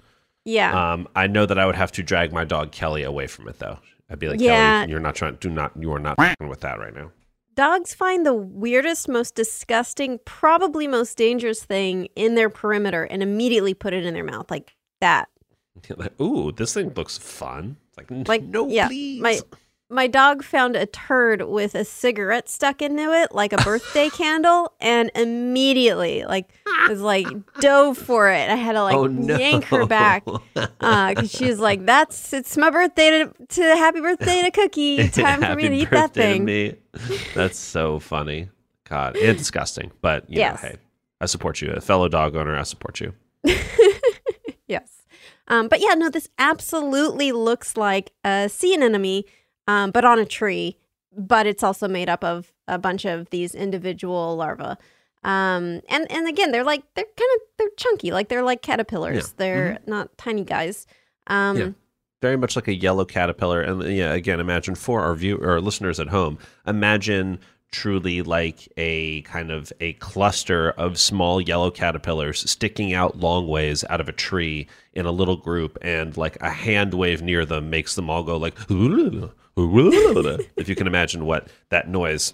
Yeah. 0.45 0.93
Um, 0.93 1.09
I 1.14 1.26
know 1.26 1.47
that 1.47 1.59
I 1.59 1.66
would 1.66 1.76
have 1.76 1.93
to 1.93 2.03
drag 2.03 2.33
my 2.33 2.45
dog 2.45 2.72
Kelly 2.72 3.03
away 3.03 3.26
from 3.26 3.49
it 3.49 3.59
though. 3.59 3.79
I'd 4.11 4.18
be 4.18 4.29
like, 4.29 4.41
Yeah. 4.41 4.81
Kelly, 4.81 4.91
you're 4.91 5.01
not 5.01 5.14
trying 5.14 5.37
do 5.37 5.51
not 5.51 5.72
you 5.79 5.93
are 5.93 5.99
not 5.99 6.18
with 6.41 6.61
that 6.61 6.79
right 6.79 6.95
now. 6.95 7.12
Dogs 7.55 7.93
find 7.93 8.24
the 8.24 8.35
weirdest, 8.35 9.09
most 9.09 9.35
disgusting, 9.35 10.20
probably 10.24 10.87
most 10.87 11.18
dangerous 11.18 11.64
thing 11.64 12.07
in 12.14 12.35
their 12.35 12.49
perimeter 12.49 13.03
and 13.05 13.22
immediately 13.22 13.74
put 13.74 13.93
it 13.93 14.07
in 14.07 14.14
their 14.14 14.24
mouth 14.24 14.51
like 14.51 14.74
that. 15.01 15.29
Like, 15.97 16.20
Ooh, 16.20 16.53
this 16.53 16.74
thing 16.74 16.93
looks 16.95 17.18
fun. 17.18 17.76
It's 17.89 17.97
like, 17.99 18.29
Like 18.29 18.43
no, 18.45 18.68
yeah, 18.68 18.89
please. 18.89 19.20
my 19.22 19.41
my 19.91 20.07
dog 20.07 20.45
found 20.45 20.76
a 20.76 20.85
turd 20.85 21.41
with 21.49 21.74
a 21.74 21.83
cigarette 21.83 22.47
stuck 22.51 22.83
into 22.83 23.11
it, 23.22 23.33
like 23.35 23.55
a 23.55 23.57
birthday 23.64 24.11
candle, 24.12 24.72
and 24.81 25.11
immediately 25.14 26.24
like 26.26 26.51
was 26.91 27.01
like 27.01 27.26
dove 27.61 27.97
for 27.97 28.29
it. 28.31 28.51
I 28.51 28.55
had 28.57 28.72
to 28.72 28.83
like 28.83 28.97
oh 28.97 29.07
no. 29.07 29.37
yank 29.39 29.64
her 29.64 29.87
back 29.87 30.24
uh, 30.57 31.09
because 31.14 31.31
she 31.31 31.47
was 31.47 31.59
like, 31.59 31.87
"That's 31.87 32.35
it's 32.35 32.55
my 32.59 32.68
birthday 32.68 33.11
to, 33.24 33.33
to 33.49 33.62
happy 33.62 34.01
birthday 34.03 34.43
to 34.43 34.51
Cookie. 34.51 35.09
Time 35.11 35.41
for 35.41 35.55
me 35.57 35.68
to 35.68 35.74
eat 35.74 35.91
that 35.91 36.12
thing." 36.12 36.76
That's 37.35 37.59
so 37.59 37.99
funny. 37.99 38.51
God, 38.89 39.16
it's 39.16 39.39
disgusting. 39.39 39.91
But 40.03 40.29
you 40.29 40.39
Yes. 40.39 40.62
know, 40.62 40.68
hey, 40.68 40.76
I 41.22 41.26
support 41.26 41.62
you. 41.62 41.70
A 41.72 41.81
fellow 41.81 42.09
dog 42.09 42.37
owner, 42.37 42.57
I 42.59 42.62
support 42.64 43.01
you. 43.01 43.14
Yes. 44.66 45.03
Um, 45.49 45.69
but 45.69 45.81
yeah, 45.81 45.95
no, 45.95 46.09
this 46.11 46.29
absolutely 46.39 47.33
looks 47.33 47.77
like 47.77 48.13
a 48.25 48.49
sea 48.49 48.75
anemone, 48.75 49.25
um, 49.67 49.91
but 49.91 50.05
on 50.05 50.19
a 50.19 50.25
tree. 50.25 50.77
But 51.17 51.47
it's 51.47 51.63
also 51.63 51.89
made 51.89 52.09
up 52.09 52.23
of 52.23 52.53
a 52.69 52.79
bunch 52.79 53.05
of 53.05 53.31
these 53.31 53.55
individual 53.55 54.37
larvae. 54.37 54.77
Um, 55.25 55.81
and 55.89 56.07
and 56.11 56.29
again, 56.29 56.53
they're 56.53 56.63
like 56.65 56.83
they're 56.95 57.05
kind 57.05 57.31
of 57.37 57.41
they're 57.59 57.71
chunky, 57.77 58.13
like 58.13 58.29
they're 58.29 58.45
like 58.45 58.63
caterpillars. 58.63 59.15
Yeah. 59.17 59.23
Mm-hmm. 59.23 59.37
They're 59.39 59.79
not 59.87 60.17
tiny 60.19 60.45
guys. 60.45 60.87
Um, 61.27 61.57
Yeah. 61.57 61.69
very 62.23 62.37
much 62.37 62.55
like 62.57 62.69
a 62.69 62.75
yellow 62.75 63.05
caterpillar. 63.05 63.61
And 63.63 63.83
yeah, 63.85 64.13
again, 64.13 64.39
imagine 64.39 64.75
for 64.77 65.01
our 65.01 65.15
view 65.15 65.39
or 65.39 65.61
listeners 65.61 65.99
at 65.99 66.09
home, 66.09 66.39
imagine 66.67 67.41
truly 67.71 68.23
like 68.23 68.69
a 68.77 69.23
kind 69.23 69.51
of 69.51 69.73
a 69.81 69.93
cluster 69.95 70.71
of 70.71 70.99
small 70.99 71.41
yellow 71.41 71.71
caterpillars 71.71 72.49
sticking 72.51 72.95
out 72.95 73.19
long 73.19 73.47
ways 73.47 73.85
out 73.91 74.01
of 74.01 74.09
a 74.09 74.12
tree 74.12 74.66
in 74.95 75.07
a 75.07 75.12
little 75.12 75.37
group 75.37 75.77
and 75.83 76.16
like 76.16 76.37
a 76.41 76.51
hand 76.51 76.95
wave 76.95 77.21
near 77.21 77.45
them 77.45 77.71
makes 77.71 77.95
them 77.95 78.09
all 78.09 78.23
go 78.23 78.37
like 78.37 78.55
if 78.69 80.69
you 80.69 80.75
can 80.75 80.87
imagine 80.87 81.27
what 81.27 81.49
that 81.69 81.89
noise 81.89 82.33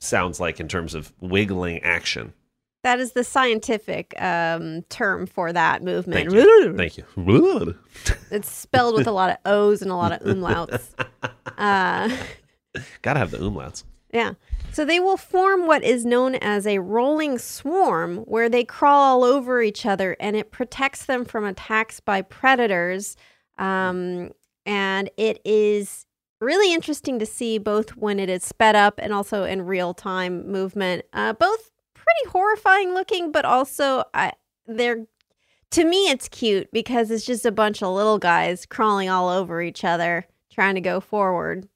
sounds 0.00 0.38
like 0.38 0.60
in 0.60 0.68
terms 0.68 0.94
of 0.94 1.12
wiggling 1.20 1.82
action 1.82 2.34
That 2.82 3.00
is 3.00 3.12
the 3.12 3.24
scientific 3.24 4.12
um, 4.20 4.82
term 4.90 5.26
for 5.26 5.50
that 5.54 5.82
movement. 5.82 6.30
Thank 6.30 6.32
you. 6.32 6.76
thank 6.76 6.98
you 6.98 7.74
It's 8.30 8.50
spelled 8.50 8.96
with 8.96 9.06
a 9.06 9.12
lot 9.12 9.30
of 9.30 9.36
O's 9.46 9.80
and 9.80 9.90
a 9.90 9.96
lot 9.96 10.12
of 10.12 10.20
umlauts. 10.20 10.90
Uh, 11.56 12.14
gotta 13.00 13.20
have 13.20 13.30
the 13.30 13.38
umlauts 13.38 13.84
Yeah. 14.12 14.34
So 14.74 14.84
they 14.84 14.98
will 14.98 15.16
form 15.16 15.68
what 15.68 15.84
is 15.84 16.04
known 16.04 16.34
as 16.34 16.66
a 16.66 16.80
rolling 16.80 17.38
swarm 17.38 18.16
where 18.24 18.48
they 18.48 18.64
crawl 18.64 19.22
all 19.22 19.22
over 19.22 19.62
each 19.62 19.86
other 19.86 20.16
and 20.18 20.34
it 20.34 20.50
protects 20.50 21.06
them 21.06 21.24
from 21.24 21.44
attacks 21.44 22.00
by 22.00 22.22
predators. 22.22 23.16
Um, 23.56 24.32
and 24.66 25.10
it 25.16 25.40
is 25.44 26.06
really 26.40 26.74
interesting 26.74 27.20
to 27.20 27.26
see 27.26 27.56
both 27.58 27.90
when 27.90 28.18
it 28.18 28.28
is 28.28 28.42
sped 28.42 28.74
up 28.74 28.98
and 28.98 29.12
also 29.12 29.44
in 29.44 29.62
real 29.62 29.94
time 29.94 30.50
movement. 30.50 31.04
Uh, 31.12 31.34
both 31.34 31.70
pretty 31.94 32.30
horrifying 32.30 32.94
looking, 32.94 33.30
but 33.30 33.44
also 33.44 34.02
I, 34.12 34.32
they're. 34.66 35.06
To 35.70 35.84
me, 35.84 36.10
it's 36.10 36.28
cute 36.28 36.68
because 36.72 37.12
it's 37.12 37.24
just 37.24 37.46
a 37.46 37.52
bunch 37.52 37.80
of 37.80 37.94
little 37.94 38.18
guys 38.18 38.66
crawling 38.66 39.08
all 39.08 39.28
over 39.28 39.62
each 39.62 39.84
other, 39.84 40.26
trying 40.50 40.74
to 40.74 40.80
go 40.80 40.98
forward. 40.98 41.68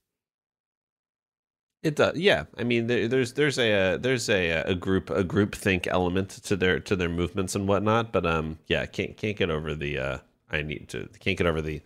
It 1.83 1.95
does, 1.95 2.17
yeah. 2.19 2.45
I 2.57 2.65
mean, 2.65 2.89
there, 2.89 3.07
there's 3.07 3.35
there's 3.35 3.59
a 3.59 3.73
uh, 3.73 3.97
there's 3.99 4.29
a 4.29 4.51
a 4.51 4.75
group 4.75 5.11
a 5.11 5.23
group 5.23 5.55
think 5.55 5.87
element 5.87 6.31
to 6.31 6.57
their 6.57 6.81
to 6.81 6.97
their 6.97 7.09
movements 7.09 7.55
and 7.55 7.69
whatnot, 7.69 8.11
but 8.13 8.27
um, 8.27 8.59
yeah, 8.67 8.85
can't 8.87 9.17
can't 9.17 9.37
get 9.37 9.51
over 9.51 9.75
the 9.75 9.99
uh, 9.99 10.19
I 10.51 10.63
need 10.63 10.89
to 10.89 11.09
can't 11.21 11.39
get 11.39 11.47
over 11.47 11.63
the 11.63 11.81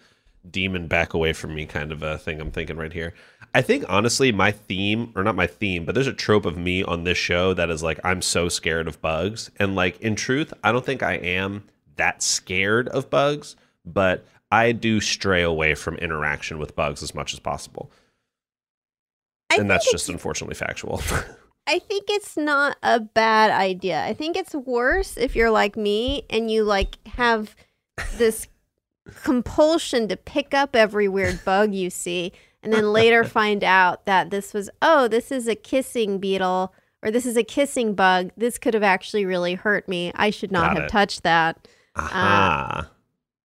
demon 0.50 0.88
back 0.88 1.12
away 1.12 1.32
from 1.34 1.54
me 1.54 1.66
kind 1.66 1.92
of 1.92 2.02
a 2.02 2.16
thing. 2.16 2.40
I'm 2.40 2.50
thinking 2.50 2.78
right 2.78 2.92
here. 2.92 3.12
I 3.54 3.60
think 3.60 3.84
honestly, 3.86 4.32
my 4.32 4.50
theme 4.50 5.12
or 5.14 5.22
not 5.22 5.36
my 5.36 5.46
theme, 5.46 5.84
but 5.84 5.94
there's 5.94 6.06
a 6.06 6.14
trope 6.14 6.46
of 6.46 6.56
me 6.56 6.82
on 6.82 7.04
this 7.04 7.18
show 7.18 7.52
that 7.52 7.68
is 7.68 7.82
like 7.82 8.00
I'm 8.02 8.22
so 8.22 8.48
scared 8.48 8.88
of 8.88 9.02
bugs, 9.02 9.50
and 9.58 9.76
like 9.76 10.00
in 10.00 10.16
truth, 10.16 10.54
I 10.64 10.72
don't 10.72 10.86
think 10.86 11.02
I 11.02 11.14
am 11.14 11.64
that 11.96 12.22
scared 12.22 12.88
of 12.88 13.10
bugs, 13.10 13.56
but 13.84 14.24
I 14.50 14.72
do 14.72 15.02
stray 15.02 15.42
away 15.42 15.74
from 15.74 15.96
interaction 15.96 16.58
with 16.58 16.74
bugs 16.74 17.02
as 17.02 17.14
much 17.14 17.34
as 17.34 17.40
possible 17.40 17.92
I 19.52 19.60
and 19.60 19.70
that's 19.70 19.90
just 19.90 20.08
unfortunately 20.08 20.54
factual. 20.54 21.02
I 21.66 21.78
think 21.78 22.06
it's 22.08 22.36
not 22.36 22.76
a 22.82 22.98
bad 23.00 23.50
idea. 23.50 24.04
I 24.04 24.14
think 24.14 24.36
it's 24.36 24.54
worse 24.54 25.16
if 25.16 25.36
you're 25.36 25.50
like 25.50 25.76
me 25.76 26.24
and 26.28 26.50
you 26.50 26.64
like 26.64 26.96
have 27.06 27.54
this 28.16 28.48
compulsion 29.22 30.08
to 30.08 30.16
pick 30.16 30.54
up 30.54 30.74
every 30.74 31.08
weird 31.08 31.44
bug 31.44 31.74
you 31.74 31.90
see 31.90 32.32
and 32.62 32.72
then 32.72 32.92
later 32.92 33.24
find 33.24 33.62
out 33.62 34.06
that 34.06 34.30
this 34.30 34.52
was 34.52 34.70
oh, 34.80 35.08
this 35.08 35.30
is 35.30 35.46
a 35.48 35.54
kissing 35.54 36.18
beetle 36.18 36.74
or 37.02 37.10
this 37.10 37.26
is 37.26 37.36
a 37.36 37.44
kissing 37.44 37.94
bug. 37.94 38.30
This 38.36 38.58
could 38.58 38.74
have 38.74 38.82
actually 38.82 39.24
really 39.24 39.54
hurt 39.54 39.88
me. 39.88 40.12
I 40.14 40.30
should 40.30 40.52
not 40.52 40.68
Got 40.68 40.76
have 40.76 40.84
it. 40.84 40.90
touched 40.90 41.22
that. 41.24 41.68
Aha. 41.96 42.86
Uh, 42.86 42.94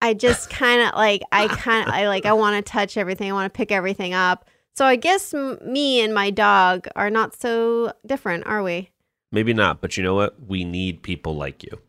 I 0.01 0.14
just 0.14 0.49
kind 0.49 0.82
of 0.82 0.93
like 0.93 1.22
I 1.32 1.47
kind 1.47 1.88
of 1.88 1.93
I 1.93 2.08
like 2.08 2.26
I 2.26 2.34
want 2.34 2.64
to 2.64 2.72
touch 2.72 2.95
everything. 2.97 3.30
I 3.30 3.34
want 3.34 3.51
to 3.51 3.58
pick 3.58 3.72
everything 3.72 4.14
up. 4.14 4.45
So 4.76 4.86
I 4.86 4.95
guess 4.97 5.34
m- 5.34 5.57
me 5.65 6.01
and 6.01 6.13
my 6.13 6.30
dog 6.30 6.88
are 6.95 7.09
not 7.09 7.34
so 7.36 7.93
different, 8.05 8.45
are 8.45 8.61
we? 8.61 8.89
Maybe 9.32 9.53
not, 9.53 9.80
but 9.82 9.95
you 9.97 10.03
know 10.03 10.15
what? 10.15 10.36
We 10.47 10.63
need 10.65 11.01
people 11.01 11.36
like 11.36 11.63
you. 11.63 11.80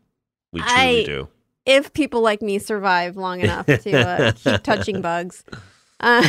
We 0.53 0.61
truly 0.61 1.01
I- 1.01 1.03
do. 1.05 1.27
If 1.65 1.91
people 1.91 2.21
like 2.21 2.41
me 2.41 2.59
survive 2.59 3.17
long 3.17 3.41
enough 3.41 3.65
to 3.65 3.91
uh, 3.91 4.31
keep 4.37 4.63
touching 4.63 5.01
bugs. 5.01 5.43
Uh, 5.99 6.25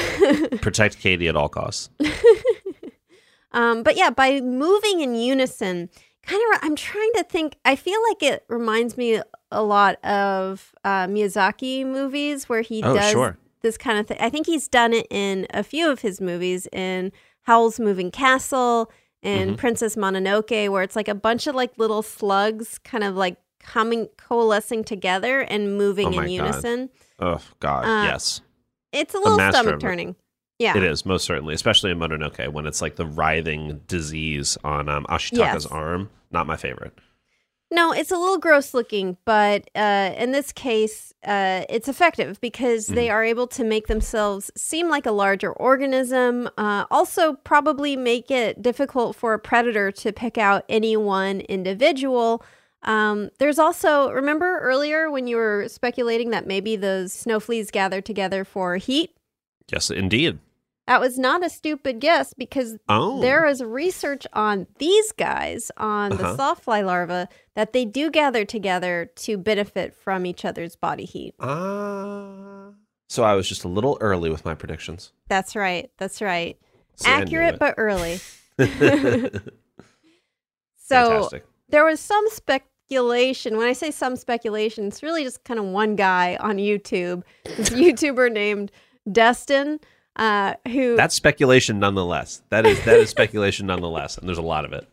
Protect 0.60 0.98
Katie 0.98 1.28
at 1.28 1.36
all 1.36 1.48
costs. 1.48 1.90
um, 3.52 3.84
but 3.84 3.96
yeah, 3.96 4.10
by 4.10 4.40
moving 4.40 5.00
in 5.00 5.14
unison, 5.14 5.88
kind 6.26 6.42
of, 6.52 6.58
I'm 6.62 6.74
trying 6.74 7.12
to 7.14 7.22
think. 7.22 7.54
I 7.64 7.76
feel 7.76 8.00
like 8.08 8.22
it 8.24 8.44
reminds 8.48 8.96
me 8.96 9.20
a 9.52 9.62
lot 9.62 10.04
of 10.04 10.74
uh, 10.82 11.06
Miyazaki 11.06 11.86
movies 11.86 12.48
where 12.48 12.62
he 12.62 12.82
Oh, 12.82 12.94
does 12.94 13.10
sure. 13.12 13.38
This 13.62 13.76
kind 13.78 13.98
of 13.98 14.06
thing. 14.06 14.18
I 14.20 14.30
think 14.30 14.46
he's 14.46 14.68
done 14.68 14.92
it 14.92 15.06
in 15.10 15.46
a 15.50 15.62
few 15.62 15.90
of 15.90 16.00
his 16.00 16.20
movies 16.20 16.66
in 16.72 17.12
Howl's 17.42 17.78
Moving 17.80 18.10
Castle 18.10 18.90
and 19.22 19.50
Mm-hmm. 19.50 19.56
Princess 19.56 19.96
Mononoke, 19.96 20.70
where 20.70 20.82
it's 20.82 20.94
like 20.96 21.08
a 21.08 21.14
bunch 21.14 21.46
of 21.46 21.54
like 21.54 21.76
little 21.78 22.02
slugs 22.02 22.78
kind 22.78 23.02
of 23.02 23.16
like 23.16 23.36
coming, 23.60 24.08
coalescing 24.16 24.84
together 24.84 25.40
and 25.40 25.76
moving 25.76 26.06
Oh 26.06 26.10
in 26.10 26.16
God. 26.16 26.30
unison. 26.30 26.90
Oh 27.18 27.40
God, 27.60 27.84
Uh, 27.84 28.04
yes, 28.04 28.40
It's 28.92 29.14
a 29.14 29.18
little 29.18 29.36
stomach 29.50 29.80
turning. 29.80 30.14
Yeah. 30.60 30.76
it 30.76 30.82
is 30.82 31.04
most 31.06 31.24
certainly, 31.24 31.54
especially 31.54 31.90
in 31.92 31.98
Mononoke 31.98 32.52
when 32.52 32.66
it's 32.66 32.80
like 32.82 32.96
the 32.96 33.06
writhing 33.06 33.80
disease 33.86 34.56
on 34.64 34.88
um, 34.88 35.04
Ashitaka's 35.08 35.64
Yes. 35.64 35.66
arm. 35.66 36.10
Not 36.30 36.46
my 36.46 36.56
favorite. 36.56 36.92
No, 37.70 37.92
it's 37.92 38.10
a 38.10 38.16
little 38.16 38.38
gross 38.38 38.72
looking, 38.72 39.18
but 39.26 39.68
uh, 39.74 40.14
in 40.16 40.32
this 40.32 40.52
case, 40.52 41.12
uh, 41.22 41.64
it's 41.68 41.86
effective 41.86 42.40
because 42.40 42.86
Mm-hmm. 42.86 42.94
they 42.94 43.10
are 43.10 43.22
able 43.22 43.46
to 43.48 43.64
make 43.64 43.88
themselves 43.88 44.50
seem 44.56 44.88
like 44.88 45.04
a 45.04 45.10
larger 45.10 45.52
organism. 45.52 46.48
Uh, 46.56 46.86
also, 46.90 47.34
probably 47.34 47.94
make 47.94 48.30
it 48.30 48.62
difficult 48.62 49.16
for 49.16 49.34
a 49.34 49.38
predator 49.38 49.92
to 49.92 50.12
pick 50.12 50.38
out 50.38 50.64
any 50.68 50.96
one 50.96 51.40
individual. 51.40 52.42
Um, 52.84 53.30
there's 53.38 53.58
also, 53.58 54.10
remember 54.12 54.60
earlier 54.60 55.10
when 55.10 55.26
you 55.26 55.36
were 55.36 55.66
speculating 55.68 56.30
that 56.30 56.46
maybe 56.46 56.76
those 56.76 57.12
snow 57.12 57.38
fleas 57.40 57.70
gather 57.70 58.00
together 58.00 58.44
for 58.44 58.76
heat? 58.76 59.10
Yes, 59.70 59.90
indeed. 59.90 60.38
That 60.88 61.00
was 61.00 61.18
not 61.18 61.44
a 61.44 61.50
stupid 61.50 62.00
guess 62.00 62.32
because 62.32 62.78
Oh, 62.88 63.20
there 63.20 63.44
is 63.46 63.62
research 63.62 64.26
on 64.32 64.66
these 64.78 65.12
guys, 65.12 65.70
on 65.76 66.10
the 66.16 66.26
Uh-huh. 66.26 66.36
sawfly 66.54 66.82
larvae, 66.84 67.26
that 67.54 67.72
they 67.74 67.84
do 67.84 68.10
gather 68.10 68.44
together 68.46 69.10
to 69.16 69.36
benefit 69.36 69.94
from 69.94 70.24
each 70.26 70.44
other's 70.46 70.74
body 70.76 71.04
heat. 71.04 71.34
Ah. 71.40 72.70
so 73.10 73.22
I 73.22 73.34
was 73.34 73.46
just 73.48 73.64
a 73.64 73.68
little 73.68 73.96
early 74.00 74.30
with 74.30 74.44
my 74.46 74.54
predictions. 74.54 75.12
That's 75.28 75.54
right. 75.54 75.90
That's 75.98 76.20
right. 76.22 76.58
See, 76.96 77.08
Accurate, 77.10 77.58
but 77.58 77.74
early. 77.76 78.18
So 80.76 81.10
Fantastic. 81.10 81.46
there 81.68 81.84
was 81.84 82.00
some 82.00 82.24
speculation. 82.30 83.58
When 83.58 83.66
I 83.66 83.74
say 83.74 83.90
some 83.90 84.16
speculation, 84.16 84.86
it's 84.86 85.02
really 85.02 85.22
just 85.22 85.44
kind 85.44 85.60
of 85.60 85.66
one 85.66 85.96
guy 85.96 86.36
on 86.40 86.56
YouTube, 86.56 87.24
this 87.44 87.68
YouTuber 87.82 88.32
named 88.32 88.72
Destin, 89.10 89.80
uh, 90.18 90.54
who 90.66 90.96
That's 90.96 91.14
speculation, 91.14 91.78
nonetheless. 91.78 92.42
That 92.50 92.66
is 92.66 92.82
that 92.84 92.98
is 92.98 93.10
speculation, 93.10 93.66
nonetheless, 93.66 94.18
and 94.18 94.28
there's 94.28 94.38
a 94.38 94.42
lot 94.42 94.64
of 94.64 94.72
it. 94.72 94.88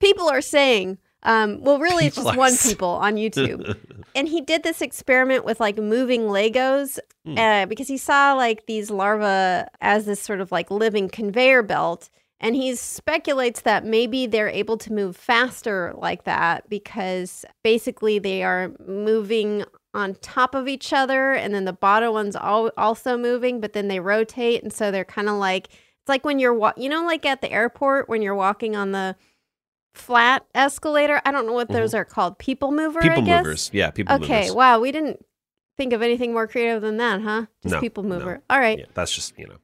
people 0.00 0.28
are 0.28 0.40
saying 0.40 0.98
um, 1.22 1.60
well 1.62 1.78
really 1.78 2.06
it's 2.06 2.16
just 2.16 2.34
one 2.36 2.56
people 2.56 2.88
on 2.88 3.16
youtube 3.16 3.76
and 4.14 4.26
he 4.26 4.40
did 4.40 4.62
this 4.62 4.80
experiment 4.80 5.44
with 5.44 5.60
like 5.60 5.76
moving 5.76 6.22
legos 6.22 6.98
Hmm. 7.26 7.36
uh, 7.36 7.66
because 7.66 7.86
he 7.86 7.98
saw 7.98 8.32
like 8.32 8.64
these 8.64 8.90
larvae 8.90 9.68
as 9.82 10.06
this 10.06 10.22
sort 10.22 10.40
of 10.40 10.50
like 10.50 10.70
living 10.70 11.10
conveyor 11.10 11.62
belt 11.62 12.08
and 12.40 12.56
he 12.56 12.74
speculates 12.74 13.60
that 13.60 13.84
maybe 13.84 14.26
they're 14.26 14.48
able 14.48 14.78
to 14.78 14.90
move 14.90 15.14
faster 15.18 15.92
like 15.98 16.24
that 16.24 16.66
because 16.70 17.44
basically 17.62 18.18
they 18.18 18.42
are 18.42 18.72
moving 18.88 19.64
on 19.92 20.14
top 20.16 20.54
of 20.54 20.68
each 20.68 20.92
other 20.92 21.32
and 21.32 21.52
then 21.54 21.64
the 21.64 21.72
bottom 21.72 22.12
one's 22.12 22.36
all, 22.36 22.70
also 22.76 23.16
moving 23.16 23.60
but 23.60 23.72
then 23.72 23.88
they 23.88 23.98
rotate 24.00 24.62
and 24.62 24.72
so 24.72 24.90
they're 24.90 25.04
kind 25.04 25.28
of 25.28 25.34
like 25.34 25.66
it's 25.66 26.08
like 26.08 26.24
when 26.24 26.38
you're 26.38 26.54
wa- 26.54 26.72
you 26.76 26.88
know 26.88 27.04
like 27.04 27.26
at 27.26 27.40
the 27.40 27.50
airport 27.50 28.08
when 28.08 28.22
you're 28.22 28.34
walking 28.34 28.76
on 28.76 28.92
the 28.92 29.16
flat 29.92 30.44
escalator 30.54 31.20
i 31.24 31.32
don't 31.32 31.46
know 31.46 31.52
what 31.52 31.68
those 31.68 31.92
are 31.94 32.04
called 32.04 32.38
people 32.38 32.70
mover 32.70 33.00
I 33.00 33.08
Mm-hmm. 33.08 33.14
People 33.24 33.36
movers. 33.38 33.70
Yeah, 33.72 33.90
people 33.90 34.14
movers. 34.14 34.28
okay 34.30 34.40
movers. 34.42 34.54
wow 34.54 34.78
we 34.80 34.92
didn't 34.92 35.24
think 35.76 35.92
of 35.92 36.02
anything 36.02 36.32
more 36.32 36.46
creative 36.46 36.82
than 36.82 36.96
that 36.98 37.20
huh 37.22 37.46
just 37.62 37.74
No, 37.74 37.80
people 37.80 38.04
no. 38.04 38.16
mover 38.18 38.42
all 38.48 38.60
right 38.60 38.78
Yeah, 38.78 38.84
that's 38.94 39.12
just, 39.12 39.36
you 39.36 39.48
know. 39.48 39.56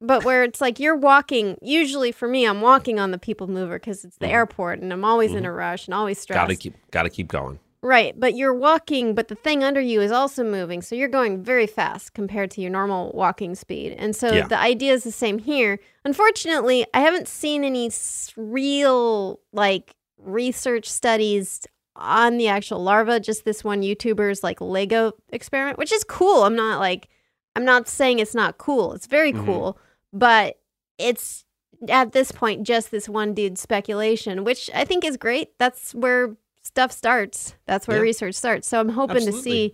but 0.00 0.24
where 0.24 0.42
it's 0.42 0.60
like 0.60 0.80
you're 0.80 0.96
walking 0.96 1.56
usually 1.62 2.10
for 2.10 2.26
me 2.26 2.44
i'm 2.46 2.60
walking 2.60 2.98
on 2.98 3.12
the 3.12 3.18
people 3.18 3.46
mover 3.46 3.78
because 3.78 4.04
it's 4.04 4.16
the 4.18 4.26
Mhm. 4.26 4.30
airport 4.32 4.80
and 4.80 4.92
i'm 4.92 5.04
always 5.04 5.32
in 5.34 5.44
a 5.44 5.52
rush 5.52 5.86
and 5.86 5.94
always 5.94 6.18
stressed 6.18 6.36
Gotta 6.36 6.56
keep 6.56 6.74
gotta 6.90 7.10
keep 7.10 7.28
going. 7.28 7.60
Right 7.82 8.18
but 8.18 8.34
you're 8.34 8.54
walking 8.54 9.14
but 9.14 9.28
the 9.28 9.34
thing 9.34 9.62
under 9.62 9.80
you 9.80 10.00
is 10.00 10.10
also 10.10 10.42
moving 10.42 10.82
so 10.82 10.94
you're 10.96 11.08
going 11.08 11.42
very 11.42 11.66
fast 11.66 12.12
compared 12.12 12.50
to 12.50 12.60
your 12.60 12.70
normal 12.70 13.12
walking 13.14 13.54
speed 13.54 13.92
and 13.98 14.16
so 14.16 14.32
Yeah. 14.32 14.46
the 14.48 14.58
idea 14.58 14.92
is 14.92 15.04
the 15.04 15.12
same 15.12 15.38
here 15.38 15.78
unfortunately 16.04 16.84
i 16.92 17.00
haven't 17.00 17.28
seen 17.28 17.62
any 17.64 17.90
real 18.36 19.40
like 19.52 19.94
research 20.18 20.88
studies 20.90 21.66
on 21.94 22.36
the 22.38 22.48
actual 22.48 22.82
larva 22.82 23.20
just 23.20 23.44
this 23.44 23.62
one 23.62 23.82
youtuber's 23.82 24.42
like 24.42 24.60
lego 24.60 25.12
experiment 25.30 25.78
which 25.78 25.92
is 25.92 26.04
cool 26.04 26.44
i'm 26.44 26.56
not 26.56 26.78
like 26.80 27.08
i'm 27.56 27.64
not 27.64 27.88
saying 27.88 28.18
it's 28.18 28.34
not 28.34 28.58
cool 28.58 28.92
it's 28.94 29.06
very 29.06 29.32
Mhm. 29.32 29.44
cool 29.44 29.78
but 30.12 30.58
it's 30.98 31.44
at 31.88 32.12
this 32.12 32.32
point 32.32 32.64
just 32.66 32.90
this 32.90 33.08
one 33.08 33.34
dude's 33.34 33.60
speculation 33.60 34.42
which 34.44 34.68
i 34.74 34.84
think 34.84 35.04
is 35.04 35.16
great 35.16 35.56
that's 35.58 35.94
where 35.94 36.36
stuff 36.78 36.92
starts 36.92 37.54
that's 37.66 37.88
where 37.88 37.96
Yeah. 37.96 38.02
research 38.02 38.36
starts 38.36 38.68
so 38.68 38.78
i'm 38.78 38.88
hoping 38.90 39.24
to 39.26 39.32
see 39.32 39.72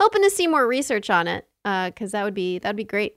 hoping 0.00 0.22
to 0.22 0.28
see 0.28 0.46
more 0.46 0.66
research 0.66 1.08
on 1.08 1.26
it 1.26 1.46
because 1.64 2.12
that 2.12 2.24
would 2.24 2.34
be 2.34 2.58
that'd 2.58 2.76
be 2.76 2.84
great 2.84 3.16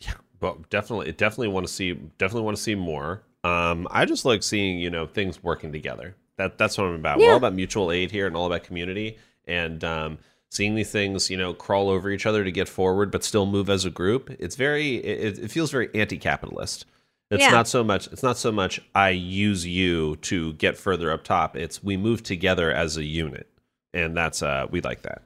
Yeah, 0.00 0.14
But 0.40 0.70
definitely 0.70 1.12
definitely 1.12 1.48
want 1.48 1.66
to 1.66 1.72
see 1.72 1.92
definitely 2.16 2.42
want 2.42 2.56
to 2.56 2.62
see 2.62 2.74
more. 2.74 3.22
Um 3.44 3.86
I 3.90 4.04
just 4.06 4.24
like 4.24 4.42
seeing, 4.42 4.78
you 4.78 4.88
know, 4.90 5.06
things 5.06 5.42
working 5.42 5.72
together. 5.72 6.14
That 6.38 6.56
that's 6.56 6.78
what 6.78 6.86
I'm 6.86 6.94
about. 6.94 7.18
We're 7.18 7.30
all 7.30 7.36
about 7.36 7.52
mutual 7.54 7.92
aid 7.92 8.10
here 8.10 8.26
and 8.26 8.34
all 8.36 8.46
about 8.46 8.62
community 8.64 9.18
and 9.46 9.84
um 9.84 10.18
seeing 10.50 10.74
these 10.74 10.90
things, 10.90 11.28
you 11.30 11.36
know, 11.36 11.52
crawl 11.52 11.90
over 11.90 12.10
each 12.10 12.24
other 12.26 12.44
to 12.44 12.50
get 12.52 12.66
forward 12.68 13.10
but 13.10 13.22
still 13.24 13.44
move 13.44 13.68
as 13.68 13.84
a 13.84 13.90
group. 13.90 14.30
It's 14.38 14.56
very 14.56 14.96
it, 14.96 15.38
it 15.38 15.50
feels 15.50 15.70
very 15.70 15.90
anti-capitalist. 15.94 16.86
It's 17.32 17.40
Yeah. 17.42 17.50
not 17.50 17.66
so 17.66 17.82
much 17.82 18.06
it's 18.08 18.22
not 18.22 18.36
so 18.36 18.52
much 18.52 18.80
I 18.94 19.08
use 19.10 19.66
you 19.66 20.16
to 20.16 20.52
get 20.54 20.76
further 20.76 21.10
up 21.10 21.24
top. 21.24 21.56
It's 21.56 21.82
we 21.82 21.96
move 21.96 22.22
together 22.22 22.70
as 22.70 22.96
a 22.96 23.04
unit. 23.04 23.48
And 23.94 24.16
that's 24.16 24.42
uh 24.42 24.66
we 24.70 24.80
like 24.82 25.02
that. 25.02 25.22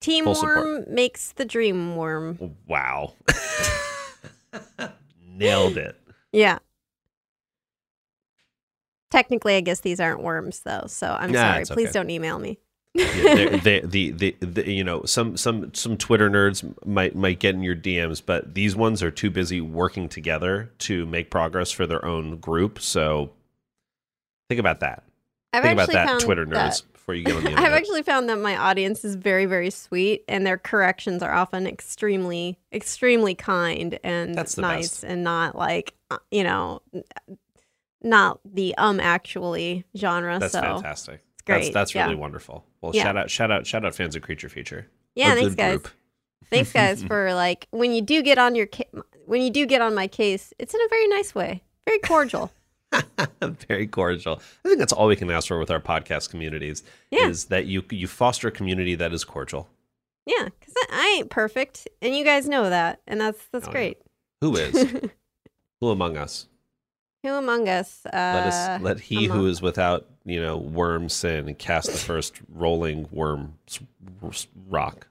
team 0.00 0.24
Full 0.24 0.34
support. 0.34 0.56
worm 0.58 0.84
makes 0.88 1.32
the 1.32 1.44
dream 1.44 1.96
worm 1.96 2.54
Wow. 2.66 3.14
Nailed 5.36 5.76
it. 5.76 5.96
yeah 6.32 6.58
technically 9.10 9.56
i 9.56 9.60
guess 9.60 9.80
these 9.80 10.00
aren't 10.00 10.22
worms 10.22 10.60
though 10.60 10.84
so 10.86 11.16
i'm 11.18 11.32
Nah, 11.32 11.40
sorry 11.52 11.60
it's 11.62 11.70
please 11.70 11.88
okay. 11.88 11.92
don't 11.94 12.10
email 12.10 12.38
me 12.38 12.58
they, 12.98 13.80
the, 13.84 14.10
the, 14.12 14.36
the, 14.40 14.70
you 14.70 14.84
know, 14.84 15.04
some, 15.04 15.36
some, 15.36 15.72
some 15.74 15.96
Twitter 15.96 16.28
nerds 16.30 16.64
might, 16.86 17.14
might 17.14 17.38
get 17.38 17.54
in 17.54 17.62
your 17.62 17.76
DMs, 17.76 18.22
but 18.24 18.54
these 18.54 18.74
ones 18.76 19.02
are 19.02 19.10
too 19.10 19.30
busy 19.30 19.60
working 19.60 20.08
together 20.08 20.70
to 20.80 21.06
make 21.06 21.30
progress 21.30 21.70
for 21.70 21.86
their 21.86 22.04
own 22.04 22.38
group. 22.38 22.80
So 22.80 23.30
think 24.48 24.58
about 24.58 24.80
that. 24.80 25.04
i've 25.52 25.62
think 25.62 25.74
about 25.74 25.88
that, 25.92 26.06
found 26.08 26.20
Twitter 26.20 26.44
that- 26.46 26.72
nerds, 26.72 26.82
before 26.92 27.14
you 27.14 27.24
get 27.24 27.36
on 27.36 27.42
the 27.44 27.50
internet. 27.50 27.72
I've 27.72 27.78
actually 27.78 28.02
found 28.02 28.28
that 28.28 28.38
my 28.38 28.56
audience 28.56 29.04
is 29.04 29.14
very, 29.14 29.46
very 29.46 29.70
sweet, 29.70 30.24
and 30.28 30.46
their 30.46 30.58
corrections 30.58 31.22
are 31.22 31.32
often 31.32 31.66
extremely, 31.66 32.58
extremely 32.72 33.34
kind 33.34 33.98
and 34.04 34.34
That's 34.34 34.58
nice, 34.58 35.00
best. 35.00 35.04
and 35.04 35.24
not 35.24 35.56
like 35.56 35.94
uh, 36.10 36.18
you 36.30 36.42
know, 36.44 36.82
not 38.02 38.40
the 38.44 38.74
um 38.78 39.00
actually 39.00 39.84
genre. 39.96 40.38
That's 40.38 40.52
so 40.52 40.60
fantastic. 40.60 41.22
It's 41.48 41.66
great. 41.66 41.72
That's, 41.72 41.74
that's 41.74 41.94
yeah. 41.94 42.04
really 42.04 42.16
wonderful. 42.16 42.64
Well, 42.80 42.92
Yeah. 42.94 43.02
shout 43.04 43.16
out, 43.16 43.30
shout 43.30 43.50
out, 43.50 43.66
shout 43.66 43.84
out 43.84 43.94
fans 43.94 44.14
of 44.16 44.22
Creature 44.22 44.48
Feature. 44.50 44.86
yeah. 45.14 45.32
A 45.32 45.36
Thanks, 45.36 45.54
guys. 45.54 45.70
group. 45.72 45.88
Thanks, 46.50 46.72
guys, 46.72 47.02
for 47.02 47.34
like 47.44 47.66
when 47.70 47.92
you 47.92 48.00
do 48.02 48.22
get 48.22 48.38
on 48.38 48.54
your 48.54 48.66
ca- 48.66 48.88
when 49.26 49.42
you 49.42 49.50
do 49.50 49.66
get 49.66 49.80
on 49.82 49.94
my 49.94 50.06
case, 50.06 50.52
it's 50.58 50.72
in 50.74 50.80
a 50.80 50.88
very 50.88 51.06
nice 51.08 51.34
way, 51.34 51.62
very 51.86 51.98
cordial. 51.98 52.52
Very 53.68 53.86
cordial. 53.86 54.40
I 54.64 54.68
think 54.68 54.78
that's 54.78 54.94
all 54.94 55.08
we 55.08 55.16
can 55.16 55.30
ask 55.30 55.48
for 55.48 55.58
with 55.58 55.70
our 55.70 55.78
podcast 55.80 56.30
communities 56.30 56.82
Yeah. 57.10 57.28
is 57.28 57.44
that 57.46 57.66
you 57.66 57.82
you 57.90 58.06
foster 58.06 58.48
a 58.48 58.50
community 58.50 58.94
that 58.94 59.12
is 59.12 59.24
cordial. 59.24 59.68
yeah, 60.24 60.44
because 60.58 60.72
I, 60.74 60.86
I 60.90 61.16
ain't 61.18 61.28
perfect, 61.30 61.86
and 62.00 62.16
you 62.16 62.24
guys 62.24 62.48
know 62.48 62.70
that, 62.70 63.00
and 63.06 63.20
that's 63.20 63.38
that's 63.52 63.66
Oh, 63.66 63.68
yeah. 63.68 63.72
great. 63.72 63.98
Who 64.40 64.56
is? 64.56 64.90
Who 65.80 65.90
among 65.90 66.16
us? 66.16 66.46
Who 67.22 67.28
among 67.34 67.68
us? 67.68 68.00
Uh, 68.06 68.10
Let 68.12 68.46
us 68.46 68.80
let 68.82 69.00
he 69.00 69.26
who 69.26 69.34
among- 69.34 69.48
is 69.48 69.60
without 69.60 70.06
you 70.28 70.40
know 70.40 70.56
worm 70.56 71.08
sin 71.08 71.48
and 71.48 71.58
cast 71.58 71.90
the 71.90 71.98
first 71.98 72.40
rolling 72.52 73.08
worm 73.10 73.54
rock. 74.68 75.08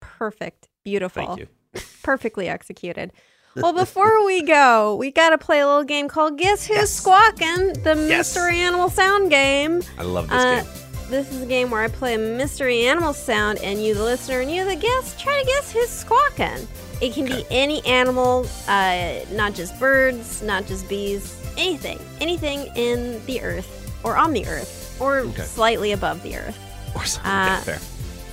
Perfect. 0.00 0.68
Beautiful. 0.84 1.26
Thank 1.26 1.40
you. 1.40 1.80
Perfectly 2.02 2.48
executed. 2.48 3.12
Well, 3.56 3.72
before 3.72 4.24
we 4.24 4.42
go, 4.42 4.96
we 4.96 5.12
got 5.12 5.30
to 5.30 5.38
play 5.38 5.60
a 5.60 5.66
little 5.66 5.84
game 5.84 6.08
called 6.08 6.38
Guess 6.38 6.66
Who's 6.66 6.76
Yes. 6.76 6.90
Squawking, 6.90 7.72
the 7.84 7.94
Yes. 7.96 8.34
mystery 8.34 8.58
animal 8.58 8.90
sound 8.90 9.30
game. 9.30 9.80
I 9.96 10.02
love 10.02 10.28
this 10.28 10.42
Uh, 10.42 10.62
game. 10.62 10.70
This 11.10 11.30
is 11.32 11.42
a 11.42 11.46
game 11.46 11.70
where 11.70 11.82
I 11.82 11.88
play 11.88 12.14
a 12.14 12.18
mystery 12.18 12.84
animal 12.86 13.12
sound, 13.12 13.58
and 13.58 13.80
you, 13.82 13.94
the 13.94 14.02
listener, 14.02 14.40
and 14.40 14.50
you, 14.50 14.64
the 14.64 14.74
guest, 14.74 15.20
try 15.20 15.38
to 15.40 15.46
guess 15.46 15.70
who's 15.70 15.88
squawking. 15.88 16.66
It 17.00 17.12
can 17.12 17.26
be 17.26 17.44
any 17.50 17.84
animal, 17.86 18.46
uh, 18.66 19.20
not 19.32 19.54
just 19.54 19.78
birds, 19.78 20.42
not 20.42 20.66
just 20.66 20.88
bees, 20.88 21.36
anything. 21.56 21.98
Anything 22.20 22.68
in 22.74 23.24
the 23.26 23.40
earth, 23.42 23.83
or 24.04 24.16
on 24.16 24.32
the 24.32 24.46
earth, 24.46 24.96
or 25.00 25.18
Okay. 25.20 25.42
slightly 25.42 25.92
above 25.92 26.22
the 26.22 26.36
earth. 26.36 26.58
Or 26.94 27.04
something. 27.04 27.30
uh, 27.30 27.60
fair. 27.62 27.78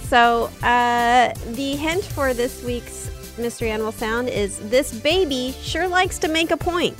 So, 0.07 0.49
uh, 0.65 1.33
the 1.53 1.75
hint 1.77 2.03
for 2.03 2.33
this 2.33 2.61
week's 2.63 3.09
mystery 3.37 3.71
animal 3.71 3.91
sound 3.93 4.27
is 4.29 4.59
this 4.69 4.93
baby 4.93 5.55
sure 5.63 5.87
likes 5.87 6.19
to 6.19 6.27
make 6.27 6.51
a 6.51 6.57
point. 6.57 6.95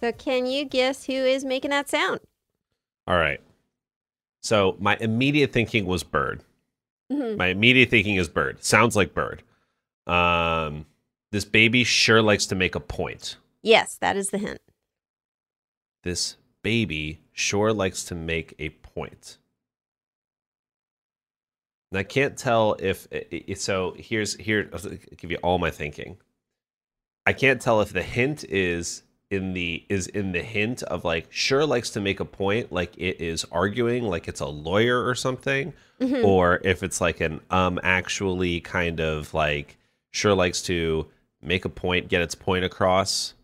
So, 0.00 0.12
can 0.12 0.46
you 0.46 0.64
guess 0.64 1.04
who 1.04 1.12
is 1.12 1.44
making 1.44 1.70
that 1.70 1.88
sound? 1.88 2.20
All 3.06 3.16
right. 3.16 3.40
So 4.42 4.76
my 4.78 4.96
immediate 5.00 5.52
thinking 5.52 5.84
was 5.84 6.02
bird. 6.02 6.42
Mhm. 7.12 7.36
My 7.36 7.48
immediate 7.48 7.90
thinking 7.90 8.16
is 8.16 8.28
bird. 8.28 8.64
Sounds 8.64 8.96
like 8.96 9.12
bird. 9.12 9.42
Um, 10.10 10.86
this 11.32 11.44
baby 11.44 11.84
sure 11.84 12.22
likes 12.22 12.46
to 12.46 12.54
make 12.54 12.74
a 12.74 12.80
point. 12.80 13.36
Yes, 13.62 13.96
that 14.00 14.16
is 14.16 14.30
the 14.30 14.38
hint. 14.38 14.60
This 16.02 16.36
baby 16.62 17.20
sure 17.32 17.72
likes 17.72 18.04
to 18.04 18.14
make 18.14 18.54
a 18.58 18.70
point. 18.70 19.38
And 21.92 21.98
I 21.98 22.02
can't 22.02 22.36
tell 22.36 22.76
if 22.78 23.06
so. 23.56 23.94
Here's 23.98 24.36
here. 24.36 24.70
I'll 24.72 24.80
give 25.16 25.30
you 25.30 25.38
all 25.42 25.58
my 25.58 25.70
thinking. 25.70 26.18
I 27.26 27.32
can't 27.32 27.60
tell 27.60 27.80
if 27.80 27.92
the 27.92 28.02
hint 28.02 28.44
is 28.44 29.02
in 29.30 29.52
the 29.52 29.84
is 29.88 30.06
in 30.08 30.32
the 30.32 30.42
hint 30.42 30.82
of 30.84 31.04
like 31.04 31.26
sure 31.30 31.66
likes 31.66 31.90
to 31.90 32.00
make 32.00 32.18
a 32.20 32.24
point, 32.24 32.72
like 32.72 32.96
it 32.96 33.20
is 33.20 33.44
arguing, 33.52 34.04
like 34.04 34.26
it's 34.28 34.40
a 34.40 34.46
lawyer 34.46 35.04
or 35.06 35.14
something, 35.14 35.72
Mhm. 36.00 36.24
or 36.24 36.60
if 36.64 36.82
it's 36.82 37.00
like 37.00 37.20
an 37.20 37.40
um 37.50 37.78
actually 37.82 38.60
kind 38.60 39.00
of 39.00 39.34
like 39.34 39.76
sure 40.10 40.34
likes 40.34 40.62
to 40.62 41.06
make 41.42 41.64
a 41.64 41.68
point, 41.68 42.08
get 42.08 42.22
its 42.22 42.34
point 42.34 42.64
across, 42.64 43.34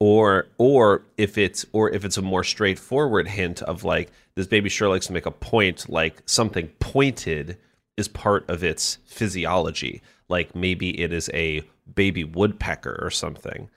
or 0.00 0.46
or 0.58 1.02
if 1.16 1.38
it's 1.38 1.64
or 1.72 1.90
if 1.90 2.04
it's 2.04 2.16
a 2.16 2.22
more 2.22 2.44
straightforward 2.44 3.28
hint 3.28 3.62
of 3.62 3.84
like 3.84 4.10
this 4.34 4.46
baby 4.46 4.68
sure 4.68 4.88
likes 4.88 5.06
to 5.06 5.12
make 5.12 5.26
a 5.26 5.30
point, 5.30 5.88
like 5.88 6.22
something 6.26 6.68
pointed 6.80 7.56
is 7.96 8.08
part 8.08 8.48
of 8.48 8.64
its 8.64 8.98
physiology, 9.06 10.02
like 10.28 10.54
maybe 10.54 11.00
it 11.00 11.12
is 11.12 11.30
a 11.34 11.62
baby 11.94 12.24
woodpecker 12.24 12.98
or 13.02 13.10
something. 13.10 13.68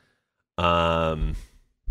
Um, 0.58 1.36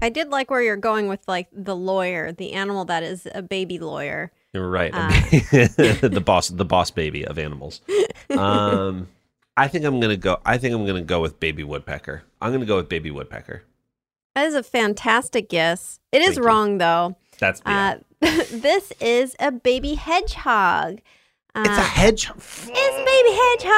I 0.01 0.09
did 0.09 0.31
like 0.31 0.51
where 0.51 0.63
you're 0.63 0.77
going 0.77 1.09
with 1.09 1.21
like 1.29 1.49
the 1.53 1.77
lawyer, 1.77 2.33
the 2.33 2.53
animal 2.53 2.85
that 2.87 3.03
is 3.03 3.27
a 3.35 3.43
baby 3.43 3.79
lawyer. 3.79 4.33
Right. 4.55 4.91
Ah. 4.95 5.09
the 5.31 6.23
boss, 6.25 6.49
the 6.49 6.65
boss 6.65 6.91
baby 6.91 7.27
of 7.27 7.39
animals. 7.39 7.81
Um, 8.31 9.09
I 9.57 9.69
think 9.69 9.85
I'm 9.85 10.01
gonna 10.01 10.17
go. 10.17 10.41
I 10.45 10.59
think 10.59 10.75
I'm 10.75 10.87
gonna 10.87 11.03
go 11.03 11.21
with 11.21 11.39
baby 11.39 11.63
woodpecker. 11.65 12.23
I'm 12.41 12.53
gonna 12.53 12.67
go 12.67 12.77
with 12.77 12.89
baby 12.89 13.11
woodpecker. 13.11 13.63
That 14.35 14.47
is 14.47 14.55
a 14.55 14.63
fantastic 14.63 15.49
guess. 15.49 16.01
It 16.11 16.21
is 16.23 16.29
Thank 16.29 16.39
you. 16.39 16.45
wrong 16.45 16.79
though. 16.79 17.17
That's. 17.39 17.63
Uh, 17.65 17.99
this 18.21 18.93
is 19.01 19.37
a 19.39 19.53
baby 19.53 19.95
hedgehog. 19.95 21.01
Uh, 21.55 21.63
it's 21.67 21.79
a 21.79 21.83
hedgehog. 21.83 22.37
it's 22.39 23.59
baby 23.59 23.69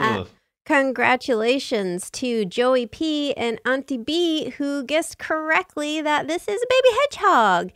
hedgehog. 0.00 0.26
Uh, 0.26 0.28
congratulations 0.64 2.10
to 2.10 2.44
Joey 2.44 2.86
P 2.86 3.32
and 3.34 3.60
Auntie 3.64 3.96
B 3.96 4.50
who 4.58 4.82
guessed 4.82 5.18
correctly 5.18 6.00
that 6.00 6.26
this 6.26 6.48
is 6.48 6.60
a 6.62 6.66
baby 6.68 6.96
hedgehog. 7.00 7.70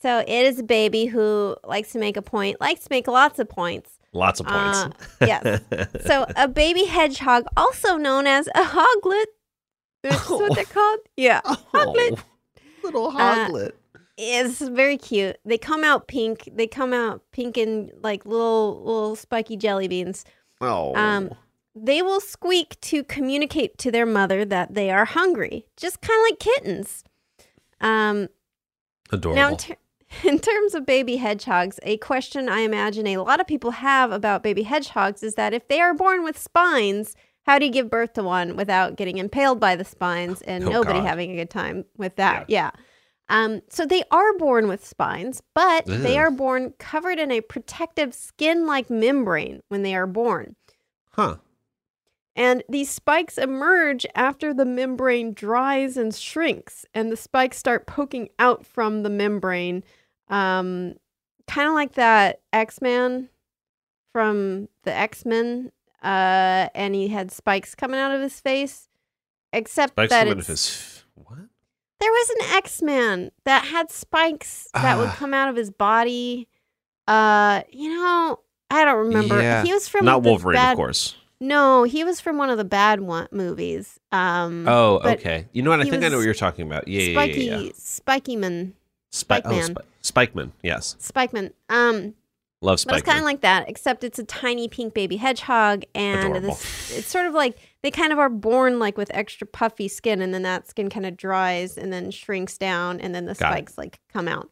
So 0.00 0.20
it 0.20 0.28
is 0.28 0.60
a 0.60 0.62
baby 0.62 1.06
who 1.06 1.56
likes 1.64 1.92
to 1.92 1.98
make 1.98 2.16
a 2.16 2.22
point, 2.22 2.60
likes 2.60 2.82
to 2.84 2.88
make 2.90 3.08
lots 3.08 3.38
of 3.38 3.48
points. 3.48 3.98
Lots 4.12 4.40
of 4.40 4.46
Uh, 4.48 4.88
points. 4.88 4.96
yes. 5.20 5.60
So 6.06 6.26
a 6.36 6.48
baby 6.48 6.84
hedgehog, 6.84 7.44
also 7.56 7.96
known 7.96 8.26
as 8.26 8.48
a 8.54 8.64
hoglet, 8.64 9.28
that's 10.02 10.28
what 10.30 10.54
they're 10.54 10.64
called. 10.64 11.00
Yeah, 11.16 11.40
hoglet. 11.44 12.14
Oh, 12.18 12.22
little 12.82 13.06
Uh, 13.08 13.10
hoglet. 13.10 13.76
It's 14.22 14.60
very 14.60 14.96
cute. 14.98 15.38
They 15.44 15.56
come 15.58 15.82
out 15.84 16.06
pink. 16.08 16.48
They 16.52 16.66
come 16.66 16.92
out 16.92 17.22
pink 17.32 17.56
and 17.56 17.90
like 18.02 18.26
little 18.26 18.82
little 18.84 19.16
spiky 19.16 19.56
jelly 19.56 19.88
beans. 19.88 20.24
oh, 20.60 20.94
Um, 20.94 21.30
they 21.74 22.02
will 22.02 22.20
squeak 22.20 22.78
to 22.82 23.02
communicate 23.04 23.78
to 23.78 23.90
their 23.90 24.04
mother 24.06 24.44
that 24.44 24.74
they 24.74 24.90
are 24.90 25.04
hungry, 25.06 25.64
just 25.76 26.00
kind 26.02 26.18
of 26.18 26.30
like 26.30 26.38
kittens. 26.40 27.04
Um, 27.80 28.28
adorable. 29.10 29.40
now, 29.40 29.54
ter- 29.56 29.76
in 30.24 30.38
terms 30.38 30.74
of 30.74 30.86
baby 30.86 31.16
hedgehogs, 31.16 31.78
a 31.82 31.96
question 31.98 32.48
I 32.48 32.60
imagine 32.60 33.06
a 33.06 33.18
lot 33.18 33.40
of 33.40 33.46
people 33.46 33.70
have 33.72 34.12
about 34.12 34.42
baby 34.42 34.62
hedgehogs 34.64 35.22
is 35.22 35.34
that 35.34 35.54
if 35.54 35.68
they 35.68 35.80
are 35.80 35.94
born 35.94 36.24
with 36.24 36.38
spines, 36.38 37.14
how 37.46 37.58
do 37.58 37.66
you 37.66 37.72
give 37.72 37.90
birth 37.90 38.12
to 38.14 38.22
one 38.22 38.56
without 38.56 38.96
getting 38.96 39.18
impaled 39.18 39.60
by 39.60 39.76
the 39.76 39.84
spines 39.84 40.42
and 40.42 40.64
Oh, 40.64 40.70
nobody 40.70 40.98
God. 41.00 41.06
having 41.06 41.30
a 41.30 41.36
good 41.36 41.50
time 41.50 41.84
with 41.96 42.16
that? 42.16 42.48
Yeah. 42.50 42.70
Um, 43.28 43.60
so 43.70 43.86
they 43.86 44.02
are 44.10 44.36
born 44.38 44.66
with 44.66 44.84
spines, 44.84 45.40
but 45.54 45.86
they 45.86 46.18
are 46.18 46.32
born 46.32 46.74
covered 46.80 47.20
in 47.20 47.30
a 47.30 47.40
protective 47.40 48.12
skin 48.12 48.66
like 48.66 48.90
membrane 48.90 49.60
when 49.68 49.82
they 49.84 49.94
are 49.94 50.08
born. 50.08 50.56
huh? 51.12 51.36
And 52.36 52.62
these 52.68 52.90
spikes 52.90 53.38
emerge 53.38 54.06
after 54.14 54.52
the 54.54 54.64
membrane 54.64 55.32
dries 55.34 55.96
and 55.96 56.14
shrinks, 56.14 56.84
and 56.94 57.10
the 57.12 57.16
spikes 57.16 57.58
start 57.58 57.86
poking 57.86 58.30
out 58.38 58.64
from 58.66 59.02
the 59.02 59.10
membrane, 59.10 59.84
um, 60.30 60.94
kind 61.46 61.68
of 61.68 61.74
like 61.74 61.92
that 61.94 62.40
X 62.52 62.80
Man 62.80 63.28
from 64.12 64.68
the 64.84 64.92
X 64.94 65.24
Men, 65.26 65.70
uh, 66.02 66.68
and 66.74 66.94
he 66.94 67.08
had 67.08 67.30
spikes 67.30 67.74
coming 67.74 68.00
out 68.00 68.12
of 68.12 68.20
his 68.20 68.40
face. 68.40 68.88
Except 69.52 69.94
Spikes 69.94 70.10
that 70.10 70.28
coming 70.28 70.44
his 70.44 71.04
what? 71.14 71.38
there 71.98 72.10
was 72.10 72.30
an 72.30 72.56
X 72.56 72.80
Man 72.82 73.30
that 73.44 73.64
had 73.64 73.90
spikes 73.90 74.68
that 74.74 74.96
would 74.96 75.08
Ah. 75.08 75.16
come 75.18 75.34
out 75.34 75.48
of 75.48 75.56
his 75.56 75.70
body. 75.72 76.46
Uh, 77.08 77.62
you 77.70 77.92
know, 77.92 78.38
I 78.70 78.84
don't 78.84 79.06
remember. 79.08 79.42
Yeah. 79.42 79.64
He 79.64 79.72
was 79.72 79.88
from 79.88 80.04
Not 80.04 80.22
Wolverine, 80.22 80.54
bad 80.54 80.72
of 80.72 80.76
course. 80.76 81.16
no, 81.40 81.82
he 81.82 82.04
was 82.04 82.20
from 82.20 82.38
one 82.38 82.48
of 82.50 82.58
the 82.58 82.64
bad 82.64 83.00
one 83.00 83.26
movies. 83.32 83.98
Um, 84.12 84.68
Oh, 84.68 85.00
okay. 85.04 85.46
You 85.52 85.62
know 85.62 85.70
what? 85.70 85.80
I 85.80 85.90
think 85.90 86.04
I 86.04 86.08
know 86.08 86.18
what 86.18 86.24
you're 86.24 86.34
talking 86.34 86.64
about. 86.68 86.86
Yeah, 86.86 87.00
yeah, 87.02 87.14
Spiky, 87.16 87.44
yeah, 87.46 87.58
yeah. 87.58 87.70
Spiky 87.74 88.36
Man, 88.36 88.74
Spike, 89.10 89.42
oh. 89.46 89.60
Sp- 89.66 89.82
Spikeman. 90.02 90.52
Yes, 90.62 90.96
Spikeman. 91.00 91.52
Um, 91.68 92.14
love 92.62 92.82
but 92.86 92.96
it's 92.96 93.06
kind 93.06 93.18
of 93.18 93.24
like 93.24 93.40
that, 93.42 93.68
except 93.68 94.04
it's 94.04 94.18
a 94.18 94.24
tiny 94.24 94.68
pink 94.68 94.94
baby 94.94 95.16
hedgehog, 95.16 95.84
and 95.94 96.36
this 96.44 96.96
it's 96.96 97.08
sort 97.08 97.26
of 97.26 97.34
like 97.34 97.56
they 97.82 97.90
kind 97.90 98.12
of 98.12 98.18
are 98.18 98.28
born 98.28 98.78
like 98.78 98.96
with 98.96 99.10
extra 99.14 99.46
puffy 99.46 99.88
skin, 99.88 100.20
and 100.22 100.32
then 100.32 100.42
that 100.42 100.66
skin 100.66 100.90
kind 100.90 101.06
of 101.06 101.16
dries 101.16 101.76
and 101.76 101.92
then 101.92 102.10
shrinks 102.10 102.58
down, 102.58 103.00
and 103.00 103.14
then 103.14 103.26
the 103.26 103.34
Got 103.34 103.52
it. 103.52 103.54
spikes 103.54 103.78
like 103.78 104.00
come 104.12 104.28
out. 104.28 104.50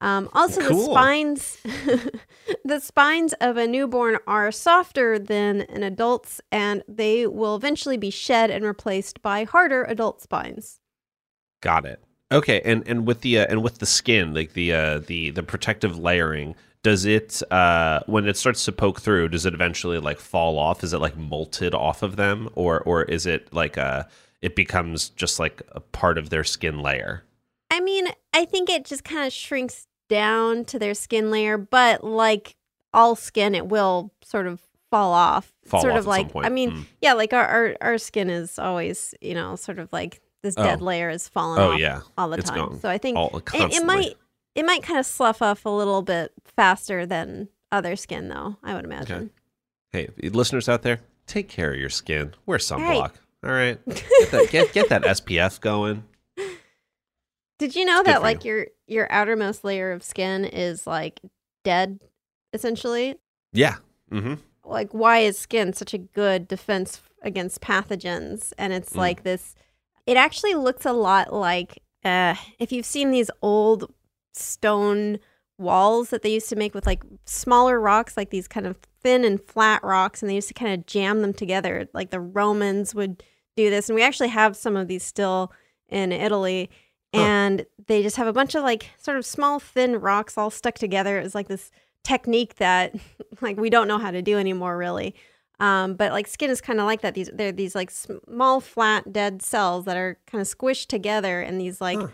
Um, 0.00 0.28
also, 0.34 0.60
the 0.60 0.74
spines, 0.74 1.56
the 2.64 2.78
spines 2.80 3.32
of 3.40 3.56
a 3.56 3.66
newborn 3.66 4.18
are 4.26 4.52
softer 4.52 5.18
than 5.18 5.62
an 5.62 5.82
adult's, 5.82 6.40
and 6.52 6.82
they 6.86 7.26
will 7.26 7.56
eventually 7.56 7.96
be 7.96 8.10
shed 8.10 8.50
and 8.50 8.64
replaced 8.64 9.22
by 9.22 9.44
harder 9.44 9.84
adult 9.84 10.20
spines. 10.20 10.80
Got 11.62 11.86
it. 11.86 12.04
Okay, 12.34 12.60
and 12.64 12.86
and 12.86 13.06
with 13.06 13.20
the 13.22 13.38
uh, 13.38 13.46
and 13.48 13.62
with 13.62 13.78
the 13.78 13.86
skin, 13.86 14.34
like 14.34 14.52
the 14.54 14.72
uh, 14.72 14.98
the 14.98 15.30
the 15.30 15.42
protective 15.42 15.98
layering, 15.98 16.54
does 16.82 17.04
it 17.04 17.42
uh, 17.50 18.00
when 18.06 18.26
it 18.26 18.36
starts 18.36 18.64
to 18.66 18.72
poke 18.72 19.00
through, 19.00 19.28
does 19.28 19.46
it 19.46 19.54
eventually 19.54 19.98
like 19.98 20.18
fall 20.18 20.58
off? 20.58 20.82
Is 20.84 20.92
it 20.92 20.98
like 20.98 21.16
molted 21.16 21.74
off 21.74 22.02
of 22.02 22.16
them, 22.16 22.48
or 22.54 22.80
or 22.80 23.04
is 23.04 23.24
it 23.26 23.52
like 23.52 23.78
uh 23.78 24.04
it 24.42 24.56
becomes 24.56 25.08
just 25.10 25.38
like 25.38 25.62
a 25.72 25.80
part 25.80 26.18
of 26.18 26.30
their 26.30 26.44
skin 26.44 26.80
layer? 26.80 27.24
I 27.70 27.80
mean, 27.80 28.08
I 28.32 28.44
think 28.44 28.68
it 28.68 28.84
just 28.84 29.04
kind 29.04 29.26
of 29.26 29.32
shrinks 29.32 29.86
down 30.08 30.64
to 30.66 30.78
their 30.78 30.94
skin 30.94 31.30
layer, 31.30 31.56
but 31.56 32.04
like 32.04 32.56
all 32.92 33.16
skin, 33.16 33.54
it 33.54 33.66
will 33.66 34.12
sort 34.22 34.46
of 34.46 34.60
fall 34.90 35.12
off. 35.12 35.52
Fall 35.66 35.80
sort 35.80 35.92
off 35.94 36.00
of 36.00 36.02
at 36.02 36.04
some 36.04 36.10
like, 36.10 36.32
point. 36.32 36.46
I 36.46 36.50
mean, 36.50 36.70
Mm. 36.70 36.84
yeah, 37.00 37.14
like 37.14 37.32
our, 37.32 37.46
our 37.46 37.76
our 37.80 37.98
skin 37.98 38.28
is 38.30 38.58
always, 38.58 39.14
you 39.20 39.34
know, 39.34 39.56
sort 39.56 39.78
of 39.78 39.92
like 39.92 40.20
this 40.44 40.54
dead 40.54 40.78
Oh. 40.80 40.84
layer 40.84 41.10
is 41.10 41.28
falling 41.28 41.60
Oh 41.60 41.72
off 41.72 41.80
yeah, 41.80 42.02
all 42.16 42.28
the 42.28 42.38
it's 42.38 42.48
time. 42.50 42.58
gone. 42.58 42.80
So 42.80 42.88
I 42.88 42.98
think 42.98 43.18
all 43.18 43.36
it, 43.36 43.44
it 43.74 43.84
might 43.84 44.14
it 44.54 44.64
might 44.64 44.84
kind 44.84 45.00
of 45.00 45.06
slough 45.06 45.42
off 45.42 45.64
a 45.64 45.68
little 45.68 46.02
bit 46.02 46.32
faster 46.44 47.04
than 47.04 47.48
other 47.72 47.96
skin, 47.96 48.28
though. 48.28 48.56
I 48.62 48.74
would 48.76 48.84
imagine. 48.84 49.30
Hey, 49.90 50.08
listeners 50.22 50.68
out 50.68 50.82
there, 50.82 51.00
take 51.26 51.48
care 51.48 51.72
of 51.72 51.78
your 51.80 51.88
skin. 51.88 52.34
Wear 52.46 52.58
sunblock. 52.58 53.12
All 53.44 53.50
right. 53.50 53.78
Get 53.88 54.30
that, 54.30 54.48
get, 54.50 54.72
get 54.72 54.88
that 54.90 55.02
SPF 55.02 55.60
going. 55.60 56.04
Did 57.58 57.74
you 57.76 57.84
know 57.84 58.00
It's 58.00 58.08
that 58.08 58.22
like 58.22 58.44
your 58.44 58.66
your 58.86 59.10
outermost 59.12 59.64
layer 59.64 59.92
of 59.92 60.02
skin 60.02 60.44
is 60.44 60.86
like 60.86 61.20
dead 61.62 62.00
essentially? 62.52 63.16
Yeah. 63.52 63.76
Mm-hmm. 64.10 64.34
Like 64.64 64.92
why 64.92 65.18
is 65.20 65.38
skin 65.38 65.72
such 65.72 65.94
a 65.94 65.98
good 65.98 66.48
defense 66.48 67.00
against 67.22 67.60
pathogens? 67.60 68.52
And 68.58 68.72
it's 68.72 68.92
Mm. 68.94 68.96
like 68.96 69.22
this 69.22 69.54
it 70.06 70.16
actually 70.16 70.54
looks 70.54 70.84
a 70.84 70.92
lot 70.92 71.32
like 71.32 71.82
uh 72.04 72.34
if 72.58 72.72
you've 72.72 72.86
seen 72.86 73.10
these 73.10 73.30
old 73.42 73.92
stone 74.32 75.18
walls 75.58 76.10
that 76.10 76.22
they 76.22 76.32
used 76.32 76.48
to 76.48 76.56
make 76.56 76.74
with 76.74 76.86
like 76.86 77.02
smaller 77.26 77.80
rocks 77.80 78.16
like 78.16 78.30
these 78.30 78.48
kind 78.48 78.66
of 78.66 78.76
thin 79.02 79.24
and 79.24 79.40
flat 79.42 79.82
rocks 79.84 80.22
and 80.22 80.28
they 80.30 80.34
used 80.34 80.48
to 80.48 80.54
kind 80.54 80.74
of 80.74 80.86
jam 80.86 81.22
them 81.22 81.32
together 81.32 81.88
like 81.94 82.10
the 82.10 82.20
Romans 82.20 82.94
would 82.94 83.22
do 83.56 83.70
this 83.70 83.88
and 83.88 83.94
we 83.94 84.02
actually 84.02 84.28
have 84.28 84.56
some 84.56 84.76
of 84.76 84.88
these 84.88 85.02
still 85.04 85.52
in 85.88 86.12
Italy 86.12 86.70
Huh. 87.14 87.20
and 87.20 87.66
they 87.86 88.02
just 88.02 88.16
have 88.16 88.26
a 88.26 88.32
bunch 88.32 88.56
of 88.56 88.64
like 88.64 88.90
sort 88.98 89.16
of 89.16 89.24
small 89.24 89.60
thin 89.60 90.00
rocks 90.00 90.36
all 90.36 90.50
stuck 90.50 90.74
together 90.74 91.20
It 91.20 91.22
was 91.22 91.34
like 91.36 91.46
this 91.46 91.70
technique 92.02 92.56
that 92.56 92.92
like 93.40 93.56
we 93.56 93.70
don't 93.70 93.86
know 93.86 93.98
how 93.98 94.10
to 94.10 94.20
do 94.20 94.36
anymore 94.36 94.76
really 94.76 95.14
um, 95.60 95.94
but 95.94 96.12
like 96.12 96.26
skin 96.26 96.50
is 96.50 96.60
kind 96.60 96.80
of 96.80 96.86
like 96.86 97.00
that 97.02 97.14
these 97.14 97.30
they're 97.32 97.52
these 97.52 97.74
like 97.74 97.90
small 97.90 98.60
flat 98.60 99.12
dead 99.12 99.42
cells 99.42 99.84
that 99.84 99.96
are 99.96 100.18
kind 100.26 100.40
of 100.42 100.48
squished 100.48 100.86
together 100.88 101.40
and 101.40 101.60
these 101.60 101.80
like 101.80 101.98
Huh. 101.98 102.08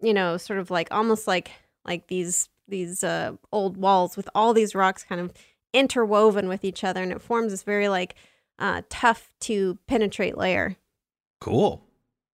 you 0.00 0.14
know 0.14 0.36
sort 0.36 0.58
of 0.58 0.70
like 0.70 0.88
almost 0.90 1.26
like 1.26 1.50
like 1.84 2.06
these 2.06 2.48
these 2.68 3.04
uh, 3.04 3.32
old 3.52 3.76
walls 3.76 4.16
with 4.16 4.28
all 4.34 4.54
these 4.54 4.74
rocks 4.74 5.02
kind 5.04 5.20
of 5.20 5.32
interwoven 5.72 6.48
with 6.48 6.64
each 6.64 6.84
other 6.84 7.02
and 7.02 7.12
it 7.12 7.20
forms 7.20 7.50
this 7.52 7.62
very 7.62 7.88
like 7.88 8.14
uh, 8.58 8.82
tough 8.88 9.32
to 9.40 9.76
penetrate 9.86 10.38
layer 10.38 10.76
Cool. 11.40 11.82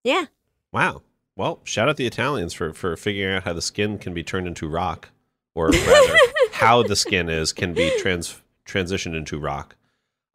yeah 0.04 0.26
Wow. 0.72 1.02
Well, 1.36 1.60
shout 1.64 1.88
out 1.88 1.96
the 1.96 2.06
Italians 2.06 2.52
for 2.52 2.72
for 2.74 2.96
figuring 2.96 3.34
out 3.34 3.44
how 3.44 3.54
the 3.54 3.62
skin 3.62 3.98
can 3.98 4.12
be 4.14 4.22
turned 4.22 4.46
into 4.46 4.68
rock, 4.68 5.08
or 5.54 5.68
rather, 5.70 6.16
how 6.52 6.82
the 6.84 6.94
skin 6.94 7.28
is 7.28 7.52
can 7.52 7.72
be 7.72 7.90
trans 7.98 8.40
transitioned 8.66 9.16
into 9.16 9.38
rock. 9.38 9.74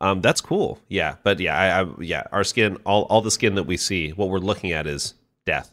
Um, 0.02 0.22
that's 0.22 0.42
cool. 0.42 0.80
Yeah, 0.90 1.16
but 1.24 1.40
yeah, 1.40 1.58
I, 1.58 1.82
I 1.82 1.88
yeah, 2.00 2.24
our 2.32 2.44
skin, 2.44 2.78
all 2.86 3.04
all 3.04 3.22
the 3.22 3.32
skin 3.32 3.56
that 3.56 3.64
we 3.64 3.78
see, 3.78 4.12
what 4.12 4.30
we're 4.30 4.40
looking 4.40 4.72
at 4.72 4.88
is 4.88 5.14
death. 5.46 5.72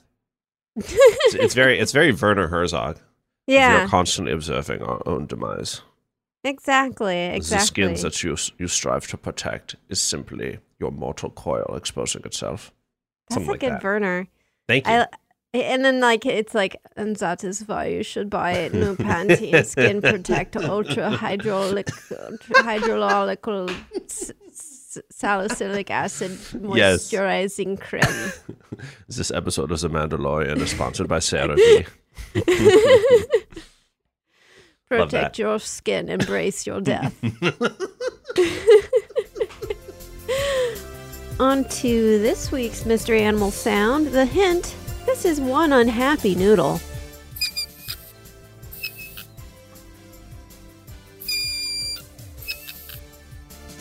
It's, 0.76 1.34
it's 1.34 1.54
very 1.54 1.78
it's 1.78 1.92
very 1.92 2.12
Werner 2.12 2.48
Herzog. 2.48 2.98
Yeah 3.46 3.84
are 3.84 3.88
constantly 3.88 4.32
observing 4.32 4.82
our 4.82 5.02
own 5.06 5.26
demise. 5.26 5.82
exactly 6.44 7.16
Exactly. 7.26 7.58
The 7.58 7.66
skins 7.66 8.02
that 8.02 8.22
you 8.22 8.36
you 8.58 8.68
strive 8.68 9.06
to 9.08 9.16
protect 9.16 9.76
is 9.88 10.00
simply 10.00 10.60
your 10.78 10.92
mortal 10.92 11.30
coil 11.30 11.74
exposing 11.76 12.22
itself. 12.24 12.72
that's 13.28 13.34
something 13.34 13.48
a 13.48 13.52
like 13.52 13.60
good 13.60 13.72
that. 13.72 13.84
Werner 13.84 14.28
Thank 14.68 14.86
you. 14.86 14.92
I, 14.92 15.06
and 15.54 15.84
then 15.84 16.00
like 16.00 16.24
it's 16.26 16.54
like 16.54 16.80
and 16.96 17.14
that 17.16 17.44
is 17.44 17.66
why 17.68 17.86
you 17.86 18.02
should 18.02 18.28
buy 18.30 18.68
new 18.72 18.96
Pantene 18.96 19.64
Skin 19.64 20.00
Protect 20.00 20.56
Ultra 20.56 21.10
Hydraulic 21.10 21.88
s- 21.90 22.12
s- 24.48 24.98
Salicylic 25.10 25.90
Acid 25.90 26.32
Yes. 26.74 27.12
Moisturizing 27.12 27.78
Cream. 27.80 28.32
This 29.08 29.30
episode 29.30 29.70
of 29.70 29.80
The 29.80 29.88
Mandalorian 29.90 30.58
is 30.60 30.70
sponsored 30.70 31.06
by 31.06 31.18
CeraVe. 31.18 31.86
Protect 34.88 35.38
your 35.38 35.58
skin, 35.60 36.08
embrace 36.08 36.66
your 36.66 36.80
death. 36.80 37.14
On 41.40 41.64
to 41.64 42.18
this 42.18 42.52
week's 42.52 42.84
mystery 42.86 43.22
animal 43.22 43.50
sound. 43.50 44.08
The 44.08 44.24
hint 44.26 44.74
this 45.06 45.24
is 45.24 45.40
one 45.40 45.72
unhappy 45.72 46.34
noodle. 46.34 46.80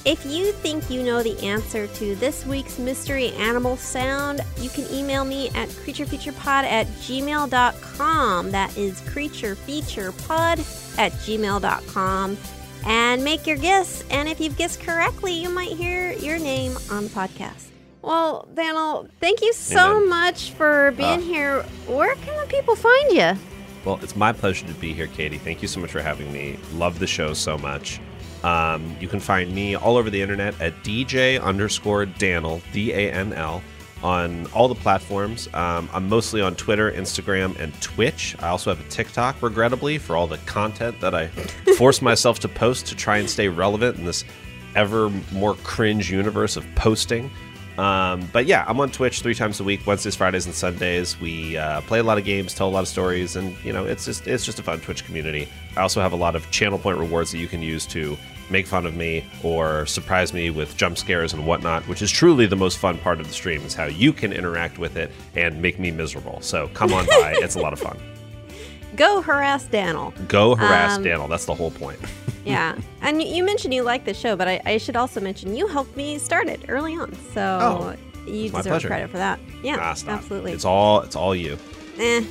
If 0.04 0.26
you 0.26 0.52
think 0.52 0.90
you 0.90 1.04
know 1.04 1.22
the 1.22 1.40
answer 1.46 1.86
to 1.86 2.16
this 2.16 2.44
week's 2.48 2.80
mystery 2.80 3.34
animal 3.34 3.78
sound, 3.78 4.42
you 4.58 4.70
can 4.70 4.92
email 4.92 5.24
me 5.24 5.50
at 5.50 5.70
creaturefeaturepod 5.70 6.64
at 6.64 6.88
gmail.com. 6.88 8.52
That 8.52 8.76
is 8.76 9.00
creaturefeaturepod 9.02 10.98
at 10.98 11.12
gmail.com. 11.12 12.38
And 12.84 13.24
make 13.24 13.46
your 13.46 13.58
guess. 13.58 14.04
And 14.10 14.28
if 14.28 14.40
you've 14.40 14.58
guessed 14.58 14.80
correctly, 14.80 15.34
you 15.34 15.50
might 15.50 15.74
hear 15.74 16.14
your 16.14 16.40
name 16.40 16.76
on 16.90 17.04
the 17.04 17.10
podcast. 17.10 17.68
Well, 18.02 18.48
Daniel, 18.56 19.08
thank 19.20 19.42
you 19.42 19.54
so 19.54 19.98
Amen. 19.98 20.10
much 20.10 20.52
for 20.52 20.92
being 20.98 21.20
Ah. 21.20 21.24
here. 21.24 21.62
Where 21.88 22.16
can 22.16 22.36
the 22.40 22.48
people 22.48 22.76
find 22.76 23.12
you? 23.12 23.38
Well, 23.86 24.00
it's 24.02 24.16
my 24.16 24.32
pleasure 24.34 24.66
to 24.68 24.74
be 24.74 24.94
here, 24.94 25.08
Katie. 25.08 25.38
Thank 25.38 25.62
you 25.62 25.68
so 25.68 25.80
much 25.80 25.92
for 25.92 26.02
having 26.02 26.32
me. 26.32 26.58
Love 26.74 27.00
the 27.00 27.08
show 27.08 27.34
so 27.34 27.58
much. 27.58 28.00
Um, 28.44 28.96
you 29.00 29.08
can 29.08 29.20
find 29.20 29.54
me 29.54 29.76
all 29.76 29.98
over 29.98 30.10
the 30.10 30.22
internet 30.22 30.60
at 30.60 30.84
DJ 30.84 31.38
underscore 31.40 32.06
Danil, 32.06 32.62
D 32.74 32.92
A 32.92 33.12
N 33.12 33.34
L, 33.34 33.62
on 34.02 34.48
all 34.54 34.68
the 34.68 34.74
platforms. 34.76 35.48
Um, 35.54 35.88
I'm 35.94 36.10
mostly 36.10 36.42
on 36.42 36.56
Twitter, 36.56 36.92
Instagram, 36.92 37.60
and 37.60 37.72
Twitch. 37.82 38.36
I 38.40 38.48
also 38.50 38.74
have 38.74 38.84
a 38.84 38.90
TikTok, 38.90 39.36
regrettably, 39.44 40.00
for 40.00 40.16
all 40.16 40.26
the 40.26 40.40
content 40.40 41.00
that 41.02 41.14
I 41.14 41.28
force 41.78 42.02
myself 42.02 42.40
to 42.40 42.48
post 42.48 42.88
to 42.88 42.96
try 42.96 43.18
and 43.18 43.30
stay 43.30 43.48
relevant 43.48 43.98
in 44.00 44.06
this 44.06 44.24
ever 44.76 45.10
more 45.32 45.54
cringe 45.64 46.10
universe 46.10 46.56
of 46.58 46.66
posting. 46.76 47.30
Um, 47.82 48.30
but 48.32 48.46
yeah, 48.46 48.64
I'm 48.68 48.80
on 48.80 48.92
Twitch 48.92 49.22
three 49.22 49.34
times 49.34 49.60
a 49.60 49.64
week, 49.64 49.88
Wednesdays, 49.88 50.16
Fridays, 50.16 50.46
and 50.46 50.54
Sundays. 50.54 51.20
We 51.20 51.58
uh, 51.58 51.82
play 51.82 51.98
a 51.98 52.04
lot 52.04 52.20
of 52.20 52.26
games, 52.26 52.54
tell 52.54 52.68
a 52.68 52.70
lot 52.70 52.82
of 52.82 52.88
stories, 52.88 53.36
and 53.36 53.56
you 53.66 53.74
know, 53.74 53.86
it's 53.86 54.06
just 54.06 54.28
it's 54.28 54.46
just 54.46 54.60
a 54.60 54.64
fun 54.64 54.80
Twitch 54.82 55.04
community. 55.04 55.50
I 55.76 55.82
also 55.82 56.00
have 56.00 56.12
a 56.14 56.16
lot 56.16 56.36
of 56.36 56.50
channel 56.52 56.78
point 56.78 57.00
rewards 57.00 57.32
that 57.32 57.40
you 57.40 57.48
can 57.48 57.64
use 57.64 57.88
to 57.88 58.16
make 58.52 58.68
fun 58.68 58.86
of 58.86 58.96
me 58.96 59.26
or 59.42 59.88
surprise 59.88 60.32
me 60.32 60.52
with 60.52 60.78
jump 60.78 60.96
scares 60.96 61.34
and 61.34 61.48
whatnot, 61.48 61.82
which 61.88 62.04
is 62.04 62.12
truly 62.12 62.46
the 62.46 62.56
most 62.56 62.78
fun 62.78 63.00
part 63.00 63.20
of 63.20 63.28
the 63.28 63.34
stream. 63.34 63.64
Is 63.64 63.74
how 63.74 63.86
you 63.86 64.14
can 64.14 64.32
interact 64.32 64.78
with 64.78 64.96
it 64.96 65.12
and 65.36 65.60
make 65.60 65.80
me 65.80 65.90
miserable. 65.90 66.40
So 66.42 66.68
come 66.76 66.94
on 66.94 67.08
by; 67.08 67.34
it's 67.40 67.56
a 67.56 67.60
lot 67.60 67.74
of 67.74 67.80
fun. 67.80 67.98
Go 68.96 69.22
harass 69.22 69.64
Daniel. 69.66 70.14
Go 70.28 70.56
harass 70.56 70.98
Um, 70.98 71.04
Daniel. 71.04 71.28
That's 71.28 71.46
the 71.46 71.56
whole 71.56 71.72
point. 71.72 72.00
Yeah. 72.44 72.76
and 73.02 73.22
you, 73.22 73.44
mentioned 73.44 73.72
you 73.72 73.84
like 73.84 74.04
the 74.06 74.16
show, 74.16 74.36
but 74.36 74.48
I, 74.48 74.60
I 74.66 74.78
should 74.80 74.96
also 74.96 75.22
mention 75.22 75.56
you 75.56 75.68
helped 75.68 75.96
me 75.96 76.18
start 76.18 76.48
it 76.48 76.60
early 76.70 76.96
on. 76.96 77.14
So 77.36 77.60
Oh, 77.62 77.96
you 78.26 78.50
deserve 78.50 78.64
pleasure. 78.66 78.88
credit 78.88 79.12
for 79.12 79.18
that. 79.18 79.40
Yeah, 79.64 79.78
Ah, 79.80 79.94
stop. 79.94 80.18
absolutely. 80.18 80.54
It's 80.54 80.66
all 80.66 81.02
it's 81.02 81.16
all 81.16 81.36
you. 81.36 81.60
eh, 82.00 82.24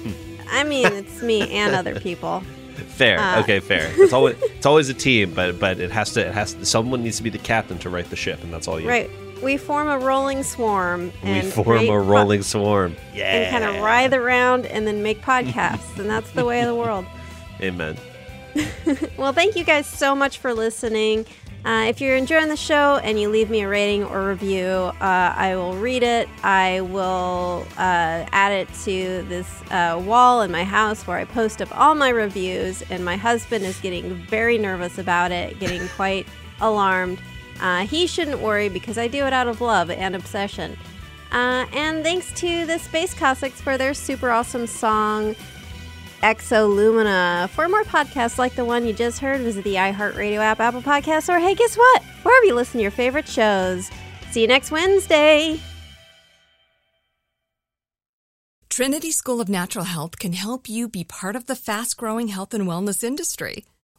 I 0.51 0.65
mean, 0.65 0.89
it's 0.89 1.23
me 1.23 1.49
and 1.53 1.77
other 1.77 2.01
people. 2.01 2.41
Fair. 2.89 3.21
Uh, 3.21 3.41
okay, 3.43 3.61
fair. 3.61 3.89
It's 4.03 4.13
always 4.13 4.35
it's 4.43 4.67
always 4.67 4.89
a 4.89 4.95
team, 4.95 5.33
but 5.33 5.61
but 5.61 5.79
it 5.79 5.93
has 5.93 6.13
to 6.15 6.27
it 6.27 6.35
has 6.35 6.55
to, 6.55 6.67
someone 6.67 7.05
needs 7.05 7.19
to 7.19 7.23
be 7.23 7.31
the 7.31 7.39
captain 7.39 7.79
to 7.79 7.89
right 7.89 8.09
the 8.11 8.17
ship, 8.17 8.43
and 8.43 8.53
that's 8.53 8.67
all 8.67 8.81
you. 8.81 8.89
Right. 8.89 9.09
We 9.43 9.57
form 9.57 9.89
a 9.89 9.99
rolling 9.99 10.43
swarm 10.43 11.13
And 11.23 11.47
We 11.47 11.51
form 11.51 11.79
a 11.79 11.87
po- 11.87 11.97
rolling 11.97 12.43
swarm. 12.43 12.97
Yeah. 13.15 13.25
and 13.33 13.51
kind 13.51 13.65
of 13.77 13.83
writhe 13.83 14.13
around 14.15 14.67
and 14.67 14.87
then 14.87 15.03
make 15.03 15.23
podcasts, 15.23 15.99
and 15.99 16.09
that's 16.09 16.31
the 16.33 16.45
way 16.45 16.61
of 16.61 16.67
the 16.67 16.75
world. 16.75 17.07
Amen. 17.61 17.97
Well, 19.17 19.33
thank 19.33 19.55
you 19.57 19.65
guys 19.65 19.87
so 19.87 20.15
much 20.15 20.39
for 20.39 20.53
listening. 20.53 21.27
Uh, 21.65 21.85
if 21.89 22.01
you're 22.01 22.17
enjoying 22.17 22.49
the 22.49 22.57
show 22.57 22.99
and 23.05 23.21
you 23.21 23.29
leave 23.29 23.51
me 23.51 23.61
a 23.61 23.69
rating 23.69 24.03
or 24.05 24.27
review, 24.27 24.65
uh, 24.67 24.95
I 25.37 25.55
will 25.57 25.75
read 25.75 26.03
it. 26.03 26.27
I 26.43 26.81
will 26.81 27.67
uh, 27.77 28.25
add 28.33 28.53
it 28.53 28.69
to 28.85 29.23
this 29.29 29.47
uh, 29.71 30.01
wall 30.05 30.41
in 30.41 30.51
my 30.51 30.65
house 30.65 31.07
where 31.07 31.19
I 31.19 31.25
post 31.27 31.61
up 31.61 31.69
all 31.79 31.95
my 31.95 32.09
reviews. 32.09 32.81
And 32.91 33.05
my 33.05 33.17
husband 33.17 33.65
is 33.67 33.79
getting 33.81 34.15
very 34.15 34.57
nervous 34.57 34.97
about 34.97 35.33
it, 35.33 35.61
getting 35.61 35.87
quite 35.89 36.27
alarmed. 36.63 37.21
Uh, 37.61 37.87
he 37.87 38.07
shouldn't 38.07 38.41
worry 38.41 38.69
because 38.69 38.99
I 38.99 39.09
do 39.09 39.27
it 39.27 39.33
out 39.33 39.49
of 39.49 39.61
love 39.61 39.91
and 39.91 40.17
obsession. 40.17 40.77
Uh, 41.33 41.67
and 41.73 42.03
thanks 42.03 42.33
to 42.41 42.67
the 42.67 42.79
Space 42.79 43.15
Cossacks 43.15 43.61
for 43.61 43.79
their 43.79 43.95
super 43.95 44.31
awesome 44.31 44.67
song. 44.67 45.37
Exolumina. 46.23 47.49
For 47.51 47.69
more 47.69 47.85
podcasts 47.85 48.37
like 48.37 48.55
the 48.55 48.65
one 48.65 48.85
you 48.85 48.93
just 48.93 49.21
heard, 49.21 49.41
visit 49.41 49.65
the 49.65 49.77
iHeartRadio 49.77 50.39
app, 50.39 50.61
Apple 50.61 50.83
Podcasts, 50.83 51.33
or 51.33 51.39
hey, 51.39 51.55
guess 51.55 51.77
what? 51.77 52.03
Wherever 52.23 52.45
you 52.45 52.55
listen 52.55 52.79
to 52.79 52.83
your 52.83 52.91
favorite 52.91 53.29
shows. 53.29 53.91
See 54.31 54.43
you 54.43 54.47
next 54.47 54.71
Wednesday. 54.71 55.61
Trinity 58.69 59.11
School 59.11 59.41
of 59.41 59.49
Natural 59.49 59.85
Health 59.85 60.19
can 60.19 60.33
help 60.33 60.69
you 60.69 60.89
be 60.89 61.05
part 61.05 61.37
of 61.37 61.47
the 61.47 61.57
fast 61.57 61.97
growing 61.97 62.29
health 62.29 62.55
and 62.55 62.67
wellness 62.67 63.03
industry. 63.03 63.65